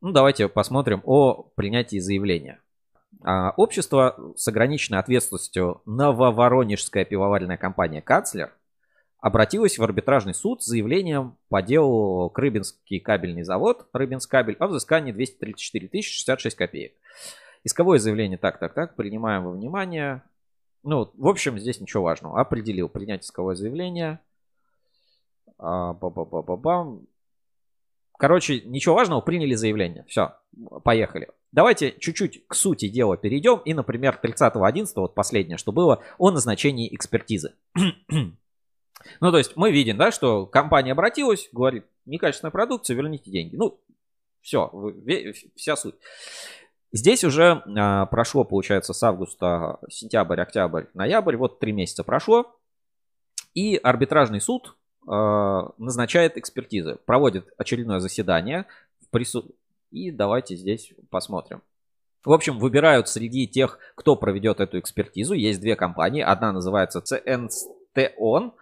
Ну, 0.00 0.10
давайте 0.10 0.48
посмотрим 0.48 1.00
о 1.04 1.44
принятии 1.54 1.98
заявления. 1.98 2.60
А, 3.22 3.52
общество 3.56 4.34
с 4.36 4.46
ограниченной 4.48 4.98
ответственностью 4.98 5.82
Нововоронежская 5.86 7.04
пивоваренная 7.04 7.56
компания 7.56 8.02
«Канцлер» 8.02 8.52
обратилась 9.20 9.78
в 9.78 9.82
арбитражный 9.82 10.34
суд 10.34 10.62
с 10.62 10.66
заявлением 10.66 11.36
по 11.48 11.62
делу 11.62 12.30
Крыбинский 12.30 13.00
кабельный 13.00 13.42
завод 13.42 13.88
Рыбинскабель 13.92 14.56
о 14.58 14.66
взыскании 14.66 15.12
234 15.12 15.88
тысячи 15.88 16.14
66 16.14 16.56
копеек. 16.56 16.92
Исковое 17.62 17.98
заявление 17.98 18.38
так, 18.38 18.58
так, 18.58 18.74
так, 18.74 18.96
принимаем 18.96 19.44
во 19.44 19.50
внимание. 19.52 20.22
Ну, 20.82 21.10
в 21.16 21.28
общем, 21.28 21.58
здесь 21.58 21.80
ничего 21.80 22.04
важного. 22.04 22.40
Определил 22.40 22.88
принять 22.88 23.24
исковое 23.24 23.56
заявление. 23.56 24.20
А, 25.58 25.92
ба 25.92 26.08
-ба 26.08 26.28
-ба 26.28 26.44
-ба 26.44 26.60
-бам. 26.60 27.06
Короче, 28.18 28.62
ничего 28.62 28.96
важного, 28.96 29.20
приняли 29.20 29.54
заявление. 29.54 30.04
Все, 30.08 30.34
поехали. 30.82 31.28
Давайте 31.52 31.92
чуть-чуть 31.92 32.46
к 32.48 32.54
сути 32.54 32.88
дела 32.88 33.16
перейдем. 33.16 33.58
И, 33.64 33.72
например, 33.74 34.18
30.11, 34.20 34.86
вот 34.96 35.14
последнее, 35.14 35.56
что 35.56 35.70
было, 35.70 36.02
о 36.18 36.32
назначении 36.32 36.92
экспертизы. 36.92 37.54
ну, 37.76 39.30
то 39.30 39.38
есть 39.38 39.54
мы 39.54 39.70
видим, 39.70 39.96
да, 39.96 40.10
что 40.10 40.46
компания 40.46 40.92
обратилась, 40.92 41.48
говорит, 41.52 41.86
некачественная 42.06 42.50
продукция, 42.50 42.96
верните 42.96 43.30
деньги. 43.30 43.54
Ну, 43.54 43.80
все, 44.40 44.68
вся 45.54 45.76
суть. 45.76 45.94
Здесь 46.90 47.22
уже 47.22 47.62
а, 47.76 48.06
прошло, 48.06 48.42
получается, 48.42 48.94
с 48.94 49.02
августа, 49.04 49.78
сентябрь, 49.88 50.40
октябрь, 50.40 50.86
ноябрь, 50.92 51.36
вот 51.36 51.60
три 51.60 51.70
месяца 51.70 52.02
прошло. 52.02 52.52
И 53.54 53.76
арбитражный 53.76 54.40
суд 54.40 54.74
Э, 54.74 54.87
назначает 55.06 56.36
экспертизы, 56.36 56.98
проводит 57.06 57.52
очередное 57.56 57.98
заседание 57.98 58.66
в 59.00 59.08
прису... 59.10 59.44
и 59.90 60.10
давайте 60.10 60.54
здесь 60.54 60.92
посмотрим. 61.10 61.62
В 62.24 62.32
общем, 62.32 62.58
выбирают 62.58 63.08
среди 63.08 63.46
тех, 63.46 63.78
кто 63.94 64.16
проведет 64.16 64.60
эту 64.60 64.78
экспертизу. 64.78 65.34
Есть 65.34 65.60
две 65.60 65.76
компании. 65.76 66.20
Одна 66.22 66.52
называется 66.52 67.02
CNSTON, 67.02 68.52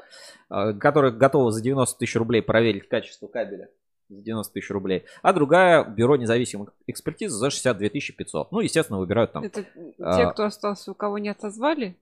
э, 0.50 0.74
которая 0.74 1.10
готова 1.10 1.50
за 1.50 1.62
90 1.62 1.98
тысяч 1.98 2.14
рублей 2.16 2.42
проверить 2.42 2.88
качество 2.88 3.26
кабеля 3.26 3.68
за 4.08 4.22
90 4.22 4.52
тысяч 4.52 4.70
рублей, 4.70 5.04
а 5.22 5.32
другая 5.32 5.84
бюро 5.84 6.16
независимых 6.16 6.72
экспертиз 6.86 7.32
за 7.32 7.50
62 7.50 7.88
500. 8.16 8.52
Ну, 8.52 8.60
естественно, 8.60 9.00
выбирают 9.00 9.32
там... 9.32 9.42
Это 9.42 9.64
а... 9.98 10.16
те, 10.16 10.30
кто 10.30 10.44
остался, 10.44 10.92
у 10.92 10.94
кого 10.94 11.18
не 11.18 11.28
отозвали 11.28 11.96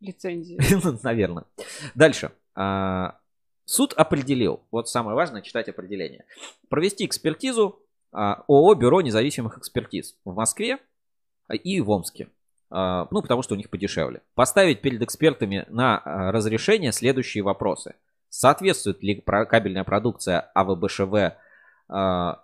лицензию? 0.00 0.60
Наверное. 1.02 1.44
Дальше. 1.94 2.32
А, 3.68 3.70
Суд 3.70 3.92
определил, 3.94 4.60
вот 4.70 4.88
самое 4.88 5.14
важное 5.14 5.42
читать 5.42 5.68
определение, 5.68 6.24
провести 6.68 7.04
экспертизу 7.04 7.78
а, 8.12 8.44
ООО 8.48 8.74
«Бюро 8.74 9.02
независимых 9.02 9.58
экспертиз» 9.58 10.16
в 10.24 10.34
Москве 10.34 10.78
и 11.52 11.80
в 11.80 11.90
Омске. 11.90 12.28
А, 12.70 13.06
ну, 13.10 13.22
потому 13.22 13.42
что 13.42 13.54
у 13.54 13.56
них 13.58 13.70
подешевле. 13.70 14.22
Поставить 14.34 14.80
перед 14.80 15.02
экспертами 15.02 15.66
на 15.68 15.98
а, 15.98 16.32
разрешение 16.32 16.92
следующие 16.92 17.44
вопросы. 17.44 17.94
Соответствует 18.30 19.02
ли 19.02 19.22
кабельная 19.22 19.84
продукция 19.84 20.50
АВБШВ 20.54 21.34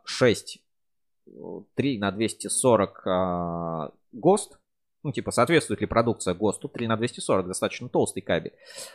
6 0.07 0.63
3 1.75 1.99
на 1.99 2.11
240 2.11 3.93
ГОСТ 4.13 4.59
ну, 5.05 5.13
типа, 5.13 5.31
соответствует 5.31 5.83
ли 5.83 5.87
продукция 5.87 6.35
ГОСТу 6.35 6.69
3 6.69 6.89
на 6.89 6.97
240, 6.97 7.47
достаточно 7.47 7.91
толстый 7.91 8.23
кабель. 8.23 8.55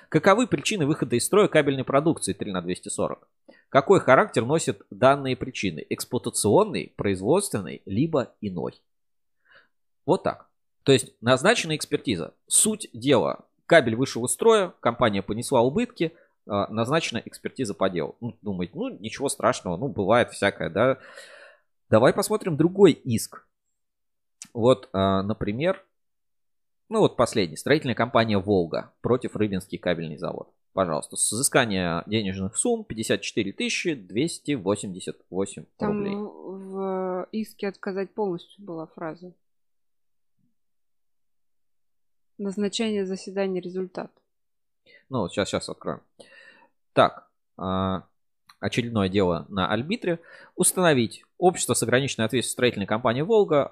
Каковы 0.10 0.48
причины 0.48 0.88
выхода 0.88 1.16
из 1.16 1.24
строя 1.24 1.48
кабельной 1.48 1.84
продукции 1.84 2.34
3 2.34 2.52
на 2.52 2.62
240? 2.64 3.28
Какой 3.70 4.00
характер 4.00 4.44
носят 4.44 4.82
данные 4.90 5.38
причины? 5.38 5.86
Эксплуатационный, 5.88 6.94
производственный, 6.96 7.84
либо 7.86 8.34
иной? 8.42 8.82
Вот 10.08 10.24
так. 10.24 10.48
То 10.82 10.92
есть 10.92 11.14
назначена 11.22 11.76
экспертиза. 11.76 12.34
Суть 12.48 12.90
дела. 12.92 13.46
Кабель 13.68 13.96
вышел 13.96 14.26
из 14.26 14.32
строя, 14.32 14.74
компания 14.80 15.22
понесла 15.22 15.62
убытки, 15.62 16.14
а, 16.48 16.68
назначена 16.74 17.22
экспертиза 17.24 17.76
по 17.76 17.88
делу. 17.88 18.16
Ну, 18.20 18.36
думает, 18.42 18.74
ну, 18.74 18.90
ничего 18.90 19.30
страшного, 19.30 19.78
ну, 19.78 19.88
бывает 19.88 20.32
всякое, 20.32 20.72
да. 20.72 20.98
Давай 21.88 22.14
посмотрим 22.14 22.58
другой 22.58 22.94
иск. 22.94 23.46
Вот, 24.54 24.90
а, 24.92 25.22
например, 25.22 25.86
ну 26.90 27.00
вот 27.00 27.16
последний. 27.16 27.56
Строительная 27.56 27.96
компания 27.96 28.40
«Волга» 28.40 28.92
против 29.02 29.36
Рыбинский 29.36 29.78
кабельный 29.78 30.18
завод. 30.18 30.52
Пожалуйста, 30.74 31.18
созыскание 31.18 32.04
денежных 32.08 32.58
сумм 32.58 32.84
54 32.84 33.96
288 33.96 35.66
Там 35.78 35.90
рублей. 35.90 36.16
в 36.16 37.28
иске 37.32 37.68
отказать 37.68 38.14
полностью 38.14 38.64
была 38.64 38.88
фраза. 38.88 39.34
Назначение 42.40 43.06
заседания 43.06 43.62
результат. 43.62 44.12
Ну, 45.10 45.20
вот 45.20 45.32
сейчас, 45.32 45.50
сейчас 45.50 45.70
откроем. 45.70 46.02
Так, 46.94 47.30
а, 47.58 48.08
очередное 48.60 49.10
дело 49.10 49.46
на 49.50 49.68
арбитре. 49.72 50.20
Установить. 50.56 51.24
Общество 51.38 51.74
с 51.74 51.84
ограниченной 51.84 52.26
ответственностью 52.26 52.54
строительной 52.54 52.88
компании 52.88 53.22
«Волга» 53.22 53.66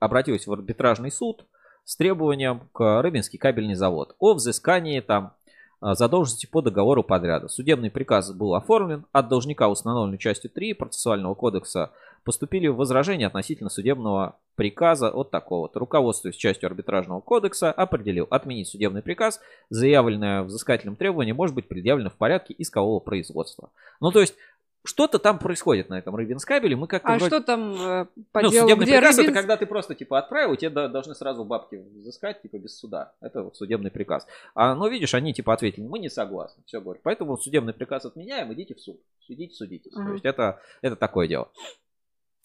обратилось 0.00 0.46
в 0.46 0.52
арбитражный 0.52 1.12
суд– 1.12 1.46
с 1.84 1.96
требованием 1.96 2.68
к 2.72 3.02
Рыбинский 3.02 3.38
кабельный 3.38 3.74
завод 3.74 4.14
о 4.18 4.34
взыскании 4.34 5.00
там 5.00 5.34
а, 5.80 5.94
задолженности 5.94 6.46
по 6.46 6.62
договору 6.62 7.02
подряда. 7.02 7.48
Судебный 7.48 7.90
приказ 7.90 8.32
был 8.32 8.54
оформлен. 8.54 9.04
От 9.12 9.28
должника, 9.28 9.68
установленной 9.68 10.16
частью 10.16 10.50
3 10.50 10.72
процессуального 10.72 11.34
кодекса, 11.34 11.90
поступили 12.24 12.68
возражения 12.68 13.26
относительно 13.26 13.68
судебного 13.68 14.36
приказа 14.56 15.10
вот. 15.10 15.76
Руководствуясь 15.76 16.36
частью 16.36 16.68
арбитражного 16.68 17.20
кодекса, 17.20 17.70
определил 17.70 18.26
отменить 18.30 18.68
судебный 18.68 19.02
приказ, 19.02 19.40
заявленное 19.68 20.42
взыскательным 20.44 20.96
требованием 20.96 21.36
может 21.36 21.54
быть 21.54 21.68
предъявлено 21.68 22.08
в 22.08 22.14
порядке 22.14 22.54
искового 22.56 23.00
производства. 23.00 23.68
Ну, 24.00 24.10
то 24.10 24.20
есть, 24.20 24.36
что-то 24.84 25.18
там 25.18 25.38
происходит 25.38 25.88
на 25.88 25.98
этом 25.98 26.14
Рыбинскабеле, 26.14 26.76
мы 26.76 26.86
как-то 26.86 27.08
А 27.08 27.16
вроде... 27.16 27.26
что 27.26 27.40
там 27.40 27.74
э, 27.74 28.06
по 28.32 28.42
ну, 28.42 28.50
делу, 28.50 28.62
судебный 28.62 28.84
где 28.84 28.98
приказ 28.98 29.16
Рыбинск... 29.16 29.30
это 29.30 29.40
когда 29.40 29.56
ты 29.56 29.66
просто 29.66 29.94
типа 29.94 30.18
отправил, 30.18 30.52
и 30.52 30.56
тебе 30.56 30.88
должны 30.88 31.14
сразу 31.14 31.44
бабки 31.44 31.76
взыскать, 31.76 32.42
типа 32.42 32.58
без 32.58 32.78
суда. 32.78 33.14
Это 33.20 33.42
вот 33.42 33.56
судебный 33.56 33.90
приказ. 33.90 34.26
А, 34.54 34.74
ну, 34.74 34.88
видишь, 34.88 35.14
они 35.14 35.32
типа 35.32 35.54
ответили, 35.54 35.86
мы 35.86 35.98
не 35.98 36.10
согласны. 36.10 36.62
Все, 36.66 36.80
говорят. 36.80 37.02
Поэтому 37.02 37.36
судебный 37.38 37.72
приказ 37.72 38.04
отменяем, 38.04 38.52
идите 38.52 38.74
в 38.74 38.80
суд. 38.80 39.00
Судите, 39.20 39.54
судитесь. 39.54 39.92
Uh-huh. 39.96 40.06
То 40.06 40.12
есть 40.12 40.24
это, 40.26 40.60
это 40.82 40.96
такое 40.96 41.28
дело. 41.28 41.50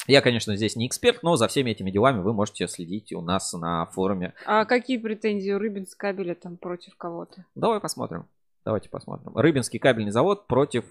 Я, 0.08 0.22
конечно, 0.22 0.56
здесь 0.56 0.76
не 0.76 0.88
эксперт, 0.88 1.22
но 1.22 1.36
за 1.36 1.48
всеми 1.48 1.72
этими 1.72 1.92
делами 1.92 2.22
вы 2.22 2.34
можете 2.34 2.68
следить 2.68 3.12
у 3.14 3.22
нас 3.22 3.54
на 3.54 3.86
форуме. 3.88 4.34
А 4.46 4.66
какие 4.66 4.98
претензии 4.98 5.52
у 5.52 5.60
Рыбинскабеля 5.60 6.36
там 6.36 6.58
против 6.58 6.96
кого-то? 6.96 7.46
Давай 7.54 7.80
посмотрим. 7.80 8.26
Давайте 8.66 8.90
посмотрим. 8.90 9.36
Рыбинский 9.36 9.78
кабельный 9.78 10.12
завод 10.12 10.48
против 10.48 10.86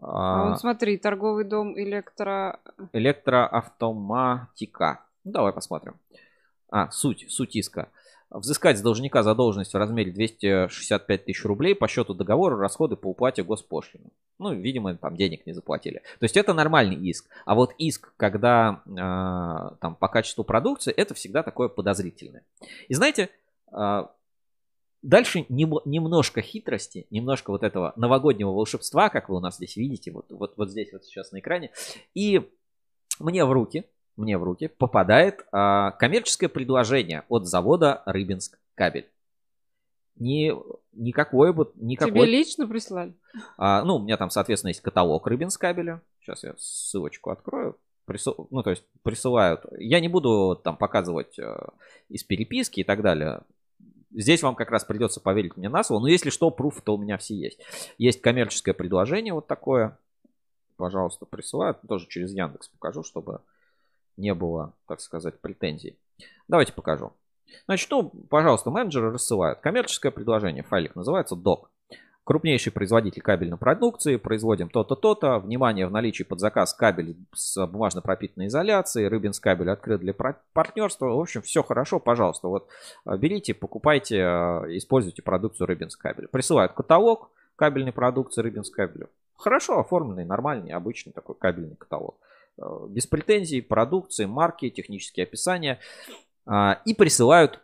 а, 0.00 0.50
вот 0.50 0.60
смотри, 0.60 0.96
торговый 0.98 1.44
дом 1.44 1.76
электро... 1.78 2.60
Электроавтоматика. 2.92 5.00
Ну, 5.24 5.32
давай 5.32 5.52
посмотрим. 5.52 5.96
А, 6.70 6.90
суть, 6.90 7.26
суть 7.28 7.56
иска. 7.56 7.88
Взыскать 8.30 8.78
с 8.78 8.80
должника 8.80 9.22
задолженность 9.22 9.74
в 9.74 9.76
размере 9.76 10.10
265 10.10 11.26
тысяч 11.26 11.44
рублей 11.44 11.74
по 11.74 11.86
счету 11.86 12.14
договора 12.14 12.56
расходы 12.56 12.96
по 12.96 13.08
уплате 13.08 13.42
госпошлины. 13.42 14.08
Ну, 14.38 14.54
видимо, 14.54 14.96
там 14.96 15.16
денег 15.16 15.44
не 15.44 15.52
заплатили. 15.52 15.98
То 16.18 16.24
есть 16.24 16.38
это 16.38 16.54
нормальный 16.54 16.96
иск. 16.96 17.28
А 17.44 17.54
вот 17.54 17.74
иск, 17.76 18.14
когда 18.16 18.80
э, 18.86 19.76
там 19.80 19.96
по 19.96 20.08
качеству 20.08 20.44
продукции, 20.44 20.94
это 20.94 21.12
всегда 21.12 21.42
такое 21.42 21.68
подозрительное. 21.68 22.42
И 22.88 22.94
знаете, 22.94 23.28
э, 23.70 24.06
Дальше 25.02 25.44
немножко 25.48 26.42
хитрости, 26.42 27.06
немножко 27.10 27.50
вот 27.50 27.64
этого 27.64 27.92
новогоднего 27.96 28.50
волшебства, 28.50 29.08
как 29.08 29.28
вы 29.28 29.36
у 29.36 29.40
нас 29.40 29.56
здесь 29.56 29.76
видите, 29.76 30.12
вот, 30.12 30.26
вот, 30.30 30.54
вот 30.56 30.70
здесь 30.70 30.92
вот 30.92 31.04
сейчас 31.04 31.32
на 31.32 31.40
экране. 31.40 31.72
И 32.14 32.48
мне 33.18 33.44
в 33.44 33.52
руки, 33.52 33.84
мне 34.16 34.38
в 34.38 34.44
руки 34.44 34.68
попадает 34.68 35.44
а, 35.50 35.90
коммерческое 35.92 36.48
предложение 36.48 37.24
от 37.28 37.46
завода 37.46 38.02
Рыбинск 38.06 38.58
кабель. 38.76 39.08
Не, 40.16 40.54
никакой 40.92 41.52
бы... 41.52 41.72
Никакой... 41.74 42.12
Тебе 42.12 42.26
лично 42.26 42.68
прислали? 42.68 43.14
А, 43.56 43.82
ну, 43.82 43.96
у 43.96 44.02
меня 44.02 44.16
там, 44.16 44.30
соответственно, 44.30 44.68
есть 44.68 44.82
каталог 44.82 45.26
Рыбинск 45.26 45.60
кабеля. 45.60 46.00
Сейчас 46.20 46.44
я 46.44 46.54
ссылочку 46.58 47.30
открою. 47.30 47.76
Присыл... 48.04 48.46
Ну, 48.50 48.62
то 48.62 48.70
есть 48.70 48.84
присылают. 49.02 49.64
Я 49.78 50.00
не 50.00 50.08
буду 50.08 50.60
там 50.62 50.76
показывать 50.76 51.38
э, 51.38 51.56
из 52.08 52.22
переписки 52.24 52.80
и 52.80 52.84
так 52.84 53.02
далее. 53.02 53.42
Здесь 54.14 54.42
вам 54.42 54.54
как 54.54 54.70
раз 54.70 54.84
придется 54.84 55.20
поверить 55.20 55.56
мне 55.56 55.68
на 55.68 55.82
слово. 55.82 56.02
Но 56.02 56.08
если 56.08 56.30
что, 56.30 56.50
пруф 56.50 56.82
то 56.82 56.94
у 56.94 56.98
меня 56.98 57.18
все 57.18 57.34
есть. 57.34 57.58
Есть 57.98 58.20
коммерческое 58.20 58.74
предложение 58.74 59.32
вот 59.32 59.46
такое. 59.46 59.98
Пожалуйста, 60.76 61.26
присылают. 61.26 61.78
Тоже 61.88 62.06
через 62.08 62.32
Яндекс 62.32 62.68
покажу, 62.68 63.02
чтобы 63.02 63.40
не 64.16 64.34
было, 64.34 64.74
так 64.86 65.00
сказать, 65.00 65.40
претензий. 65.40 65.96
Давайте 66.48 66.72
покажу. 66.72 67.12
Значит, 67.66 67.90
ну, 67.90 68.10
пожалуйста, 68.28 68.70
менеджеры 68.70 69.10
рассылают. 69.10 69.60
Коммерческое 69.60 70.12
предложение. 70.12 70.62
Файлик 70.62 70.94
называется 70.94 71.34
doc. 71.34 71.68
Крупнейший 72.24 72.70
производитель 72.70 73.20
кабельной 73.20 73.56
продукции. 73.56 74.14
Производим 74.16 74.68
то-то, 74.68 74.94
то-то. 74.94 75.40
Внимание, 75.40 75.88
в 75.88 75.90
наличии 75.90 76.22
под 76.22 76.38
заказ 76.38 76.72
кабель 76.72 77.16
с 77.34 77.66
бумажно 77.66 78.00
пропитанной 78.00 78.46
изоляцией. 78.46 79.08
Рыбинс 79.08 79.40
кабель 79.40 79.70
открыт 79.70 80.00
для 80.00 80.14
партнерства. 80.14 81.06
В 81.06 81.20
общем, 81.20 81.42
все 81.42 81.64
хорошо, 81.64 81.98
пожалуйста. 81.98 82.46
Вот 82.46 82.68
э, 83.06 83.16
берите, 83.16 83.54
покупайте, 83.54 84.18
э, 84.18 84.76
используйте 84.76 85.20
продукцию 85.20 85.66
Рыбинс 85.66 85.96
кабель. 85.96 86.28
Присылают 86.28 86.72
каталог 86.74 87.30
кабельной 87.56 87.92
продукции 87.92 88.40
Рыбинс 88.40 88.70
кабелю. 88.70 89.10
Хорошо 89.34 89.80
оформленный, 89.80 90.24
нормальный, 90.24 90.70
обычный 90.70 91.12
такой 91.12 91.34
кабельный 91.34 91.74
каталог. 91.74 92.16
Э, 92.56 92.86
без 92.88 93.08
претензий, 93.08 93.62
продукции, 93.62 94.26
марки, 94.26 94.70
технические 94.70 95.24
описания. 95.24 95.80
И 96.84 96.94
присылают 96.94 97.60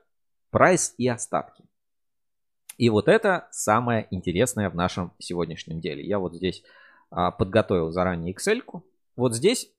прайс 0.51 0.95
и 0.99 1.09
остатки. 1.09 1.65
И 2.79 2.91
вот 2.91 3.09
это 3.09 3.49
самое 3.51 4.07
интересное 4.13 4.71
в 4.71 4.77
нашем 4.77 5.13
сегодняшнем 5.19 5.81
деле. 5.81 6.05
Я 6.05 6.21
вот 6.21 6.35
здесь 6.35 6.63
а, 7.11 7.33
подготовил 7.33 7.91
заранее 7.91 8.33
Excel. 8.33 8.63
-ку. 8.65 8.83
Вот 9.17 9.35
здесь 9.35 9.71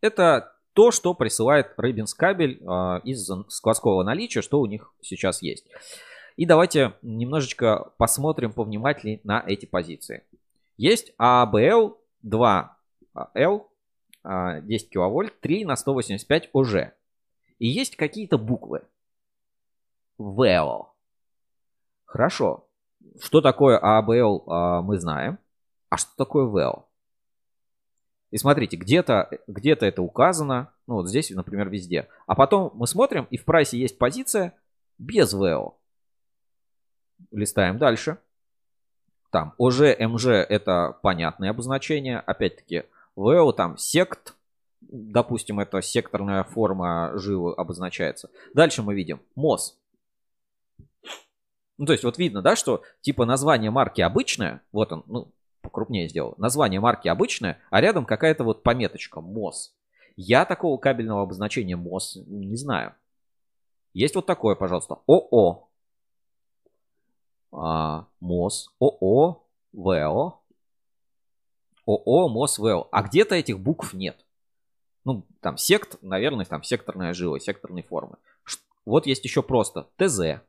это 0.00 0.54
то, 0.72 0.92
что 0.92 1.14
присылает 1.14 1.74
Рыбинс 1.76 2.14
кабель 2.14 2.62
а, 2.64 3.00
из 3.04 3.28
складского 3.48 4.04
наличия, 4.04 4.40
что 4.40 4.60
у 4.60 4.66
них 4.66 4.92
сейчас 5.02 5.42
есть. 5.42 5.66
И 6.36 6.46
давайте 6.46 6.94
немножечко 7.02 7.90
посмотрим 7.96 8.52
повнимательнее 8.52 9.20
на 9.24 9.42
эти 9.44 9.66
позиции. 9.66 10.22
Есть 10.76 11.12
ABL 11.18 11.96
2L 12.24 13.66
10 14.24 14.90
киловольт 14.90 15.40
3 15.40 15.64
на 15.64 15.76
185 15.76 16.50
ОЖ. 16.52 16.74
И 17.58 17.66
есть 17.66 17.96
какие-то 17.96 18.38
буквы. 18.38 18.82
VEO. 20.18 20.93
Хорошо. 22.14 22.68
Что 23.20 23.40
такое 23.40 23.76
ABL, 23.76 24.44
а, 24.46 24.82
мы 24.82 25.00
знаем. 25.00 25.40
А 25.88 25.96
что 25.96 26.12
такое 26.16 26.46
VL? 26.46 26.84
И 28.30 28.38
смотрите, 28.38 28.76
где-то 28.76 29.30
где 29.48 29.72
это 29.72 30.00
указано. 30.00 30.72
Ну, 30.86 30.94
вот 30.94 31.08
здесь, 31.08 31.30
например, 31.30 31.68
везде. 31.70 32.06
А 32.28 32.36
потом 32.36 32.70
мы 32.74 32.86
смотрим, 32.86 33.26
и 33.30 33.36
в 33.36 33.44
прайсе 33.44 33.78
есть 33.78 33.98
позиция 33.98 34.54
без 34.96 35.34
VL. 35.34 35.74
Листаем 37.32 37.78
дальше. 37.78 38.18
Там 39.30 39.54
OG, 39.58 39.98
MG 39.98 40.30
это 40.34 40.96
понятные 41.02 41.50
обозначения. 41.50 42.20
Опять-таки, 42.20 42.84
VL 43.16 43.52
там 43.52 43.76
сект. 43.76 44.36
Допустим, 44.80 45.58
это 45.58 45.82
секторная 45.82 46.44
форма 46.44 47.10
жилы 47.16 47.54
обозначается. 47.54 48.30
Дальше 48.54 48.84
мы 48.84 48.94
видим 48.94 49.20
MOS. 49.36 49.74
Ну, 51.78 51.86
то 51.86 51.92
есть 51.92 52.04
вот 52.04 52.18
видно, 52.18 52.42
да, 52.42 52.56
что 52.56 52.82
типа 53.00 53.24
название 53.24 53.70
марки 53.70 54.00
обычное, 54.00 54.62
вот 54.72 54.92
он, 54.92 55.02
ну, 55.06 55.32
покрупнее 55.60 56.08
сделал, 56.08 56.34
название 56.38 56.80
марки 56.80 57.08
обычное, 57.08 57.60
а 57.70 57.80
рядом 57.80 58.04
какая-то 58.04 58.44
вот 58.44 58.62
пометочка 58.62 59.20
МОС. 59.20 59.74
Я 60.16 60.44
такого 60.44 60.78
кабельного 60.78 61.22
обозначения 61.22 61.76
МОС 61.76 62.16
не 62.26 62.56
знаю. 62.56 62.94
Есть 63.92 64.14
вот 64.14 64.26
такое, 64.26 64.54
пожалуйста, 64.54 64.98
ОО. 65.06 65.68
А, 67.52 68.06
МОС, 68.20 68.70
ОО, 68.80 69.44
ВО. 69.72 70.40
ОО, 71.86 72.28
МОС, 72.28 72.58
ВО. 72.58 72.88
А 72.90 73.02
где-то 73.02 73.34
этих 73.34 73.58
букв 73.60 73.94
нет. 73.94 74.24
Ну, 75.04 75.24
там 75.40 75.56
сект, 75.56 75.98
наверное, 76.02 76.44
там 76.44 76.62
секторная 76.62 77.12
жила, 77.14 77.38
секторной 77.38 77.82
формы. 77.82 78.16
Вот 78.84 79.06
есть 79.06 79.24
еще 79.24 79.42
просто 79.42 79.88
ТЗ. 79.96 80.40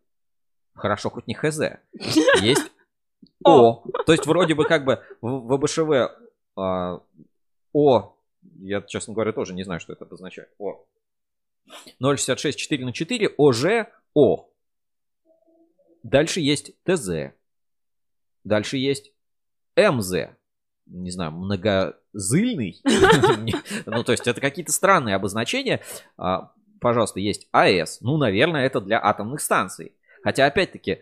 Хорошо, 0.76 1.09
хоть 1.09 1.28
не 1.28 1.34
ХЗ. 1.34 1.80
Есть 2.41 2.71
О. 3.43 3.84
То 4.05 4.11
есть 4.11 4.26
вроде 4.26 4.53
бы 4.53 4.65
как 4.65 4.86
бы 4.86 5.01
в 5.21 5.55
ВБШВ 5.55 6.11
а, 6.57 7.01
О, 7.73 8.15
я, 8.59 8.82
честно 8.82 9.13
говоря, 9.13 9.32
тоже 9.32 9.53
не 9.53 9.63
знаю, 9.63 9.80
что 9.80 9.93
это 9.93 10.05
обозначает. 10.05 10.49
О. 10.57 10.86
0,66 12.01 12.53
4 12.53 12.86
на 12.86 12.93
4, 12.93 13.35
ОЖ, 13.38 13.65
О. 14.14 14.49
Дальше 16.03 16.39
есть 16.39 16.73
ТЗ. 16.84 17.34
Дальше 18.43 18.77
есть 18.77 19.11
МЗ. 19.76 20.30
Не 20.85 21.10
знаю, 21.10 21.31
многозыльный. 21.31 22.81
Ну, 23.85 24.03
то 24.03 24.11
есть 24.11 24.27
это 24.27 24.39
какие-то 24.39 24.72
странные 24.72 25.15
обозначения. 25.15 25.81
А, 26.18 26.52
пожалуйста, 26.80 27.19
есть 27.19 27.47
АЭС. 27.52 28.02
Ну, 28.02 28.18
наверное, 28.18 28.65
это 28.65 28.81
для 28.81 29.03
атомных 29.03 29.41
станций. 29.41 29.95
Хотя, 30.26 30.47
опять-таки, 30.47 30.91
э, 30.91 30.97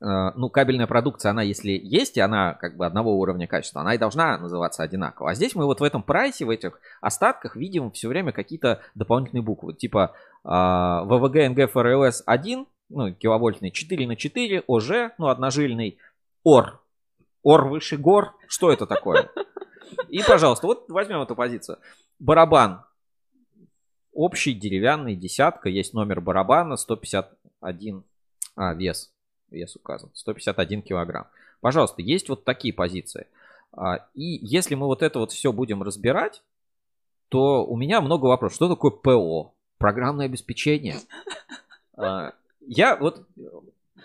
ну, 0.00 0.50
кабельная 0.50 0.88
продукция, 0.88 1.30
она 1.30 1.42
если 1.42 1.70
есть, 1.70 2.16
и 2.16 2.20
она 2.20 2.54
как 2.54 2.76
бы 2.76 2.84
одного 2.84 3.16
уровня 3.16 3.46
качества, 3.46 3.82
она 3.82 3.94
и 3.94 3.98
должна 3.98 4.36
называться 4.36 4.82
одинаково. 4.82 5.30
А 5.30 5.34
здесь 5.36 5.54
мы 5.54 5.64
вот 5.64 5.78
в 5.78 5.84
этом 5.84 6.02
прайсе, 6.02 6.44
в 6.44 6.50
этих 6.50 6.80
остатках 7.00 7.54
видим 7.54 7.92
все 7.92 8.08
время 8.08 8.32
какие-то 8.32 8.82
дополнительные 8.96 9.44
буквы. 9.44 9.74
Типа 9.74 10.12
ВВГ 10.42 11.50
НГ 11.50 11.70
ФРЛС 11.70 12.24
1, 12.26 12.66
ну, 12.88 13.14
киловольтный, 13.14 13.70
4 13.70 14.08
на 14.08 14.16
4, 14.16 14.64
ОЖ, 14.66 14.90
ну, 15.16 15.28
одножильный, 15.28 15.98
ОР. 16.42 16.80
ОР 17.44 17.68
выше 17.68 17.96
гор. 17.96 18.34
Что 18.48 18.72
это 18.72 18.86
такое? 18.86 19.30
И, 20.08 20.20
пожалуйста, 20.26 20.66
вот 20.66 20.88
возьмем 20.88 21.22
эту 21.22 21.36
позицию. 21.36 21.78
Барабан. 22.18 22.84
Общий 24.14 24.54
деревянный, 24.54 25.16
десятка. 25.16 25.68
Есть 25.68 25.92
номер 25.92 26.20
барабана, 26.20 26.76
150 26.76 27.36
1, 27.60 28.04
а, 28.54 28.72
вес, 28.74 29.12
вес 29.50 29.74
указан, 29.74 30.10
151 30.14 30.82
килограмм. 30.82 31.26
Пожалуйста, 31.60 32.00
есть 32.00 32.28
вот 32.28 32.44
такие 32.44 32.72
позиции. 32.72 33.26
А, 33.72 34.06
и 34.14 34.38
если 34.46 34.76
мы 34.76 34.86
вот 34.86 35.02
это 35.02 35.18
вот 35.18 35.32
все 35.32 35.52
будем 35.52 35.82
разбирать, 35.82 36.42
то 37.28 37.66
у 37.66 37.76
меня 37.76 38.00
много 38.00 38.26
вопросов. 38.26 38.54
Что 38.54 38.68
такое 38.68 38.92
ПО? 38.92 39.54
Программное 39.78 40.26
обеспечение. 40.26 40.96
А, 41.96 42.32
я 42.66 42.96
вот, 42.96 43.24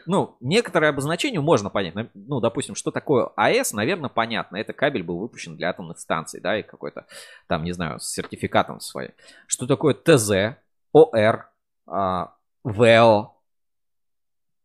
ну, 0.05 0.37
некоторые 0.39 0.89
обозначения 0.89 1.39
можно 1.39 1.69
понять. 1.69 1.93
Ну, 2.13 2.39
допустим, 2.39 2.75
что 2.75 2.91
такое 2.91 3.31
АЭС, 3.35 3.73
наверное, 3.73 4.09
понятно. 4.09 4.57
Это 4.57 4.73
кабель 4.73 5.03
был 5.03 5.17
выпущен 5.17 5.55
для 5.55 5.69
атомных 5.69 5.99
станций, 5.99 6.39
да, 6.41 6.59
и 6.59 6.63
какой-то 6.63 7.05
там, 7.47 7.63
не 7.63 7.71
знаю, 7.71 7.99
с 7.99 8.09
сертификатом 8.09 8.79
своим. 8.79 9.11
Что 9.47 9.67
такое 9.67 9.93
ТЗ, 9.93 10.57
ОР, 10.93 11.49
а, 11.87 12.35
ВЭО? 12.63 13.33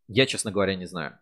Я, 0.08 0.26
честно 0.26 0.50
говоря, 0.50 0.74
не 0.74 0.86
знаю. 0.86 1.18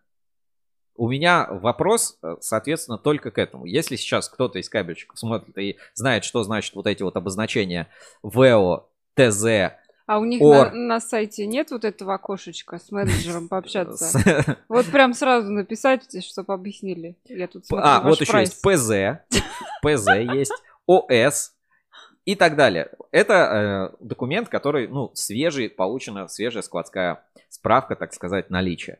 У 0.95 1.09
меня 1.09 1.47
вопрос, 1.49 2.19
э, 2.21 2.35
соответственно, 2.39 2.99
только 2.99 3.31
к 3.31 3.39
этому. 3.39 3.65
Если 3.65 3.95
сейчас 3.95 4.29
кто-то 4.29 4.59
из 4.59 4.69
кабельщиков 4.69 5.17
смотрит 5.17 5.57
и 5.57 5.79
знает, 5.95 6.23
что 6.23 6.43
значит 6.43 6.75
вот 6.75 6.85
эти 6.85 7.01
вот 7.01 7.15
обозначения 7.15 7.87
ВЭО, 8.21 8.87
ТЗ, 9.15 9.73
а 10.05 10.19
у 10.19 10.25
них 10.25 10.41
Or... 10.41 10.71
на, 10.71 10.95
на 10.95 10.99
сайте 10.99 11.45
нет 11.45 11.71
вот 11.71 11.85
этого 11.85 12.15
окошечка 12.15 12.77
с 12.77 12.91
менеджером 12.91 13.47
пообщаться? 13.47 14.57
Вот 14.67 14.85
прям 14.87 15.13
сразу 15.13 15.51
написать, 15.51 16.03
чтобы 16.25 16.53
объяснили. 16.53 17.15
Я 17.25 17.47
тут 17.47 17.65
смотрю 17.65 17.87
А, 17.87 18.01
вот 18.01 18.19
еще 18.19 18.39
есть 18.39 18.61
ПЗ, 18.61 19.21
ПЗ 19.81 20.07
есть, 20.33 20.53
ОС 20.85 21.53
и 22.25 22.35
так 22.35 22.55
далее. 22.55 22.91
Это 23.11 23.91
э, 23.93 23.95
документ, 23.99 24.49
который, 24.49 24.87
ну, 24.87 25.11
свежий, 25.13 25.69
получена 25.69 26.27
свежая 26.27 26.63
складская 26.63 27.23
справка, 27.49 27.95
так 27.95 28.13
сказать, 28.13 28.49
наличия. 28.49 28.99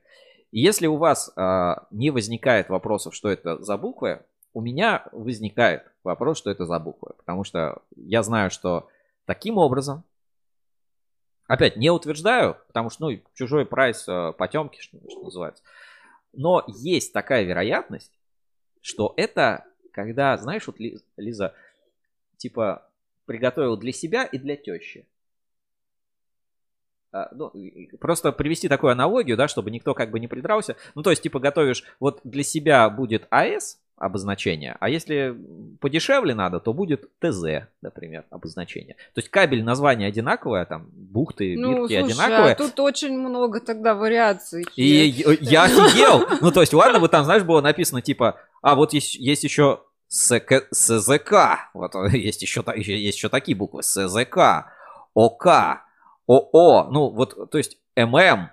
Если 0.51 0.87
у 0.87 0.97
вас 0.97 1.31
э, 1.35 1.75
не 1.91 2.11
возникает 2.11 2.69
вопросов, 2.69 3.15
что 3.15 3.29
это 3.29 3.61
за 3.63 3.77
буквы, 3.77 4.21
у 4.53 4.61
меня 4.61 5.05
возникает 5.11 5.83
вопрос, 6.03 6.37
что 6.37 6.51
это 6.51 6.65
за 6.65 6.79
буквы. 6.79 7.13
Потому 7.17 7.43
что 7.43 7.81
я 7.95 8.23
знаю, 8.23 8.51
что 8.51 8.87
таким 9.25 9.57
образом 9.57 10.03
Опять 11.53 11.77
не 11.77 11.91
утверждаю, 11.91 12.57
потому 12.65 12.89
что, 12.89 13.07
ну, 13.07 13.21
чужой 13.35 13.67
прайс 13.67 14.07
э, 14.07 14.33
потемки, 14.35 14.81
что, 14.81 14.97
что 15.07 15.21
называется. 15.21 15.61
Но 16.31 16.63
есть 16.67 17.13
такая 17.13 17.43
вероятность, 17.43 18.11
что 18.81 19.13
это, 19.17 19.63
когда, 19.91 20.35
знаешь, 20.37 20.65
вот 20.65 20.77
Лиза, 21.15 21.53
типа, 22.37 22.89
приготовил 23.27 23.77
для 23.77 23.91
себя 23.91 24.23
и 24.23 24.39
для 24.39 24.55
тещи. 24.55 25.05
А, 27.11 27.29
ну, 27.35 27.53
просто 27.99 28.31
привести 28.31 28.67
такую 28.67 28.91
аналогию, 28.91 29.37
да, 29.37 29.47
чтобы 29.47 29.69
никто 29.69 29.93
как 29.93 30.09
бы 30.09 30.19
не 30.19 30.27
придрался. 30.27 30.75
Ну, 30.95 31.03
то 31.03 31.11
есть, 31.11 31.21
типа, 31.21 31.39
готовишь, 31.39 31.83
вот 31.99 32.19
для 32.23 32.41
себя 32.41 32.89
будет 32.89 33.27
АС, 33.29 33.79
обозначение. 34.03 34.75
А 34.79 34.89
если 34.89 35.35
подешевле 35.79 36.35
надо, 36.35 36.59
то 36.59 36.73
будет 36.73 37.09
ТЗ, 37.19 37.67
например, 37.81 38.25
обозначение. 38.29 38.95
То 39.13 39.19
есть 39.19 39.29
кабель 39.29 39.63
название 39.63 40.07
одинаковое, 40.07 40.65
там 40.65 40.87
бухты, 40.93 41.55
ну, 41.57 41.69
бирки 41.69 41.93
слушай, 41.93 42.03
одинаковые. 42.03 42.53
А 42.53 42.55
тут 42.55 42.79
очень 42.79 43.17
много 43.17 43.59
тогда 43.59 43.95
вариаций. 43.95 44.65
И 44.75 45.25
я 45.41 45.63
офигел. 45.63 46.25
Ну, 46.41 46.51
то 46.51 46.61
есть, 46.61 46.73
ладно, 46.73 46.99
бы 46.99 47.07
там, 47.07 47.23
знаешь, 47.23 47.43
было 47.43 47.61
написано 47.61 48.01
типа, 48.01 48.39
а 48.61 48.75
вот 48.75 48.93
есть, 48.93 49.15
есть 49.15 49.43
еще 49.43 49.81
СК, 50.07 50.67
СЗК, 50.71 51.69
вот 51.73 51.93
есть 52.11 52.41
еще, 52.41 52.63
есть 52.75 53.17
еще 53.17 53.29
такие 53.29 53.57
буквы, 53.57 53.83
СЗК, 53.83 54.67
ОК, 55.13 55.47
ОО, 56.27 56.89
ну 56.91 57.09
вот, 57.09 57.49
то 57.49 57.57
есть 57.57 57.77
ММ, 57.95 58.49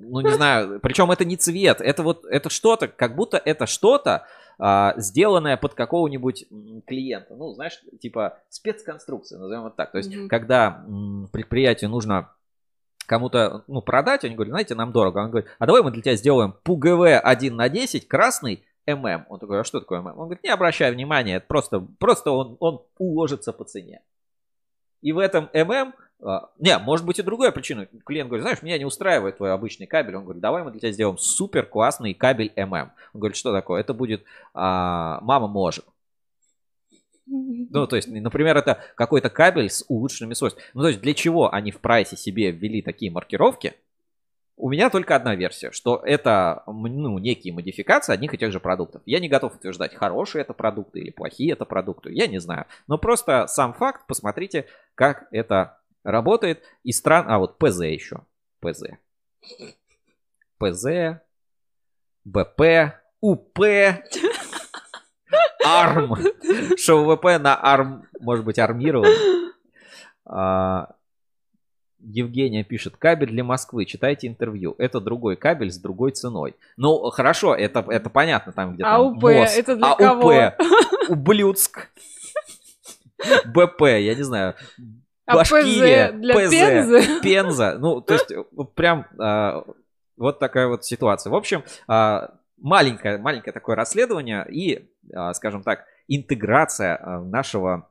ну 0.00 0.20
не 0.20 0.30
знаю, 0.30 0.80
причем 0.80 1.10
это 1.10 1.24
не 1.24 1.36
цвет, 1.36 1.80
это 1.80 2.02
вот, 2.02 2.24
это 2.24 2.50
что-то, 2.50 2.88
как 2.88 3.14
будто 3.14 3.36
это 3.36 3.66
что-то, 3.66 4.26
а, 4.58 4.94
сделанное 4.96 5.56
под 5.56 5.74
какого-нибудь 5.74 6.46
клиента. 6.86 7.34
Ну, 7.34 7.52
знаешь, 7.52 7.82
типа 8.00 8.38
спецконструкция, 8.48 9.38
назовем 9.38 9.66
это 9.66 9.76
так. 9.76 9.92
То 9.92 9.98
есть, 9.98 10.12
mm-hmm. 10.12 10.28
когда 10.28 10.84
м, 10.86 11.28
предприятию 11.32 11.90
нужно 11.90 12.30
кому-то 13.06 13.64
ну, 13.66 13.82
продать, 13.82 14.24
они 14.24 14.34
говорят, 14.34 14.52
знаете, 14.52 14.74
нам 14.74 14.92
дорого. 14.92 15.18
Он 15.18 15.30
говорит, 15.30 15.50
а 15.58 15.66
давай 15.66 15.82
мы 15.82 15.90
для 15.90 16.02
тебя 16.02 16.16
сделаем 16.16 16.54
ПУГВ 16.62 17.20
1 17.22 17.56
на 17.56 17.68
10, 17.68 18.06
красный, 18.06 18.64
ММ. 18.86 19.26
Он 19.28 19.38
такой, 19.38 19.60
а 19.60 19.64
что 19.64 19.80
такое 19.80 20.00
ММ? 20.00 20.18
Он 20.18 20.26
говорит, 20.26 20.44
не 20.44 20.50
обращай 20.50 20.92
внимания, 20.92 21.36
это 21.36 21.46
просто, 21.46 21.80
просто 21.98 22.30
он, 22.30 22.56
он 22.60 22.82
уложится 22.98 23.52
по 23.52 23.64
цене. 23.64 24.00
И 25.00 25.12
в 25.12 25.18
этом 25.18 25.50
ММ 25.52 25.94
не, 26.58 26.78
может 26.78 27.04
быть 27.04 27.18
и 27.18 27.22
другая 27.22 27.50
причина. 27.50 27.88
Клиент 28.06 28.28
говорит, 28.28 28.42
знаешь, 28.42 28.62
меня 28.62 28.78
не 28.78 28.84
устраивает 28.84 29.38
твой 29.38 29.52
обычный 29.52 29.86
кабель. 29.86 30.14
Он 30.16 30.24
говорит, 30.24 30.40
давай 30.40 30.62
мы 30.62 30.70
для 30.70 30.80
тебя 30.80 30.92
сделаем 30.92 31.18
супер 31.18 31.66
классный 31.66 32.14
кабель 32.14 32.52
ММ. 32.56 32.92
Он 33.12 33.20
говорит, 33.20 33.36
что 33.36 33.52
такое? 33.52 33.80
Это 33.80 33.92
будет 33.92 34.24
а, 34.54 35.20
мама 35.22 35.48
может. 35.48 35.84
Ну, 37.26 37.86
то 37.86 37.96
есть, 37.96 38.08
например, 38.08 38.56
это 38.56 38.80
какой-то 38.94 39.30
кабель 39.30 39.70
с 39.70 39.84
улучшенными 39.88 40.34
свойствами. 40.34 40.64
Ну, 40.74 40.82
то 40.82 40.88
есть, 40.88 41.00
для 41.00 41.14
чего 41.14 41.52
они 41.52 41.70
в 41.70 41.80
прайсе 41.80 42.16
себе 42.16 42.50
ввели 42.50 42.82
такие 42.82 43.10
маркировки? 43.10 43.74
У 44.56 44.68
меня 44.70 44.90
только 44.90 45.16
одна 45.16 45.34
версия, 45.34 45.72
что 45.72 46.02
это 46.04 46.62
ну, 46.66 47.18
некие 47.18 47.54
модификации 47.54 48.12
одних 48.12 48.34
и 48.34 48.38
тех 48.38 48.52
же 48.52 48.60
продуктов. 48.60 49.02
Я 49.06 49.18
не 49.18 49.28
готов 49.28 49.56
утверждать, 49.56 49.94
хорошие 49.94 50.42
это 50.42 50.52
продукты 50.52 51.00
или 51.00 51.10
плохие 51.10 51.54
это 51.54 51.64
продукты, 51.64 52.12
я 52.12 52.26
не 52.26 52.38
знаю. 52.38 52.66
Но 52.86 52.98
просто 52.98 53.46
сам 53.48 53.72
факт, 53.72 54.06
посмотрите, 54.06 54.66
как 54.94 55.26
это 55.32 55.78
работает. 56.04 56.62
И 56.82 56.92
стран... 56.92 57.26
А, 57.28 57.38
вот 57.38 57.58
ПЗ 57.58 57.80
еще. 57.82 58.20
ПЗ. 58.60 58.84
ПЗ. 60.58 61.20
БП. 62.24 62.60
УП. 63.20 63.58
АРМ. 65.64 66.16
Что 66.76 67.04
ВВП 67.04 67.38
на 67.38 67.56
АРМ 67.56 68.04
может 68.20 68.44
быть 68.44 68.58
армирован. 68.58 69.08
А, 70.24 70.94
Евгения 72.04 72.64
пишет, 72.64 72.96
кабель 72.96 73.30
для 73.30 73.44
Москвы, 73.44 73.84
читайте 73.84 74.26
интервью. 74.26 74.74
Это 74.78 75.00
другой 75.00 75.36
кабель 75.36 75.70
с 75.70 75.78
другой 75.78 76.12
ценой. 76.12 76.56
Ну, 76.76 77.10
хорошо, 77.10 77.54
это, 77.54 77.84
это 77.88 78.10
понятно, 78.10 78.52
там 78.52 78.74
где-то 78.74 78.94
АУП, 78.94 79.22
МОЗ. 79.22 79.56
это 79.56 79.76
для 79.76 79.86
АУП, 79.92 79.98
кого? 79.98 80.52
Ублюдск. 81.08 81.90
БП, 83.46 83.82
я 83.82 84.14
не 84.14 84.22
знаю. 84.22 84.54
А 85.26 85.34
Башкирия, 85.34 86.12
для 86.12 86.34
ПЗ, 86.34 86.50
Пензы? 86.50 87.20
Пенза. 87.20 87.76
Ну, 87.78 88.00
то 88.02 88.14
есть, 88.14 88.32
прям 88.74 89.06
а, 89.18 89.64
вот 90.16 90.38
такая 90.38 90.68
вот 90.68 90.84
ситуация. 90.84 91.30
В 91.30 91.34
общем, 91.34 91.64
а, 91.86 92.34
маленькое, 92.62 93.18
маленькое 93.18 93.52
такое 93.52 93.76
расследование 93.76 94.46
и, 94.48 94.88
а, 95.14 95.34
скажем 95.34 95.62
так, 95.62 95.84
интеграция 96.08 96.98
а, 97.00 97.20
нашего 97.20 97.88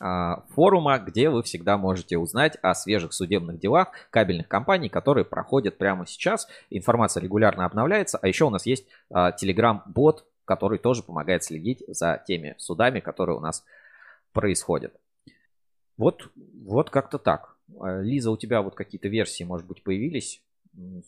а, 0.00 0.44
форума, 0.54 0.98
где 0.98 1.30
вы 1.30 1.42
всегда 1.42 1.78
можете 1.78 2.18
узнать 2.18 2.58
о 2.62 2.74
свежих 2.74 3.12
судебных 3.12 3.58
делах 3.58 3.88
кабельных 4.10 4.48
компаний, 4.48 4.88
которые 4.88 5.24
проходят 5.24 5.78
прямо 5.78 6.06
сейчас. 6.06 6.48
Информация 6.70 7.22
регулярно 7.22 7.64
обновляется, 7.64 8.18
а 8.20 8.28
еще 8.28 8.44
у 8.44 8.50
нас 8.50 8.66
есть 8.66 8.86
телеграм-бот, 9.10 10.26
который 10.44 10.78
тоже 10.78 11.02
помогает 11.02 11.42
следить 11.44 11.82
за 11.88 12.22
теми 12.26 12.54
судами, 12.58 13.00
которые 13.00 13.36
у 13.36 13.40
нас 13.40 13.64
происходят. 14.32 14.94
Вот, 15.96 16.30
вот 16.64 16.90
как-то 16.90 17.18
так. 17.18 17.56
А, 17.80 18.00
Лиза, 18.00 18.30
у 18.30 18.36
тебя 18.36 18.62
вот 18.62 18.74
какие-то 18.74 19.08
версии, 19.08 19.44
может 19.44 19.66
быть, 19.66 19.82
появились? 19.82 20.42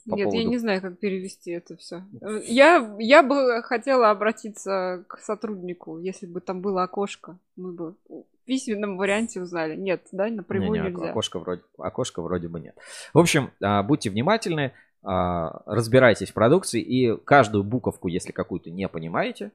По 0.07 0.15
Нет, 0.15 0.25
поводу... 0.25 0.37
я 0.37 0.45
не 0.45 0.57
знаю, 0.57 0.81
как 0.81 0.99
перевести 0.99 1.51
это 1.51 1.77
все. 1.77 2.03
Я, 2.47 2.97
я 2.99 3.23
бы 3.23 3.63
хотела 3.63 4.11
обратиться 4.11 5.05
к 5.09 5.19
сотруднику, 5.19 5.99
если 5.99 6.27
бы 6.27 6.41
там 6.41 6.63
было 6.63 6.85
окошко, 6.85 7.39
мы 7.57 7.73
бы 7.73 7.95
в 8.09 8.25
письменном 8.47 8.97
варианте 8.97 9.43
узнали. 9.43 9.77
Нет, 9.77 10.07
да, 10.11 10.29
напрямую 10.29 10.81
не, 10.81 10.89
не, 10.89 10.95
нельзя. 10.95 11.11
Окошко 11.11 11.39
вроде, 11.39 11.63
окошко 11.77 12.23
вроде 12.23 12.49
бы 12.49 12.61
нет. 12.61 12.79
В 13.13 13.19
общем, 13.19 13.51
а, 13.63 13.83
будьте 13.83 14.09
внимательны, 14.09 14.73
а, 15.03 15.63
разбирайтесь 15.67 16.31
в 16.31 16.35
продукции 16.35 16.81
и 16.81 17.15
каждую 17.19 17.63
буковку, 17.63 18.09
если 18.09 18.33
какую-то 18.33 18.71
не 18.71 18.89
понимаете, 18.89 19.53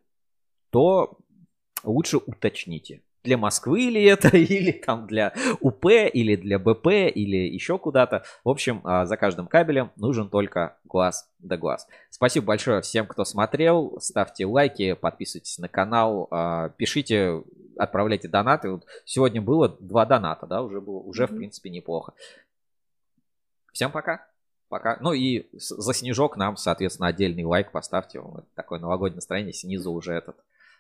то 0.70 1.18
лучше 1.84 2.18
уточните 2.18 3.02
для 3.24 3.38
Москвы 3.38 3.90
ли 3.90 4.04
это, 4.04 4.28
или 4.38 4.72
там 4.72 5.08
для 5.08 5.34
УП, 5.62 5.86
или 5.86 6.36
для 6.36 6.60
БП, 6.60 6.88
или 6.88 7.38
еще 7.38 7.78
куда-то. 7.78 8.24
В 8.44 8.50
общем, 8.50 8.82
а, 8.84 9.06
за 9.06 9.18
каждым 9.18 9.48
кабелем 9.48 9.92
нужен 9.96 10.30
только 10.30 10.78
глаз 10.84 11.30
да 11.40 11.58
глаз. 11.58 11.88
Спасибо 12.10 12.48
большое 12.48 12.82
всем, 12.82 13.08
кто 13.08 13.26
смотрел. 13.26 13.98
Ставьте 14.00 14.46
лайки, 14.46 14.94
подписывайтесь 14.94 15.58
на 15.58 15.68
канал, 15.68 16.28
а, 16.32 16.70
пишите, 16.70 17.44
отправляйте 17.78 18.28
донаты. 18.28 18.70
Вот 18.70 18.86
сегодня 19.06 19.42
было 19.42 19.70
два 19.70 20.06
доната, 20.06 20.46
да, 20.46 20.62
уже 20.62 20.82
было, 20.82 21.00
уже 21.00 21.28
в 21.28 21.36
принципе 21.36 21.70
неплохо. 21.70 22.14
Всем 23.72 23.92
пока. 23.92 24.28
Пока. 24.70 24.98
Ну 25.02 25.14
и 25.14 25.48
за 25.54 25.94
снежок 25.94 26.36
нам, 26.36 26.58
соответственно, 26.58 27.08
отдельный 27.08 27.44
лайк 27.44 27.72
поставьте. 27.72 28.22
Такое 28.56 28.80
новогоднее 28.80 29.18
настроение. 29.18 29.54
Снизу 29.54 29.92
уже 29.92 30.14
этот, 30.14 30.36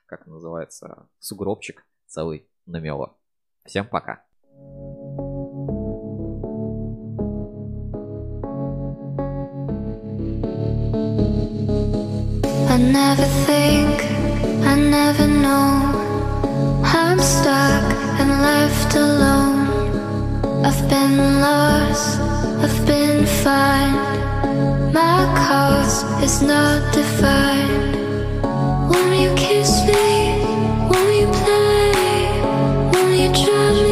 как 0.08 0.26
называется, 0.26 1.08
сугробчик 1.20 1.86
целый 2.13 2.47
намело. 2.67 3.17
Всем 3.65 3.87
пока. 3.87 4.23
I 12.71 12.81
never 12.81 13.27
think, 13.47 14.03
I 14.65 14.75
never 14.77 15.27
know 15.27 16.83
I'm 16.85 17.19
stuck 17.19 17.99
left 18.43 18.95
alone. 18.95 19.61
I've 20.65 20.89
been 20.89 21.41
lost, 21.41 22.21
I've 22.65 22.87
been 22.87 23.27
fine. 23.45 23.97
My 24.93 25.19
cause 25.43 26.05
is 26.23 26.43
not 26.43 26.81
defined. 26.93 27.97
Won't 28.91 29.21
you 29.25 29.33
kiss 29.35 29.71
me? 29.87 30.07
Won't 30.91 31.15
you 31.21 31.29
play? 31.39 31.52
you 33.14 33.32
try 33.32 33.83